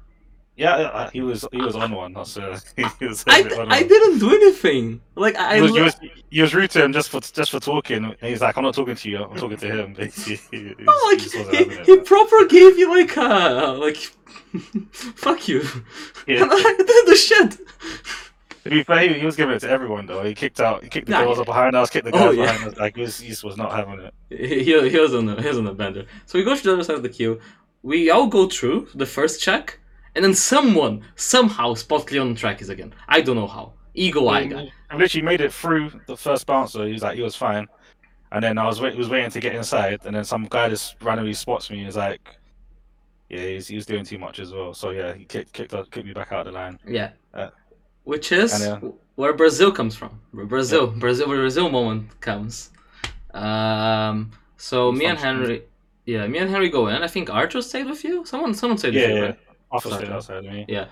Yeah, 0.57 1.11
he 1.11 1.21
was 1.21 1.45
he 1.51 1.59
was 1.61 1.75
on 1.75 1.91
one. 1.93 2.13
That's 2.13 2.37
uh, 2.39 2.59
he 3.01 3.07
was 3.07 3.25
a 3.27 3.31
I, 3.33 3.41
on 3.43 3.73
I 3.73 3.81
one. 3.81 3.89
didn't 3.89 4.19
do 4.21 4.31
anything. 4.31 5.01
Like 5.17 5.35
I, 5.37 5.57
He 5.57 5.63
was, 5.63 5.73
was 5.73 5.97
he 6.31 6.43
was 6.43 6.55
rude 6.55 6.71
to 6.71 6.85
him 6.85 6.93
just 6.93 7.09
for 7.11 7.21
just 7.21 7.51
for 7.51 7.59
talking. 7.59 8.05
And 8.05 8.17
he's 8.21 8.41
like, 8.41 8.57
I'm 8.57 8.63
not 8.63 8.75
talking 8.75 8.95
to 8.95 9.11
you. 9.11 9.19
I'm 9.25 9.37
talking 9.37 9.57
to 9.57 9.67
him. 9.67 9.95
Basically, 9.99 10.59
He 10.59 10.75
was- 10.75 10.87
Oh, 10.87 11.09
he 11.11 11.17
like 11.17 11.23
just 11.25 11.87
he, 11.87 11.93
he 11.95 12.01
proper 12.01 12.47
gave 12.47 12.79
you 12.79 12.89
like 12.97 13.17
uh 13.19 13.75
like 13.79 13.97
fuck 14.93 15.49
you. 15.49 15.63
Yeah. 16.27 16.43
And 16.43 16.51
I 16.53 16.75
did 16.79 17.07
the 17.07 17.17
shit. 17.17 17.59
To 18.63 18.71
be 18.71 18.83
fair, 18.83 19.01
he, 19.09 19.19
he 19.21 19.27
was 19.27 19.37
giving 19.37 19.55
it 19.57 19.61
to 19.61 19.69
everyone 19.69 20.07
though. 20.07 20.23
He 20.23 20.35
kicked 20.35 20.61
out, 20.61 20.83
he 20.85 20.89
kicked 20.89 21.07
the 21.07 21.13
Nah, 21.13 21.25
girls 21.25 21.37
yeah. 21.39 21.41
up 21.43 21.47
behind 21.47 21.77
us, 21.77 21.91
kicked 21.91 22.07
the 22.07 22.13
Oh, 22.17 22.31
yeah. 22.31 22.53
behind 22.53 22.73
us. 22.73 22.79
Like 22.79 22.97
he 22.97 23.03
was, 23.03 23.19
he 23.21 23.35
was 23.47 23.57
not 23.57 23.73
having 23.73 24.01
it. 24.01 24.15
He, 24.31 24.63
he, 24.65 24.89
he 24.91 24.99
was 25.01 25.15
on 25.15 25.27
the 25.27 25.35
he 25.43 25.49
was 25.49 25.59
on 25.59 25.65
the 25.65 25.75
bender. 25.75 26.07
So 26.27 26.39
we 26.39 26.45
go 26.45 26.55
to 26.57 26.63
the 26.63 26.73
other 26.73 26.85
side 26.85 26.97
of 26.97 27.03
the 27.03 27.09
queue. 27.09 27.41
We 27.83 28.11
all 28.11 28.29
go 28.29 28.49
through 28.49 28.89
the 28.95 29.05
first 29.05 29.43
check, 29.43 29.79
and 30.15 30.25
then 30.25 30.35
someone 30.35 31.03
somehow 31.17 31.75
spots 31.75 32.11
Leon 32.11 32.35
Trackies 32.35 32.69
again. 32.69 32.95
I 33.09 33.21
don't 33.21 33.37
know 33.37 33.47
how. 33.47 33.73
Ego 33.95 34.29
eye 34.29 34.47
guy. 34.47 34.73
I 34.91 34.97
literally 34.97 35.25
made 35.25 35.41
it 35.41 35.53
through 35.53 35.93
the 36.07 36.17
first 36.17 36.47
bouncer. 36.47 36.85
He 36.87 36.93
was 36.93 37.03
like, 37.03 37.17
he 37.17 37.23
was 37.23 37.37
fine. 37.37 37.67
And 38.33 38.43
then 38.43 38.59
I 38.59 38.67
was 38.67 38.81
wait, 38.81 38.97
was 38.97 39.09
waiting 39.09 39.31
to 39.31 39.39
get 39.41 39.55
inside, 39.55 40.01
and 40.05 40.17
then 40.17 40.25
some 40.25 40.47
guy 40.51 40.69
just 40.69 40.97
randomly 41.01 41.35
spots 41.35 41.71
me. 41.71 41.85
He's 41.85 41.97
like, 41.97 42.21
yeah, 43.31 43.41
he's, 43.47 43.69
he 43.69 43.77
was 43.77 43.87
doing 43.87 44.05
too 44.05 44.19
much 44.19 44.41
as 44.41 44.53
well. 44.53 44.75
So 44.75 44.91
yeah, 44.91 45.13
he 45.15 45.25
kicked 45.25 45.53
kicked, 45.53 45.73
us- 45.75 45.87
kicked 45.93 46.07
me 46.07 46.13
back 46.13 46.33
out 46.33 46.47
of 46.47 46.53
the 46.53 46.59
line. 46.59 46.79
Yeah. 46.87 47.11
Uh, 47.33 47.51
Which 48.03 48.33
is 48.33 48.61
and, 48.61 48.85
uh, 48.85 48.89
where 49.15 49.33
Brazil 49.33 49.71
comes 49.71 49.95
from. 49.95 50.21
Where 50.33 50.47
Brazil, 50.47 50.89
Brazil, 50.89 51.29
where 51.29 51.39
Brazil 51.39 51.71
moment 51.71 52.21
comes. 52.21 52.71
Um. 53.33 54.33
So 54.57 54.91
me 54.91 55.07
and 55.07 55.19
Henry, 55.19 55.63
yeah, 56.07 56.27
me 56.27 56.39
and 56.39 56.51
Henry 56.51 56.71
go 56.71 56.89
in. 56.89 57.03
I 57.03 57.07
think 57.09 57.31
Arthur 57.31 57.63
stayed 57.63 57.87
with 57.87 58.03
you. 58.05 58.25
Someone, 58.25 58.55
someone 58.55 58.79
stayed 58.79 58.95
with 58.95 59.03
Yeah, 59.03 59.09
you, 59.09 59.15
yeah. 59.15 59.21
right? 59.27 59.39
Officer 59.75 59.91
Sorry. 59.91 60.05
stayed 60.05 60.15
outside 60.15 60.37
of. 60.45 60.89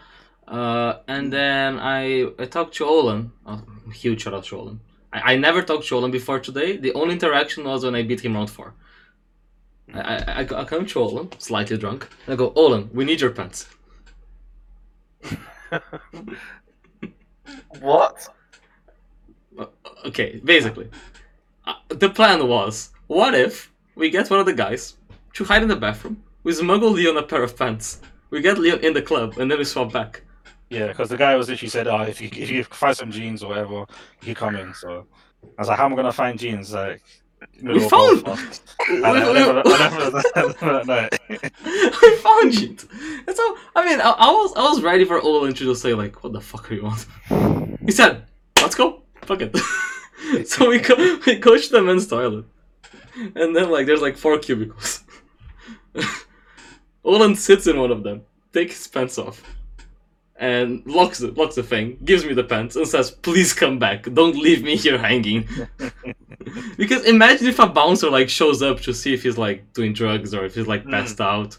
Uh, 0.49 0.93
and 1.09 1.33
then 1.33 1.79
I 1.79 2.27
I 2.39 2.47
talked 2.57 2.75
to 2.79 2.85
Olin. 2.85 3.31
Oh, 3.47 3.63
huge 4.03 4.23
shout 4.23 4.35
out 4.35 4.45
to 4.51 4.57
Olin. 4.61 4.81
I, 5.13 5.33
I 5.33 5.37
never 5.37 5.63
talked 5.63 5.87
to 5.89 5.95
Olin 5.97 6.11
before 6.11 6.41
today. 6.41 6.77
The 6.77 6.93
only 6.95 7.15
interaction 7.15 7.65
was 7.65 7.85
when 7.85 7.95
I 7.95 8.03
beat 8.03 8.21
him 8.25 8.35
round 8.35 8.51
four. 8.51 8.75
I, 9.95 10.01
I, 10.01 10.15
I, 10.41 10.61
I 10.63 10.65
come 10.65 10.85
to 10.87 10.99
Olin, 11.01 11.29
slightly 11.39 11.77
drunk, 11.79 12.09
and 12.27 12.35
I 12.35 12.37
go, 12.37 12.53
Olin, 12.57 12.91
we 12.93 13.05
need 13.05 13.21
your 13.21 13.31
pants. 13.31 13.69
What? 17.81 18.29
Uh, 19.59 19.67
Okay, 20.07 20.41
basically, 20.45 20.89
uh, 21.65 21.75
the 21.89 22.11
plan 22.11 22.49
was: 22.49 22.91
what 23.07 23.35
if 23.35 23.71
we 23.95 24.11
get 24.11 24.29
one 24.31 24.41
of 24.41 24.47
the 24.47 24.53
guys 24.65 24.97
to 25.35 25.45
hide 25.45 25.63
in 25.63 25.69
the 25.69 25.77
bathroom, 25.77 26.17
we 26.43 26.53
smuggle 26.53 26.91
Leon 26.91 27.17
a 27.17 27.23
pair 27.23 27.43
of 27.45 27.57
pants, 27.57 28.01
we 28.33 28.41
get 28.41 28.59
Leon 28.59 28.81
in 28.81 28.95
the 28.95 29.03
club, 29.03 29.39
and 29.39 29.49
then 29.51 29.59
we 29.59 29.65
swap 29.65 29.93
back. 29.93 30.23
Yeah, 30.71 30.89
because 30.89 31.11
the 31.11 31.19
guy 31.19 31.37
was 31.37 31.49
literally 31.51 31.69
said, 31.69 31.87
"Oh, 31.87 32.01
if 32.01 32.21
you 32.21 32.31
if 32.33 32.51
you 32.51 32.65
find 32.65 32.97
some 32.97 33.11
jeans 33.13 33.43
or 33.43 33.51
whatever, 33.51 33.85
you 34.23 34.35
come 34.35 34.57
in." 34.57 34.73
So 34.75 35.07
I 35.59 35.61
was 35.61 35.69
like, 35.69 35.77
"How 35.79 35.85
am 35.85 35.93
I 35.93 35.97
gonna 35.97 36.13
find 36.13 36.39
jeans?" 36.39 36.73
Like 36.73 37.03
of 37.43 37.91
found- 37.91 38.27
I 38.89 39.13
never, 39.13 39.31
I 39.31 39.33
never, 39.33 39.63
I 39.65 39.91
never 39.93 40.11
that 40.11 40.87
night. 40.87 41.19
I 41.31 42.19
found 42.23 42.55
it. 42.55 42.85
And 43.27 43.37
so, 43.37 43.59
I 43.77 43.85
mean, 43.85 44.01
I, 44.01 44.11
I 44.11 44.31
was 44.31 44.55
I 44.57 44.63
was 44.63 44.81
ready 44.83 45.05
for 45.05 45.21
Olin 45.21 45.53
to 45.53 45.65
just 45.65 45.83
say 45.83 45.93
like, 45.93 46.25
"What 46.25 46.33
the 46.33 46.41
fuck 46.41 46.71
are 46.71 46.75
you 46.75 46.87
on?" 46.87 47.79
He 47.85 47.93
said, 47.93 48.25
"Let's 48.57 48.75
go, 48.75 49.03
fuck 49.27 49.43
it." 49.43 50.49
so 50.49 50.71
we 50.71 50.79
go 50.79 50.95
we 51.27 51.35
go 51.37 51.59
to 51.59 51.71
the 51.71 51.83
men's 51.83 52.07
toilet, 52.07 52.47
and 53.15 53.55
then 53.55 53.71
like 53.71 53.85
there's 53.85 54.01
like 54.01 54.17
four 54.17 54.39
cubicles. 54.39 55.05
Olin 57.05 57.35
sits 57.35 57.67
in 57.67 57.79
one 57.79 57.91
of 57.91 58.03
them, 58.03 58.23
takes 58.53 58.77
his 58.79 58.87
pants 58.87 59.19
off, 59.19 59.43
and 60.37 60.83
locks 60.87 61.21
it, 61.21 61.37
locks 61.37 61.55
the 61.57 61.63
thing, 61.63 61.99
gives 62.05 62.25
me 62.25 62.33
the 62.35 62.45
pants, 62.45 62.77
and 62.77 62.87
says, 62.87 63.11
"Please 63.11 63.53
come 63.53 63.79
back. 63.79 64.05
Don't 64.15 64.37
leave 64.37 64.63
me 64.63 64.77
here 64.77 64.99
hanging." 64.99 65.49
because 66.77 67.05
imagine 67.05 67.47
if 67.49 67.59
a 67.59 67.67
bouncer 67.67 68.11
like 68.11 68.29
shows 68.29 68.63
up 68.63 68.81
to 68.81 68.93
see 68.95 69.13
if 69.15 69.23
he's 69.23 69.39
like 69.39 69.73
doing 69.73 69.93
drugs 69.93 70.33
or 70.35 70.45
if 70.45 70.55
he's 70.55 70.67
like 70.67 70.85
Mm. 70.85 70.91
passed 70.93 71.21
out. 71.21 71.59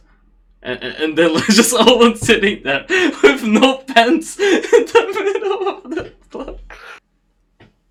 And, 0.65 0.81
and 0.81 1.17
then 1.17 1.33
like, 1.33 1.45
just 1.49 1.73
Owen 1.77 2.15
sitting 2.15 2.63
there 2.63 2.85
with 3.21 3.43
no 3.43 3.79
pants 3.79 4.39
in 4.39 4.61
the 4.61 5.31
middle 5.33 5.67
of 5.67 5.89
the 5.91 6.11
club. 6.29 6.59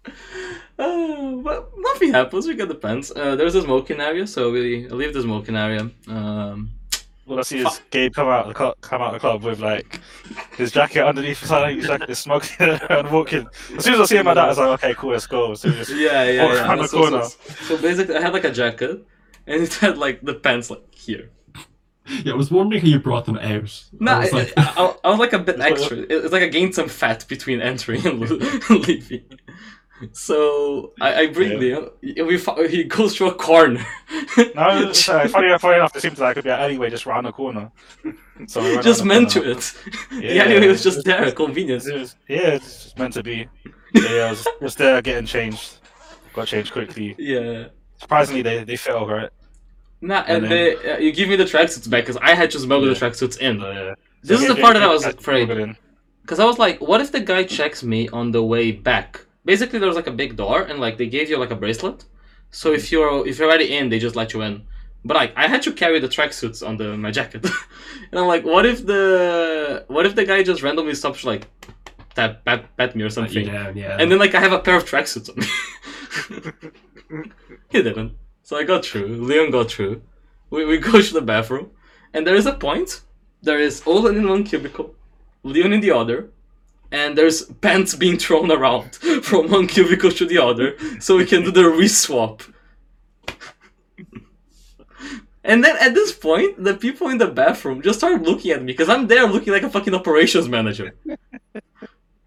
Uh, 0.79 1.33
but 1.37 1.71
nothing 1.77 2.11
happens. 2.13 2.47
We 2.47 2.55
get 2.57 2.67
the 2.67 2.75
pants. 2.75 3.13
Uh, 3.15 3.37
there's 3.37 3.55
a 3.55 3.63
smoking 3.63 4.01
area, 4.01 4.27
so 4.27 4.51
we 4.51 4.89
leave 4.89 5.13
the 5.13 5.23
smoking 5.23 5.55
area. 5.55 5.89
Um, 6.09 6.71
All 7.27 7.39
I 7.39 7.43
see 7.43 7.61
is 7.61 7.81
Gabe 7.91 8.13
come 8.13 8.27
out 8.29 8.43
of 8.43 8.49
the 8.49 8.55
club, 8.55 8.77
come 8.81 9.01
out 9.01 9.09
of 9.09 9.13
the 9.15 9.21
club 9.21 9.45
with 9.45 9.61
like 9.61 10.01
his 10.57 10.73
jacket 10.73 11.07
underneath 11.07 11.39
his 11.41 11.51
his 11.51 11.87
jacket, 11.87 12.11
is 12.11 12.19
smoking 12.19 12.57
and 12.91 13.11
walking. 13.11 13.47
As 13.77 13.85
soon 13.85 13.95
as 13.95 14.01
I 14.01 14.05
see 14.07 14.17
him 14.17 14.27
like 14.27 14.35
that, 14.35 14.45
I 14.45 14.49
was 14.49 14.59
like, 14.59 14.83
"Okay, 14.85 14.95
cool, 14.95 15.11
let's 15.13 15.27
go." 15.27 15.55
So 15.55 15.71
just 15.71 15.91
yeah, 15.95 16.25
yeah, 16.25 16.53
yeah. 16.53 16.77
the 16.77 16.87
So, 16.87 16.87
so, 16.87 16.99
corner. 17.11 17.25
so 17.69 17.79
basically, 17.79 18.17
I 18.17 18.21
had 18.21 18.33
like 18.33 18.45
a 18.45 18.51
jacket, 18.51 19.05
and 19.47 19.63
it 19.63 19.73
had 19.75 19.99
like 19.99 20.21
the 20.23 20.35
pants 20.35 20.69
like 20.69 20.83
here. 20.93 21.31
Yeah, 22.25 22.33
I 22.33 22.37
was 22.37 22.51
wondering 22.51 22.83
how 22.83 22.89
you 22.89 22.99
brought 22.99 23.27
them 23.27 23.39
out. 23.39 23.85
No, 24.01 24.13
I 24.13 24.17
I, 24.17 24.19
was 24.19 24.33
like, 24.33 24.53
I, 24.57 24.73
I, 24.77 24.95
I 25.05 25.11
was 25.11 25.21
like 25.21 25.33
a 25.33 25.39
bit 25.39 25.61
extra. 25.61 25.97
It's 26.11 26.33
like 26.33 26.43
I 26.43 26.49
gained 26.49 26.75
some 26.75 26.89
fat 26.89 27.27
between 27.29 27.61
entering 27.63 28.05
and 28.05 28.21
leaving. 28.71 29.25
So 30.13 30.93
I, 31.01 31.15
I 31.23 31.27
bring 31.29 31.59
Leon. 31.59 31.91
We 32.03 32.39
he 32.69 32.85
goes 32.85 33.15
to 33.17 33.27
a 33.27 33.35
corner. 33.35 33.85
No, 34.55 34.63
uh, 34.63 35.29
funny, 35.29 35.59
funny 35.59 35.77
enough, 35.77 35.95
it 35.97 36.01
seems 36.03 36.19
like 36.19 36.33
it 36.33 36.35
could 36.37 36.45
be 36.45 36.51
an 36.51 36.59
alleyway 36.61 36.91
just 36.91 37.07
round 37.07 37.27
the 37.27 37.33
corner. 37.33 37.71
So 38.47 38.63
we 38.63 38.79
just 38.81 39.05
meant 39.05 39.31
to 39.31 39.43
it. 39.53 39.75
the 40.11 40.35
Yeah, 40.35 40.45
alleyway 40.45 40.69
was 40.69 40.83
just 40.83 41.05
there, 41.05 41.31
convenience. 41.33 41.87
It 41.87 41.95
was, 41.95 42.17
yeah, 42.29 42.55
it's 42.57 42.85
just 42.85 42.99
meant 42.99 43.13
to 43.15 43.23
be. 43.23 43.47
Yeah, 43.95 44.11
yeah, 44.11 44.25
I 44.27 44.31
was 44.31 44.47
just 44.61 44.79
there 44.79 45.01
getting 45.03 45.27
changed. 45.27 45.79
Got 46.33 46.49
changed 46.49 46.73
quickly. 46.73 47.15
Yeah. 47.19 47.69
Surprisingly, 48.01 48.43
they 48.43 48.65
they 48.65 48.77
fell 48.77 49.07
right. 49.07 49.31
Nah, 50.01 50.25
and 50.27 50.45
And 50.45 50.51
they, 50.51 50.77
uh, 50.77 50.99
you 50.99 51.13
give 51.13 51.29
me 51.29 51.37
the 51.37 51.45
tracksuits 51.45 51.89
back 51.89 52.03
because 52.05 52.17
I 52.17 52.35
had 52.35 52.51
to 52.53 52.59
smuggle 52.59 52.89
the 52.93 52.95
Yeah. 52.95 52.99
tracksuits 52.99 53.39
in. 53.39 53.61
So, 53.61 53.71
yeah. 53.71 53.95
This 54.23 54.41
So 54.41 54.47
is 54.47 54.49
the 54.49 54.57
part 54.61 54.75
that 54.75 54.83
I 54.83 54.89
was 54.93 55.07
afraid. 55.07 55.51
it. 55.51 55.77
Because 56.23 56.41
I 56.41 56.45
was 56.45 56.59
like, 56.59 56.81
what 56.81 57.01
if 57.01 57.13
the 57.13 57.21
guy 57.21 57.45
checks 57.45 57.83
me 57.83 58.09
on 58.09 58.33
the 58.33 58.43
way 58.43 58.73
back? 58.73 59.27
Basically, 59.45 59.79
there 59.79 59.89
was 59.89 59.97
like 59.97 60.07
a 60.07 60.13
big 60.13 60.37
door, 60.37 60.63
and 60.63 60.79
like 60.79 60.99
they 60.99 61.07
gave 61.07 61.29
you 61.29 61.39
like 61.39 61.51
a 61.51 61.57
bracelet. 61.57 62.05
So 62.51 62.73
if 62.73 62.87
mm. 62.87 62.93
you're 62.93 63.27
if 63.27 63.39
you're 63.39 63.49
already 63.49 63.77
in, 63.77 63.89
they 63.89 63.99
just 63.99 64.17
let 64.17 64.33
you 64.33 64.43
in. 64.43 64.67
But 65.05 65.17
like, 65.17 65.33
I 65.37 65.49
had 65.49 65.63
to 65.63 65.73
carry 65.73 65.99
the 65.99 66.09
tracksuits 66.09 66.67
on 66.67 66.77
the 66.77 66.97
my 66.97 67.11
jacket, 67.11 67.45
and 68.11 68.21
I'm 68.21 68.27
like, 68.27 68.45
what 68.45 68.65
if 68.67 68.87
the 68.87 69.85
what 69.89 70.07
if 70.07 70.15
the 70.15 70.25
guy 70.25 70.43
just 70.43 70.63
randomly 70.63 70.95
stops 70.95 71.25
like 71.25 71.49
tap 72.15 72.45
pat, 72.45 72.77
pat 72.77 72.95
me 72.95 73.03
or 73.03 73.07
"Let 73.07 73.11
you 73.11 73.11
something, 73.11 73.47
down, 73.47 73.77
yeah. 73.77 73.97
and 73.99 74.11
then 74.11 74.19
like 74.19 74.35
I 74.35 74.41
have 74.41 74.53
a 74.53 74.61
pair 74.61 74.77
of 74.77 74.85
tracksuits 74.85 75.29
on 75.31 75.37
me. 75.41 77.23
he 77.71 77.83
didn't. 77.83 78.13
So 78.43 78.57
I 78.57 78.65
got 78.65 78.85
through. 78.85 79.09
Leon 79.09 79.51
got 79.51 79.71
through. 79.71 80.03
We 80.51 80.65
we 80.65 80.79
go 80.79 81.01
to 81.01 81.13
the 81.13 81.23
bathroom, 81.23 81.71
and 82.13 82.27
there 82.27 82.37
is 82.37 82.47
a 82.47 82.53
point. 82.53 83.03
There 83.43 83.59
is 83.59 83.83
Olin 83.87 84.17
in 84.17 84.29
one 84.29 84.45
cubicle, 84.45 84.95
Leon 85.43 85.73
in 85.73 85.81
the 85.81 85.91
other, 85.91 86.31
and 86.93 87.17
there's 87.17 87.47
pants 87.61 87.95
being 87.97 88.19
thrown 88.19 88.53
around 88.53 88.95
from 89.23 89.51
one 89.51 89.67
cubicle 89.67 90.13
to 90.13 90.27
the 90.27 90.39
other, 90.39 90.77
so 91.01 91.17
we 91.17 91.27
can 91.27 91.43
do 91.43 91.51
the 91.51 91.69
re-swap. 91.69 92.43
And 95.45 95.65
then 95.65 95.77
at 95.81 95.95
this 95.95 96.13
point, 96.13 96.63
the 96.63 96.75
people 96.75 97.09
in 97.09 97.19
the 97.19 97.27
bathroom 97.27 97.83
just 97.83 97.99
start 97.99 98.23
looking 98.23 98.53
at 98.53 98.61
me 98.61 98.67
because 98.67 98.89
I'm 98.89 99.09
there 99.09 99.27
looking 99.27 99.53
like 99.53 99.65
a 99.65 99.71
fucking 99.71 99.95
operations 99.95 100.49
manager. 100.49 100.95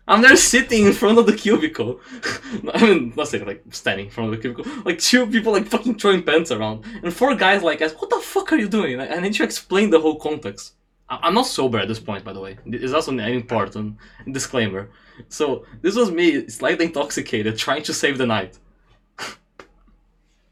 I'm 0.08 0.22
there 0.22 0.36
sitting 0.36 0.86
in 0.86 0.94
front 0.94 1.18
of 1.18 1.26
the 1.26 1.34
cubicle. 1.34 2.00
I 2.74 2.86
mean, 2.86 3.14
not 3.16 3.30
sitting, 3.30 3.48
like 3.48 3.64
standing 3.72 4.08
in 4.08 4.12
front 4.12 4.32
of 4.32 4.36
the 4.36 4.42
cubicle. 4.42 4.72
Like 4.84 5.00
two 5.00 5.26
people 5.28 5.54
like 5.54 5.68
fucking 5.68 5.98
throwing 5.98 6.24
pants 6.24 6.52
around, 6.52 6.84
and 7.02 7.14
four 7.14 7.34
guys 7.36 7.64
like, 7.64 7.82
us, 7.82 7.94
"What 7.94 8.10
the 8.10 8.20
fuck 8.20 8.52
are 8.52 8.58
you 8.58 8.68
doing?" 8.68 9.00
I 9.00 9.20
need 9.20 9.34
to 9.36 9.44
explain 9.44 9.90
the 9.90 10.00
whole 10.00 10.20
context. 10.20 10.74
I'm 11.10 11.34
not 11.36 11.46
sober 11.46 11.78
at 11.78 11.88
this 11.88 12.00
point, 12.00 12.24
by 12.24 12.34
the 12.34 12.40
way. 12.42 12.58
It's 12.66 12.94
also 12.94 13.12
an 13.12 13.20
important 13.20 13.98
disclaimer. 14.32 14.90
So 15.30 15.66
this 15.82 15.96
was 15.96 16.12
me, 16.12 16.48
slightly 16.50 16.86
intoxicated, 16.86 17.58
trying 17.58 17.84
to 17.84 17.94
save 17.94 18.18
the 18.18 18.26
night. 18.26 18.58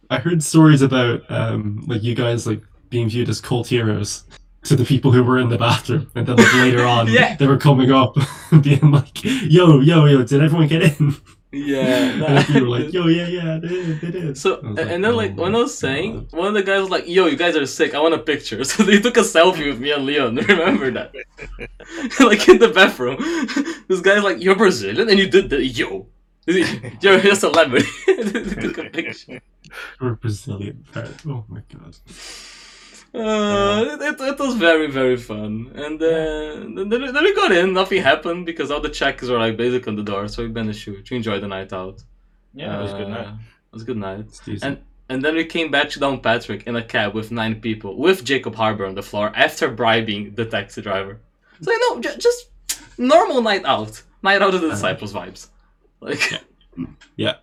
I 0.09 0.19
heard 0.19 0.43
stories 0.43 0.81
about 0.81 1.29
um, 1.31 1.83
like 1.87 2.03
you 2.03 2.13
guys 2.13 2.45
like 2.45 2.61
being 2.89 3.09
viewed 3.09 3.29
as 3.29 3.41
cult 3.41 3.67
heroes 3.67 4.25
to 4.63 4.75
the 4.75 4.85
people 4.85 5.11
who 5.11 5.23
were 5.23 5.39
in 5.39 5.49
the 5.49 5.57
bathroom, 5.57 6.09
and 6.15 6.25
then 6.27 6.35
like 6.35 6.53
later 6.53 6.85
on 6.95 7.07
Yeah. 7.07 7.35
they 7.35 7.47
were 7.47 7.57
coming 7.57 7.91
up 7.91 8.15
and 8.51 8.61
being 8.61 8.91
like, 8.91 9.23
"Yo, 9.23 9.79
yo, 9.79 10.05
yo, 10.05 10.23
did 10.23 10.41
everyone 10.41 10.67
get 10.67 10.83
in?" 10.99 11.15
Yeah. 11.53 12.25
and 12.25 12.49
you 12.49 12.61
were 12.63 12.79
like, 12.79 12.91
"Yo, 12.91 13.05
yeah, 13.05 13.27
yeah, 13.27 13.59
they 13.61 13.67
did, 13.67 14.01
they 14.01 14.11
did." 14.11 14.37
So 14.37 14.59
I 14.59 14.71
was 14.71 14.79
and 14.79 15.03
then 15.03 15.15
like 15.15 15.33
"Oh 15.37 15.43
when 15.43 15.51
my 15.51 15.59
I 15.59 15.61
was 15.61 15.71
oh 15.71 15.75
saying, 15.87 16.27
God." 16.31 16.39
one 16.39 16.47
of 16.47 16.53
the 16.55 16.63
guys 16.63 16.81
was 16.81 16.89
like, 16.89 17.07
"Yo, 17.07 17.27
you 17.27 17.37
guys 17.37 17.55
are 17.55 17.65
sick. 17.67 17.93
I 17.93 17.99
want 17.99 18.15
a 18.15 18.17
picture." 18.17 18.63
So 18.73 18.81
they 18.81 18.99
took 18.99 19.17
a 19.17 19.21
selfie 19.21 19.67
with 19.69 19.79
me 19.79 19.91
and 19.91 20.03
Leon. 20.05 20.35
Remember 20.47 20.89
that? 20.91 21.13
like 22.19 22.49
in 22.49 22.57
the 22.57 22.69
bathroom, 22.69 23.17
this 23.87 24.01
guy's 24.01 24.23
like, 24.23 24.41
"You're 24.41 24.55
Brazilian 24.55 25.07
and 25.09 25.19
you 25.19 25.29
did 25.29 25.49
the 25.51 25.63
yo." 25.63 26.07
You're 26.45 27.15
a 27.15 27.35
celebrity. 27.35 27.87
they 28.07 28.43
took 28.43 28.77
a 28.79 28.89
picture. 28.89 29.41
We're 30.01 30.15
Brazilian. 30.15 30.83
Oh 31.25 31.45
my 31.47 31.61
god. 31.71 31.95
Uh, 33.15 33.97
it, 34.01 34.19
it 34.19 34.39
was 34.39 34.55
very 34.55 34.87
very 34.89 35.17
fun, 35.17 35.71
and 35.75 36.01
uh, 36.01 36.07
then, 36.89 36.89
then 37.13 37.23
we 37.23 37.35
got 37.35 37.51
in. 37.51 37.71
Nothing 37.73 38.01
happened 38.01 38.45
because 38.45 38.71
all 38.71 38.79
the 38.81 38.89
checks 38.89 39.27
were 39.27 39.37
like 39.37 39.55
basic 39.55 39.87
on 39.87 39.95
the 39.95 40.03
door, 40.03 40.27
so 40.27 40.41
we 40.43 40.49
managed 40.49 40.83
to, 40.85 40.99
to 41.01 41.15
enjoy 41.15 41.39
the 41.39 41.47
night 41.47 41.71
out. 41.73 42.01
Yeah, 42.55 42.77
it 42.79 42.81
was 42.81 42.93
a 42.93 42.97
good 42.97 43.09
night. 43.09 43.27
Uh, 43.27 43.33
It 43.69 43.73
was 43.73 43.81
a 43.83 43.85
good 43.85 43.97
night. 43.97 44.25
And 44.63 44.77
and 45.09 45.23
then 45.23 45.35
we 45.35 45.45
came 45.45 45.69
back 45.69 45.89
to 45.91 45.99
Downpatrick 45.99 46.63
in 46.63 46.75
a 46.75 46.83
cab 46.83 47.13
with 47.13 47.29
nine 47.31 47.55
people, 47.61 47.91
with 47.97 48.23
Jacob 48.23 48.55
Harbour 48.55 48.85
on 48.87 48.95
the 48.95 49.03
floor 49.03 49.31
after 49.35 49.69
bribing 49.69 50.33
the 50.33 50.45
taxi 50.45 50.81
driver. 50.81 51.19
So 51.61 51.71
you 51.71 51.79
know, 51.83 52.01
j- 52.01 52.17
just 52.17 52.49
normal 52.97 53.41
night 53.43 53.63
out, 53.65 54.01
night 54.23 54.41
out 54.41 54.53
of 54.55 54.61
the 54.61 54.67
Uh-huh. 54.67 54.75
disciples 54.75 55.13
vibes. 55.13 55.47
Like, 56.01 56.23
Yeah. 57.15 57.35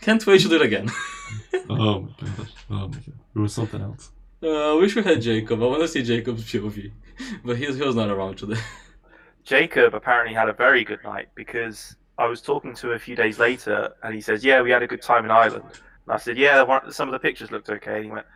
can't 0.00 0.24
wait 0.26 0.40
to 0.42 0.48
do 0.48 0.56
it 0.56 0.62
again. 0.62 0.88
oh 1.68 2.00
my 2.02 2.28
god. 2.36 2.48
Oh 2.70 2.88
my 2.88 3.00
god. 3.06 3.14
It 3.34 3.38
was 3.38 3.52
something 3.52 3.80
else. 3.82 4.10
Uh, 4.42 4.72
I 4.72 4.80
wish 4.80 4.96
we 4.96 5.02
had 5.02 5.20
Jacob. 5.20 5.62
I 5.62 5.66
want 5.66 5.82
to 5.82 5.88
see 5.88 6.02
Jacob's 6.02 6.44
POV, 6.52 6.90
but 7.44 7.56
he, 7.56 7.66
he 7.66 7.82
was 7.82 7.94
not 7.96 8.08
around 8.08 8.36
today. 8.38 8.60
Jacob 9.44 9.94
apparently 9.94 10.34
had 10.34 10.48
a 10.48 10.52
very 10.52 10.84
good 10.84 11.02
night 11.04 11.28
because 11.34 11.96
I 12.18 12.26
was 12.26 12.40
talking 12.40 12.74
to 12.74 12.90
him 12.90 12.96
a 12.96 12.98
few 12.98 13.16
days 13.16 13.38
later, 13.38 13.92
and 14.02 14.14
he 14.14 14.20
says, 14.20 14.44
"Yeah, 14.44 14.62
we 14.62 14.70
had 14.70 14.82
a 14.82 14.86
good 14.86 15.02
time 15.02 15.24
in 15.24 15.30
Ireland." 15.30 15.64
And 15.64 16.14
I 16.14 16.16
said, 16.18 16.36
"Yeah, 16.38 16.62
one, 16.62 16.90
some 16.92 17.08
of 17.08 17.12
the 17.12 17.18
pictures 17.18 17.50
looked 17.50 17.68
okay." 17.70 17.96
And 17.96 18.04
he 18.06 18.10
went, 18.10 18.26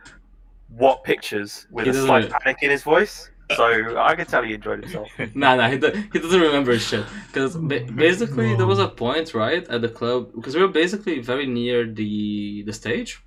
"What 0.69 1.03
pictures?" 1.03 1.67
With 1.71 1.85
He 1.85 1.91
a 1.91 1.93
slight 1.93 2.25
really- 2.25 2.29
panic 2.39 2.57
in 2.61 2.69
his 2.71 2.83
voice. 2.83 3.29
So 3.55 3.99
I 3.99 4.15
could 4.15 4.27
tell 4.27 4.41
he 4.41 4.55
enjoyed 4.55 4.81
himself. 4.81 5.07
nah, 5.35 5.53
nah, 5.55 5.69
he, 5.69 5.77
do- 5.77 5.91
he 6.11 6.17
doesn't 6.17 6.41
remember 6.41 6.77
shit. 6.79 7.05
Because 7.27 7.55
ba- 7.55 7.85
basically, 7.93 8.55
there 8.55 8.65
was 8.65 8.79
a 8.79 8.87
point, 8.87 9.35
right, 9.35 9.67
at 9.67 9.81
the 9.81 9.89
club, 9.89 10.31
because 10.35 10.55
we 10.55 10.61
were 10.63 10.67
basically 10.83 11.19
very 11.19 11.45
near 11.45 11.85
the 11.85 12.63
the 12.63 12.73
stage, 12.73 13.21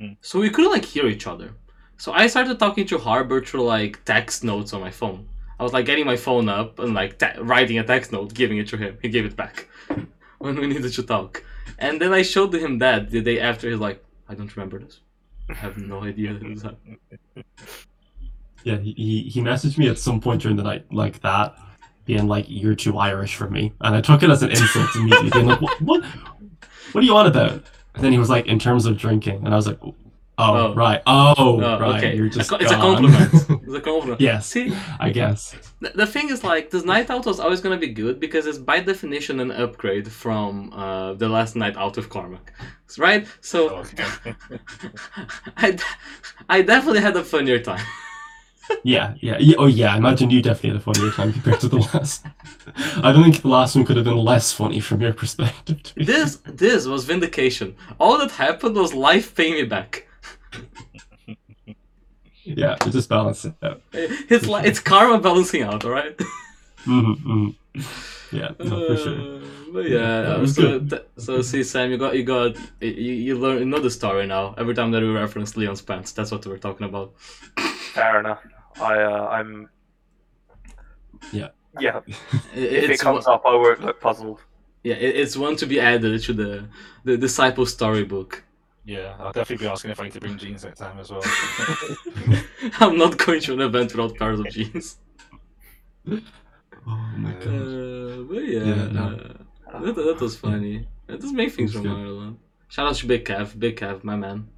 Mhm. 0.00 0.16
so 0.20 0.38
we 0.38 0.48
couldn't 0.50 0.70
like 0.70 0.84
hear 0.84 1.06
each 1.08 1.26
other. 1.26 1.48
So 1.96 2.12
I 2.12 2.26
started 2.26 2.58
talking 2.58 2.86
to 2.86 2.98
Harbour 2.98 3.42
through 3.44 3.64
like 3.64 4.04
text 4.04 4.44
notes 4.44 4.72
on 4.72 4.80
my 4.80 4.90
phone. 4.90 5.26
I 5.58 5.62
was 5.62 5.72
like 5.72 5.86
getting 5.86 6.06
my 6.06 6.16
phone 6.16 6.48
up 6.48 6.78
and 6.78 6.94
like 6.94 7.18
te- 7.18 7.38
writing 7.40 7.78
a 7.78 7.84
text 7.84 8.12
note, 8.12 8.34
giving 8.34 8.58
it 8.58 8.68
to 8.68 8.76
him. 8.76 8.98
He 9.00 9.08
gave 9.08 9.24
it 9.24 9.36
back 9.36 9.68
when 10.38 10.56
we 10.56 10.66
needed 10.66 10.92
to 10.92 11.02
talk. 11.02 11.42
And 11.78 12.00
then 12.00 12.12
I 12.12 12.22
showed 12.22 12.54
him 12.54 12.78
that 12.80 13.10
the 13.10 13.20
day 13.20 13.40
after. 13.40 13.70
He's 13.70 13.78
like, 13.78 14.04
I 14.28 14.34
don't 14.34 14.54
remember 14.56 14.80
this. 14.80 15.00
I 15.48 15.54
have 15.54 15.78
no 15.78 16.02
idea 16.02 16.34
that 16.34 16.42
this 16.42 16.62
happened. 16.62 16.98
Yeah, 18.64 18.78
he, 18.78 18.92
he 18.92 19.22
he 19.28 19.40
messaged 19.42 19.76
me 19.76 19.88
at 19.88 19.98
some 19.98 20.22
point 20.22 20.40
during 20.40 20.56
the 20.56 20.62
night 20.62 20.86
like 20.90 21.20
that, 21.20 21.54
being 22.06 22.26
like, 22.28 22.46
"You're 22.48 22.74
too 22.74 22.96
Irish 22.96 23.36
for 23.36 23.50
me," 23.50 23.74
and 23.82 23.94
I 23.94 24.00
took 24.00 24.22
it 24.22 24.30
as 24.30 24.42
an 24.42 24.52
insult 24.52 24.88
immediately, 24.96 25.28
being 25.28 25.46
like, 25.48 25.60
"What? 25.60 25.82
What? 25.82 26.02
What 26.92 27.04
are 27.04 27.06
you 27.06 27.14
on 27.14 27.26
about?" 27.26 27.62
And 27.94 28.02
then 28.02 28.10
he 28.10 28.16
was 28.16 28.30
like, 28.30 28.46
"In 28.46 28.58
terms 28.58 28.86
of 28.86 28.96
drinking," 28.96 29.44
and 29.44 29.52
I 29.52 29.56
was 29.56 29.66
like, 29.66 29.78
"Oh, 30.36 30.52
Oh. 30.72 30.74
right, 30.74 31.00
oh, 31.06 31.34
Oh, 31.38 31.78
right, 31.78 31.96
okay. 32.04 32.16
you're 32.16 32.26
A 32.26 32.30
just 32.30 32.50
co- 32.50 32.56
it's 32.56 32.72
a 32.72 32.76
compliment. 32.76 33.30
It's 33.66 33.74
a 33.74 33.80
compliment. 33.80 34.20
yes, 34.20 34.46
See, 34.46 34.72
I 35.00 35.08
guess. 35.10 35.54
The, 35.80 35.90
the 35.94 36.06
thing 36.06 36.28
is, 36.28 36.44
like, 36.44 36.70
this 36.70 36.84
night 36.84 37.08
out 37.10 37.24
was 37.26 37.40
always 37.40 37.60
gonna 37.60 37.78
be 37.78 37.92
good 38.02 38.20
because 38.20 38.44
it's 38.46 38.58
by 38.58 38.80
definition 38.80 39.40
an 39.40 39.50
upgrade 39.50 40.06
from 40.10 40.72
uh, 40.72 41.14
the 41.14 41.28
last 41.28 41.56
night 41.56 41.76
out 41.76 41.96
of 41.98 42.08
Cormac, 42.08 42.52
right? 42.98 43.26
So, 43.40 43.84
I, 45.56 45.78
I 46.48 46.62
definitely 46.62 47.00
had 47.00 47.16
a 47.16 47.24
funnier 47.24 47.58
time. 47.58 47.84
Yeah, 48.82 49.14
yeah, 49.20 49.36
yeah. 49.38 49.56
Oh, 49.58 49.66
yeah. 49.66 49.92
I 49.94 49.98
imagine 49.98 50.30
you 50.30 50.40
definitely 50.40 50.70
had 50.70 50.78
a 50.78 50.80
funnier 50.80 51.10
time 51.12 51.32
compared 51.34 51.60
to 51.60 51.68
the 51.68 51.76
last. 51.92 52.24
I 52.96 53.12
don't 53.12 53.22
think 53.22 53.42
the 53.42 53.48
last 53.48 53.76
one 53.76 53.84
could 53.84 53.96
have 53.96 54.06
been 54.06 54.16
less 54.16 54.52
funny 54.52 54.80
from 54.80 55.02
your 55.02 55.12
perspective. 55.12 55.80
This, 55.96 56.36
this 56.46 56.86
was 56.86 57.04
vindication. 57.04 57.76
All 58.00 58.16
that 58.18 58.30
happened 58.32 58.76
was 58.76 58.94
life 58.94 59.34
paying 59.34 59.54
me 59.54 59.64
back. 59.64 60.06
Yeah, 62.44 62.74
to 62.76 62.90
just 62.90 63.08
balancing 63.08 63.54
it 63.62 63.66
out. 63.66 63.80
It's 63.92 64.46
like 64.46 64.66
it's 64.66 64.78
karma 64.80 65.18
balancing 65.18 65.62
out, 65.62 65.84
all 65.84 65.90
right? 65.90 66.18
hmm 66.84 67.48
Yeah, 68.32 68.50
no, 68.58 68.86
for 68.86 68.96
sure. 68.96 69.18
Uh, 69.18 69.40
But 69.72 69.88
yeah, 69.88 70.38
Yeah, 70.38 70.46
so, 70.46 70.78
th- 70.78 71.02
so 71.16 71.42
see, 71.42 71.62
Sam, 71.64 71.90
you 71.90 71.96
got, 71.98 72.14
you 72.16 72.22
got, 72.22 72.56
you, 72.80 72.90
you 73.26 73.38
learn, 73.38 73.58
you 73.60 73.64
know 73.64 73.80
the 73.80 73.90
story 73.90 74.26
now. 74.26 74.54
Every 74.58 74.74
time 74.74 74.90
that 74.92 75.02
we 75.02 75.08
reference 75.08 75.56
Leon's 75.56 75.80
pants, 75.82 76.12
that's 76.12 76.30
what 76.30 76.44
we're 76.46 76.58
talking 76.58 76.86
about. 76.86 77.14
Fair 77.94 78.20
enough. 78.20 78.40
I, 78.80 78.94
uh, 79.02 79.26
I'm. 79.28 79.68
Yeah. 81.32 81.48
Yeah. 81.80 82.00
It- 82.54 82.84
If 82.84 82.90
it 82.90 83.00
comes 83.00 83.26
one, 83.26 83.34
up, 83.34 83.42
I 83.46 83.54
won't 83.54 83.80
look 83.80 84.00
puzzled. 84.00 84.40
yeah, 84.84 84.94
it- 84.96 85.16
it's 85.16 85.36
one 85.36 85.56
to 85.56 85.66
be 85.66 85.80
added 85.80 86.22
to 86.22 86.32
the 86.34 86.68
the 87.04 87.16
disciple 87.16 87.66
storybook. 87.66 88.44
Yeah, 88.84 89.14
I'll 89.18 89.32
definitely 89.32 89.64
be 89.66 89.70
asking 89.70 89.90
if 89.92 90.00
I 90.00 90.04
need 90.04 90.12
to 90.12 90.20
bring 90.20 90.36
jeans 90.38 90.64
next 90.64 90.78
time 90.78 90.98
as 90.98 91.10
well. 91.10 91.22
I'm 92.80 92.96
not 92.98 93.16
going 93.18 93.40
to 93.40 93.52
an 93.54 93.60
event 93.60 93.94
without 93.94 94.16
pairs 94.16 94.40
of 94.40 94.48
jeans. 94.50 94.96
Oh 96.06 96.20
my 97.16 97.32
god. 97.32 97.46
Uh, 97.48 98.22
but 98.24 98.44
yeah, 98.44 98.64
Yeah, 98.64 98.88
no. 98.88 99.34
uh, 99.72 99.80
that, 99.80 99.94
that 99.96 100.18
was 100.20 100.36
funny. 100.36 100.86
It 101.08 101.20
does 101.20 101.32
make 101.32 101.52
things 101.52 101.74
It 101.74 101.78
was 101.78 101.86
from 101.86 101.94
good. 101.94 102.00
Ireland. 102.06 102.38
Shout 102.68 102.88
out 102.88 102.94
to 102.96 103.06
Big 103.06 103.24
Kev, 103.24 103.58
Big 103.58 103.76
Kev, 103.76 104.04
my 104.04 104.16
man. 104.16 104.48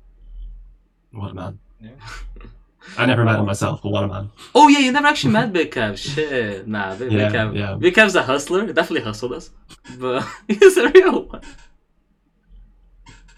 What 1.12 1.30
a 1.30 1.34
man. 1.34 1.58
Yeah. 1.80 1.90
I 2.98 3.04
never 3.06 3.24
met 3.24 3.38
him 3.40 3.46
myself, 3.46 3.82
but 3.82 3.90
what 3.90 4.04
a 4.04 4.08
man. 4.08 4.30
Oh 4.54 4.68
yeah, 4.68 4.78
you 4.78 4.92
never 4.92 5.06
actually 5.08 5.32
met 5.32 5.52
Big 5.52 5.70
Kev. 5.72 5.96
Shit, 6.14 6.66
nah, 6.68 6.94
Big, 6.96 7.10
Yeah, 7.12 7.28
Big 7.28 7.34
Kev. 7.36 7.56
yeah. 7.56 7.74
Big 7.74 7.94
Kev's 7.94 8.14
a 8.14 8.22
hustler. 8.22 8.66
He 8.66 8.72
definitely 8.72 9.02
hustled 9.04 9.32
us, 9.32 9.50
but 9.98 10.26
he's 10.48 10.76
a 10.76 10.88
real 10.90 11.22
one. 11.24 11.42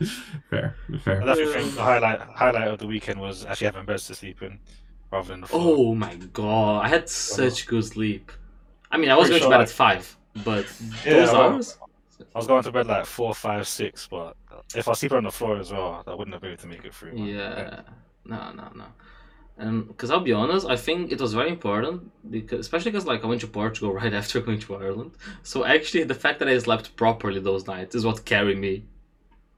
Fair, 0.51 0.77
fair. 1.01 1.23
I 1.23 1.27
definitely 1.27 1.53
think 1.55 1.75
the 1.75 1.83
highlight 1.83 2.21
highlight 2.21 2.69
of 2.69 2.79
the 2.79 2.87
weekend 2.87 3.21
was 3.21 3.45
actually 3.45 3.67
having 3.67 3.85
beds 3.85 4.07
to 4.07 4.15
sleep 4.15 4.43
in 4.43 4.59
rather 5.11 5.29
than 5.29 5.41
the 5.41 5.47
floor. 5.49 5.63
Oh 5.77 5.95
my 5.95 6.15
god, 6.33 6.85
I 6.85 6.89
had 6.89 7.09
such 7.09 7.67
good 7.67 7.85
sleep. 7.85 8.31
I 8.91 8.97
mean, 8.97 9.11
I 9.11 9.17
was 9.17 9.29
going 9.29 9.41
Pretty 9.41 9.45
to 9.47 9.51
bed 9.51 9.59
like- 9.59 9.69
at 9.69 9.75
five, 9.75 10.17
but 10.45 10.67
Yeah, 11.05 11.13
those 11.15 11.33
well, 11.33 11.43
hours. 11.53 11.79
I 12.35 12.39
was 12.39 12.47
going 12.47 12.63
to 12.65 12.73
bed 12.73 12.87
like 12.87 13.07
four, 13.07 13.35
five, 13.35 13.67
six, 13.67 14.07
but 14.09 14.37
if 14.75 14.89
I 14.89 14.93
sleep 14.93 15.13
on 15.13 15.25
the 15.25 15.31
floor 15.31 15.57
as 15.59 15.73
well, 15.73 16.03
I 16.07 16.15
wouldn't 16.15 16.35
have 16.35 16.43
been 16.43 16.53
able 16.53 16.63
to 16.63 16.67
make 16.69 16.85
it 16.85 16.95
through. 16.95 17.15
man. 17.15 17.27
Yeah, 17.27 17.81
no, 18.25 18.53
no, 18.53 18.71
no. 18.75 18.85
Um, 18.85 18.93
and 19.59 19.89
because 19.89 20.11
I'll 20.11 20.21
be 20.21 20.33
honest, 20.33 20.67
I 20.67 20.77
think 20.77 21.11
it 21.11 21.21
was 21.21 21.35
very 21.35 21.49
important 21.51 22.11
because, 22.31 22.61
especially 22.61 22.93
because 22.93 23.07
like 23.07 23.25
I 23.25 23.27
went 23.27 23.41
to 23.41 23.47
Portugal 23.49 23.93
right 24.01 24.13
after 24.15 24.41
going 24.41 24.61
to 24.61 24.77
Ireland. 24.77 25.13
So 25.43 25.65
actually, 25.65 26.05
the 26.05 26.15
fact 26.15 26.39
that 26.39 26.49
I 26.49 26.57
slept 26.59 26.95
properly 26.97 27.41
those 27.41 27.67
nights 27.67 27.95
is 27.97 28.05
what 28.07 28.25
carried 28.25 28.59
me. 28.59 28.85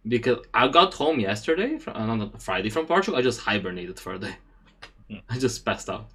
Because 0.06 0.38
I 0.54 0.68
got 0.68 0.94
home 0.94 1.20
yesterday, 1.20 1.78
from, 1.78 1.96
uh, 1.96 2.16
not 2.16 2.40
Friday 2.42 2.70
from 2.70 2.86
Portugal. 2.86 3.18
I 3.18 3.22
just 3.22 3.40
hibernated 3.40 4.00
for 4.00 4.14
a 4.14 4.18
day. 4.18 4.36
Hmm. 5.10 5.16
I 5.28 5.38
just 5.38 5.64
passed 5.64 5.90
out. 5.90 6.10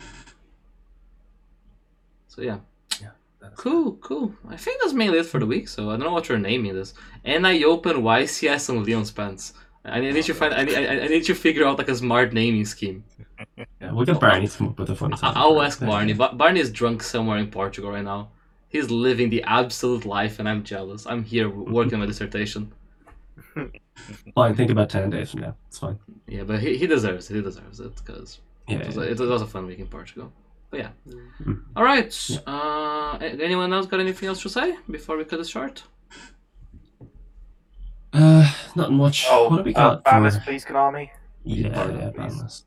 So 2.27 2.41
yeah. 2.41 2.57
That's- 3.45 3.59
Cool, 3.61 3.93
cool. 3.97 4.33
I 4.49 4.57
think 4.57 4.81
that's 4.81 4.93
mainly 4.93 5.19
it 5.19 5.25
for 5.27 5.39
the 5.39 5.45
week. 5.45 5.67
So 5.67 5.89
I 5.89 5.93
don't 5.93 6.05
know 6.05 6.11
what 6.11 6.27
you're 6.29 6.39
naming 6.39 6.73
this. 6.73 6.93
And 7.23 7.45
I 7.45 7.61
open 7.63 7.97
YCS 7.97 8.69
on 8.69 8.83
Leon's 8.83 9.11
pants. 9.11 9.53
I 9.86 9.99
need 9.99 10.23
to 10.23 10.33
find. 10.33 10.51
I 10.53 10.63
need, 10.63 10.75
I, 10.75 11.07
need 11.07 11.25
to 11.25 11.36
figure 11.36 11.63
out 11.65 11.77
like 11.77 11.89
a 11.89 11.95
smart 11.95 12.33
naming 12.33 12.65
scheme. 12.65 13.03
Yeah, 13.55 13.91
we'll 13.91 14.05
get 14.05 14.19
Barney 14.19 14.47
to 14.47 14.57
come 14.57 14.69
up 14.69 14.79
with 14.79 14.89
a 14.89 14.95
funny 14.95 15.15
I, 15.21 15.33
I'll 15.36 15.61
ask 15.61 15.79
Barney. 15.79 16.13
But 16.13 16.39
Barney 16.39 16.59
is 16.59 16.71
drunk 16.71 17.03
somewhere 17.03 17.38
in 17.38 17.51
Portugal 17.51 17.91
right 17.91 18.03
now. 18.03 18.29
He's 18.67 18.89
living 18.89 19.29
the 19.29 19.43
absolute 19.43 20.03
life, 20.03 20.39
and 20.39 20.49
I'm 20.49 20.63
jealous. 20.63 21.05
I'm 21.05 21.23
here 21.23 21.49
working 21.49 21.93
on 21.93 21.99
my 21.99 22.05
dissertation. 22.13 22.73
Fine, 24.36 24.56
think 24.56 24.72
about 24.72 24.89
10 24.89 25.10
days 25.10 25.32
from 25.32 25.41
now. 25.41 25.56
It's 25.68 25.80
fine. 25.80 25.97
Yeah, 26.28 26.43
but 26.43 26.60
he, 26.60 26.78
he 26.78 26.88
deserves 26.88 27.30
it. 27.30 27.36
He 27.36 27.41
deserves 27.41 27.80
it 27.80 27.95
because 27.95 28.39
Yeah. 28.68 28.78
it, 28.80 28.88
was 28.88 28.95
yeah, 28.97 29.03
a, 29.03 29.06
it 29.12 29.20
was 29.20 29.41
a 29.41 29.47
fun 29.47 29.66
week 29.68 29.80
in 29.80 29.88
Portugal. 29.88 30.32
But 30.70 30.80
yeah. 30.80 30.89
Mhm. 31.41 31.62
All 31.76 31.84
right. 31.84 32.30
Yeah. 32.30 32.39
Uh, 32.45 33.18
anyone 33.22 33.72
else 33.72 33.86
got 33.86 33.99
anything 33.99 34.28
else 34.28 34.41
to 34.41 34.49
say 34.49 34.76
before 34.91 35.16
we 35.18 35.24
cut 35.24 35.39
it 35.39 35.47
short? 35.47 35.84
Uh, 38.14 38.51
not 38.76 38.91
much. 38.91 39.26
Oh, 39.30 39.49
what 39.49 39.58
have 39.58 39.66
we 39.66 39.76
uh, 39.76 39.95
got? 39.95 40.03
ban 40.03 40.14
for- 40.16 40.22
list, 40.22 40.41
please, 40.41 40.66
Konami. 40.66 41.10
Yeah, 41.43 41.74
Pardon, 41.74 41.99
yeah, 41.99 42.10
ban 42.10 42.30
please. 42.30 42.41
list. 42.41 42.66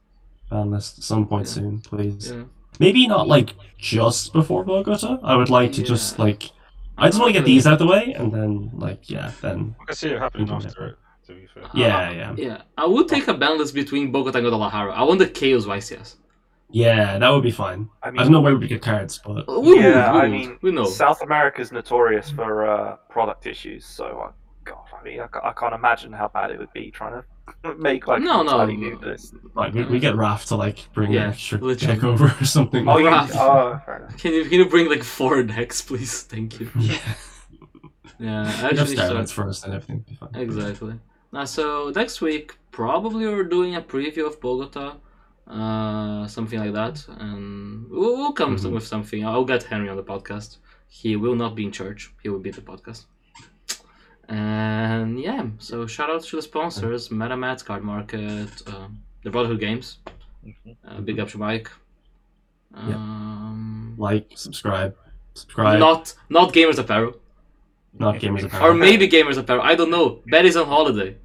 Ban 0.51 0.70
list 0.70 1.03
some 1.03 1.26
point 1.26 1.47
Yeah. 1.47 1.53
soon, 1.53 1.80
please. 1.80 2.30
Yeah. 2.30 2.45
Maybe 2.78 3.07
not 3.07 3.26
like 3.28 3.55
just 3.76 4.32
before 4.32 4.64
Bogota. 4.64 5.18
I 5.22 5.36
would 5.36 5.51
like 5.51 5.72
to 5.72 5.82
just 5.82 6.18
like. 6.18 6.51
I 6.99 7.07
just 7.09 7.18
want 7.20 7.28
to 7.34 7.38
get 7.38 7.44
these 7.46 7.66
out 7.66 7.74
of 7.74 7.78
the 7.80 7.86
way, 7.86 8.12
and 8.18 8.32
then 8.32 8.70
like 8.74 9.09
yeah, 9.11 9.30
then 9.40 9.74
I 9.80 9.84
can 9.86 9.96
see 9.96 10.09
it 10.11 10.18
happening 10.18 10.51
after 10.51 10.86
it. 10.88 10.96
To 11.26 11.34
be 11.34 11.46
fair, 11.46 11.62
yeah, 11.74 12.11
yeah, 12.11 12.34
Yeah, 12.36 12.62
I 12.76 12.86
would 12.86 13.07
take 13.09 13.28
a 13.28 13.34
balance 13.34 13.70
between 13.70 14.11
Bogota 14.11 14.38
and 14.38 14.44
Guadalajara. 14.46 14.92
I 14.94 15.03
want 15.03 15.18
the 15.18 15.28
Chaos 15.28 15.64
YCS. 15.66 16.16
yeah. 16.70 17.18
That 17.18 17.28
would 17.30 17.42
be 17.42 17.51
fine. 17.51 17.88
I 18.03 18.11
mean, 18.11 18.18
I 18.20 18.22
don't 18.24 18.32
know 18.32 18.40
where 18.40 18.57
we 18.57 18.66
get 18.66 18.80
cards, 18.82 19.20
but 19.24 19.46
We 19.62 19.78
yeah, 19.80 20.12
would, 20.12 20.24
I 20.24 20.28
mean, 20.28 20.51
would. 20.51 20.62
we 20.62 20.70
know. 20.72 20.86
South 20.86 21.20
America's 21.22 21.70
notorious 21.72 22.30
for 22.30 22.66
uh, 22.66 22.96
product 23.11 23.46
issues, 23.46 23.84
so 23.84 24.05
uh, 24.28 24.32
God, 24.68 24.84
I 24.98 25.02
mean, 25.04 25.20
I, 25.20 25.48
I 25.48 25.52
can't 25.52 25.74
imagine 25.74 26.12
how 26.12 26.28
bad 26.28 26.50
it 26.50 26.58
would 26.58 26.72
be 26.72 26.90
trying 26.90 27.22
to 27.64 27.74
make 27.78 28.06
like 28.06 28.20
No, 28.22 28.36
no, 28.42 28.50
entirely 28.60 28.76
new 28.76 28.98
list. 28.98 29.34
like 29.54 29.72
we, 29.74 29.84
we 29.84 29.98
get 29.98 30.14
Raf 30.16 30.44
to 30.46 30.56
like 30.56 30.78
bring 30.92 31.12
Yeah, 31.12 31.24
an 31.24 31.30
extra 31.30 31.58
literally. 31.58 31.94
check 31.94 32.04
over 32.04 32.26
or 32.40 32.44
something. 32.44 32.86
Oh, 32.88 32.98
you, 32.98 33.06
Rough. 33.06 33.30
oh, 33.34 33.80
fair. 33.86 34.08
Can 34.18 34.32
you 34.34 34.42
can 34.44 34.52
you 34.60 34.66
bring 34.66 34.88
like 34.88 35.02
four 35.02 35.42
decks, 35.42 35.80
please? 35.82 36.22
Thank 36.22 36.60
you. 36.60 36.70
yeah. 36.78 36.98
Yeah, 38.20 38.44
We 38.72 38.78
actually, 38.80 38.96
so, 38.96 39.24
first, 39.26 39.64
and 39.64 39.74
everything 39.74 40.00
be 40.00 40.14
fine. 40.14 40.34
exactly. 40.34 40.94
Uh, 41.32 41.44
so 41.44 41.92
next 41.94 42.20
week 42.20 42.56
probably 42.72 43.26
we're 43.26 43.44
doing 43.44 43.76
a 43.76 43.82
preview 43.82 44.26
of 44.26 44.40
Bogota, 44.40 44.96
uh, 45.46 46.26
something 46.26 46.58
like 46.58 46.72
that, 46.72 47.06
and 47.20 47.86
we'll, 47.88 48.16
we'll 48.16 48.32
come 48.32 48.56
Mhm. 48.56 48.72
with 48.72 48.86
something. 48.86 49.24
I'll 49.24 49.44
get 49.44 49.62
Henry 49.62 49.88
on 49.88 49.96
the 49.96 50.02
podcast. 50.02 50.58
He 50.88 51.16
will 51.16 51.34
not 51.36 51.54
be 51.54 51.64
in 51.64 51.70
church. 51.72 52.12
He 52.22 52.28
will 52.28 52.40
be 52.40 52.50
at 52.50 52.56
the 52.56 52.62
podcast. 52.62 53.04
And 54.28 55.18
yeah, 55.20 55.46
so 55.58 55.86
shout 55.86 56.10
out 56.10 56.22
to 56.24 56.36
the 56.36 56.42
sponsors: 56.42 57.08
MetaMats, 57.08 57.64
Card 57.64 57.82
Market, 57.82 58.50
uh, 58.66 58.88
the 59.24 59.30
Brotherhood 59.30 59.60
Games. 59.60 59.98
Mhm. 60.46 60.76
Uh, 60.86 61.00
big 61.00 61.18
up 61.18 61.28
to 61.30 61.38
Mike. 61.38 61.68
Yeah. 62.88 62.94
Um, 62.96 63.94
Like, 63.96 64.26
subscribe, 64.34 64.94
subscribe. 65.34 65.78
not 65.80 66.14
not 66.28 66.52
Gamers 66.52 66.78
Apparel, 66.78 67.12
not 67.98 68.16
gamers 68.16 68.44
apparel. 68.44 68.66
or 68.66 68.74
maybe 68.74 69.08
Gamers 69.08 69.38
Apparel. 69.38 69.62
I 69.62 69.74
don't 69.74 69.90
know. 69.90 70.20
Betty's 70.30 70.56
on 70.56 70.66
holiday, 70.66 71.16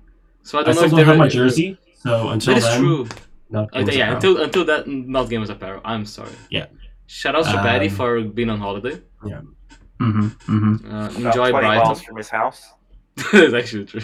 so 0.43 0.57
I 0.57 0.61
I 0.61 0.63
don't 0.63 0.75
know 0.75 0.81
still 0.81 0.85
if 0.85 0.89
don't 0.91 0.97
they're 0.97 1.05
have 1.05 1.17
my 1.17 1.27
jersey, 1.27 1.77
so 2.05 2.29
until 2.29 2.53
That 2.53 2.57
is 2.59 2.65
then, 2.65 2.79
true. 2.79 3.07
not 3.49 3.65
Uh, 3.75 3.85
yeah, 3.91 4.13
until 4.15 4.33
until 4.41 4.63
that, 4.65 4.87
not 4.87 5.27
Gamers 5.29 5.49
Apparel. 5.55 5.81
I'm 5.85 6.05
sorry. 6.05 6.35
Yeah. 6.49 6.67
Shout 7.05 7.35
out 7.35 7.45
to 7.51 7.57
Betty 7.67 7.89
Um, 7.89 7.95
for 7.97 8.21
being 8.37 8.49
on 8.49 8.59
holiday. 8.59 8.95
Yeah 9.25 9.41
hmm 9.99 10.27
hmm 10.49 10.75
Uh, 10.83 10.87
About 10.87 11.15
enjoy 11.15 11.49
20 11.51 11.51
Brighton. 11.51 11.83
miles 11.85 12.01
from 12.01 12.17
his 12.17 12.29
house. 12.29 12.61
it's 13.33 13.53
actually 13.53 13.85
true. 13.85 14.01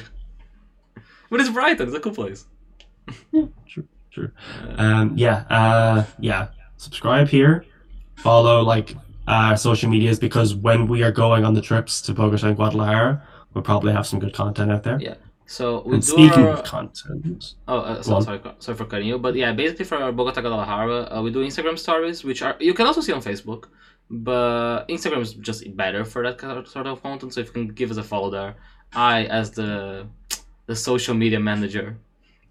But 1.29 1.41
it's 1.41 1.49
Brighton. 1.49 1.87
It's 1.87 1.95
a 1.97 1.99
cool 1.99 2.13
place. 2.13 2.45
True, 3.67 3.87
true. 4.11 4.31
Uh, 4.77 4.81
Um, 4.81 5.13
yeah, 5.17 5.45
uh, 5.49 6.05
yeah. 6.19 6.49
Subscribe 6.77 7.27
here. 7.27 7.65
Follow 8.15 8.61
like 8.63 8.95
our 9.27 9.55
social 9.57 9.89
medias 9.89 10.19
because 10.19 10.55
when 10.55 10.87
we 10.87 11.03
are 11.03 11.11
going 11.11 11.45
on 11.45 11.53
the 11.53 11.61
trips 11.61 12.01
to 12.03 12.13
Bogota 12.13 12.47
and 12.47 12.55
Guadalajara, 12.55 13.21
we'll 13.53 13.63
probably 13.63 13.93
have 13.93 14.05
some 14.07 14.19
good 14.19 14.33
content 14.33 14.71
out 14.71 14.83
there. 14.83 14.99
Yeah. 14.99 15.15
so 15.45 15.83
we 15.85 15.95
and 15.95 16.03
do 16.03 16.07
speaking 16.07 16.45
our, 16.47 16.49
of 16.49 16.63
content, 16.63 17.53
Oh, 17.67 17.79
uh, 17.79 18.01
so, 18.01 18.19
sorry, 18.21 18.41
sorry 18.59 18.77
for 18.77 18.85
cutting 18.85 19.07
you, 19.07 19.17
but 19.19 19.35
yeah, 19.35 19.51
basically 19.53 19.85
for 19.85 19.97
our 19.97 20.11
Bogota 20.11 20.41
Guadalajara, 20.41 21.07
uh, 21.15 21.21
we 21.21 21.31
do 21.31 21.43
Instagram 21.45 21.77
stories, 21.77 22.23
which 22.23 22.41
are 22.41 22.55
you 22.59 22.73
can 22.73 22.85
also 22.87 23.01
see 23.01 23.13
on 23.13 23.21
Facebook, 23.21 23.65
but 24.09 24.85
Instagram 24.89 25.21
is 25.21 25.33
just 25.33 25.75
better 25.75 26.03
for 26.05 26.23
that 26.23 26.37
kind 26.37 26.67
sort 26.67 26.87
of 26.87 27.01
content. 27.01 27.33
So 27.33 27.41
if 27.41 27.47
you 27.47 27.53
can 27.53 27.67
give 27.69 27.91
us 27.91 27.97
a 27.97 28.03
follow 28.03 28.29
there, 28.29 28.55
I 28.93 29.25
as 29.25 29.51
the 29.51 30.07
the 30.65 30.75
social 30.75 31.15
media 31.15 31.39
manager, 31.39 31.97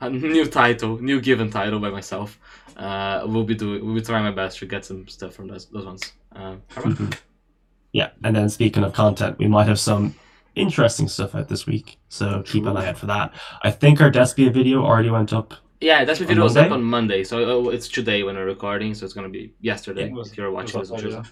a 0.01 0.11
new 0.11 0.47
title, 0.47 1.01
new 1.01 1.21
given 1.21 1.51
title 1.51 1.79
by 1.81 1.91
myself, 1.91 2.39
uh, 2.77 3.23
will 3.27 3.45
be 3.45 3.55
doing, 3.55 3.85
We'll 3.85 3.95
be 3.95 4.01
trying 4.01 4.25
my 4.25 4.31
best 4.33 4.59
to 4.59 4.67
get 4.67 4.85
some 4.85 5.07
stuff 5.09 5.35
from 5.35 5.49
those 5.49 5.67
those 5.67 5.85
ones. 5.87 6.13
Um, 6.33 6.63
Harman? 6.69 6.97
Mhm. 6.97 7.19
yeah. 7.93 8.11
And 8.25 8.35
then 8.37 8.49
speaking 8.49 8.85
of 8.85 8.93
content, 8.93 9.39
we 9.39 9.47
might 9.49 9.67
have 9.67 9.79
some 9.81 10.15
interesting 10.55 11.09
stuff 11.09 11.35
out 11.35 11.49
this 11.49 11.67
week, 11.67 11.99
so 12.09 12.43
keep 12.45 12.67
an 12.67 12.77
eye 12.77 12.89
out 12.89 12.99
for 12.99 13.07
that. 13.07 13.33
I 13.63 13.71
think 13.71 14.01
our 14.01 14.11
Despia 14.11 14.53
video 14.53 14.85
already 14.85 15.11
went 15.11 15.33
up. 15.33 15.55
yeah, 15.81 16.05
that's 16.05 16.19
my 16.19 16.25
On 16.25 16.29
video 16.29 16.43
was 16.43 16.57
up 16.57 16.73
on 16.73 16.83
Monday, 16.83 17.23
so 17.23 17.67
uh, 17.67 17.71
it's 17.71 17.87
today 17.89 18.25
when 18.25 18.35
we're 18.35 18.45
recording, 18.47 18.95
so 18.95 19.05
it's 19.05 19.15
gonna 19.15 19.29
be 19.29 19.53
yesterday 19.61 20.03
Yeah, 20.03 20.07
it 20.09 20.13
was- 20.15 20.33
if 20.33 20.37
you're 20.39 20.51
watching 20.51 20.81
it 20.81 20.81
this 20.83 20.91
was 20.91 21.05
on 21.05 21.11
Tuesday. 21.11 21.31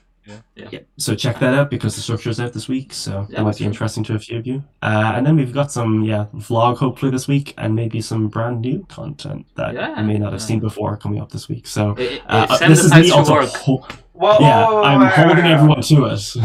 Yeah, 0.54 0.80
so 0.96 1.14
check 1.14 1.38
that 1.38 1.54
out 1.54 1.70
because 1.70 1.94
the 1.94 2.00
structure's 2.02 2.40
out 2.40 2.52
this 2.52 2.68
week, 2.68 2.92
so 2.92 3.26
Yeah, 3.28 3.36
that 3.36 3.44
might 3.44 3.52
be 3.52 3.58
true. 3.58 3.66
interesting 3.66 4.02
to 4.04 4.14
a 4.14 4.18
few 4.18 4.38
of 4.38 4.46
you. 4.46 4.64
Uh, 4.82 5.12
and 5.14 5.24
then 5.26 5.36
we've 5.36 5.52
got 5.52 5.70
some, 5.70 6.02
yeah, 6.02 6.26
vlog 6.34 6.78
hopefully 6.78 7.10
this 7.10 7.28
week, 7.28 7.54
and 7.58 7.74
maybe 7.74 8.00
some 8.00 8.28
brand 8.28 8.60
new 8.62 8.84
content 8.88 9.46
that 9.56 9.74
Yeah, 9.74 10.00
you 10.00 10.06
may 10.06 10.18
not 10.18 10.32
have 10.32 10.40
yeah. 10.40 10.46
seen 10.46 10.60
before 10.60 10.96
coming 10.96 11.20
up 11.20 11.30
this 11.30 11.48
week. 11.48 11.66
So 11.66 11.94
I- 11.98 12.20
I- 12.28 12.44
uh, 12.44 12.68
this 12.68 12.84
is 12.84 12.92
me 12.94 13.10
also, 13.10 13.46
ho- 13.46 13.86
Whoa, 14.14 14.38
yeah, 14.40 14.64
whoa, 14.66 14.74
whoa, 14.76 14.82
I'm 14.82 15.06
holding 15.10 15.44
everyone 15.46 15.82
to 15.82 16.06
it. 16.06 16.36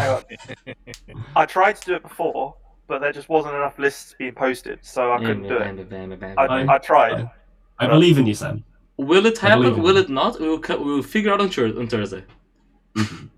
I 1.36 1.46
tried 1.46 1.78
to 1.78 1.86
do 1.86 1.96
it 1.96 2.02
before, 2.04 2.56
but 2.88 3.00
there 3.00 3.14
just 3.14 3.30
wasn't 3.30 3.56
enough 3.56 3.80
lists 3.80 4.14
being 4.20 4.34
posted, 4.34 4.80
so 4.82 5.14
I 5.14 5.18
couldn't 5.20 5.44
do 5.48 5.58
it. 5.58 6.34
I, 6.38 6.76
I 6.76 6.78
tried. 6.78 7.30
I 7.80 7.88
believe 7.88 8.18
in 8.18 8.28
you, 8.28 8.34
Sam. 8.34 8.64
Will 8.98 9.26
it 9.26 9.38
happen? 9.38 9.82
Will 9.82 9.98
it 9.98 10.10
not? 10.10 10.40
We 10.40 10.50
will, 10.50 10.60
we 10.60 10.92
will 10.96 11.02
figure 11.02 11.32
out 11.34 11.40
on, 11.42 11.48
on 11.80 11.88
Thursday. 11.88 12.24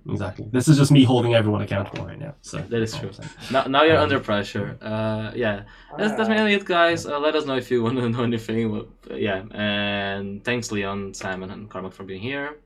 Exactly. 0.09 0.47
This 0.51 0.67
is 0.67 0.77
just 0.77 0.91
me 0.91 1.03
holding 1.03 1.33
everyone 1.35 1.61
accountable 1.61 2.05
right 2.05 2.19
now. 2.19 2.33
So 2.41 2.57
That 2.57 2.81
is 2.81 2.91
that's 2.91 3.03
all 3.03 3.09
true. 3.11 3.25
I'm. 3.49 3.53
Now, 3.53 3.63
now 3.79 3.83
you're 3.83 3.97
Um, 3.97 4.03
under 4.03 4.19
pressure. 4.19 4.77
Uh, 4.81 5.31
yeah, 5.35 5.63
that's, 5.97 6.13
that's 6.15 6.29
mainly 6.29 6.53
it, 6.55 6.65
guys. 6.65 7.05
Uh, 7.05 7.19
let 7.19 7.35
us 7.35 7.45
know 7.45 7.55
if 7.55 7.69
you 7.71 7.83
want 7.83 7.97
to 7.97 8.09
know 8.13 8.23
anything. 8.23 8.71
Well, 8.71 8.87
yeah, 9.11 9.43
and 9.51 10.43
thanks, 10.43 10.71
Leon, 10.71 11.13
Simon, 11.13 11.51
and 11.51 11.69
Cormac 11.69 11.93
for 11.93 12.03
being 12.03 12.21
here. 12.21 12.57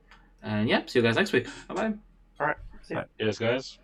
And 0.42 0.68
yeah, 0.68 0.82
see 0.86 0.98
you 0.98 1.02
guys 1.02 1.16
next 1.16 1.32
week. 1.32 1.46
Bye 1.68 1.74
bye. 1.74 1.92
All 2.40 2.46
right. 2.46 2.56
See 2.82 2.94
ya. 2.94 3.04
Yes, 3.18 3.38
guys. 3.38 3.78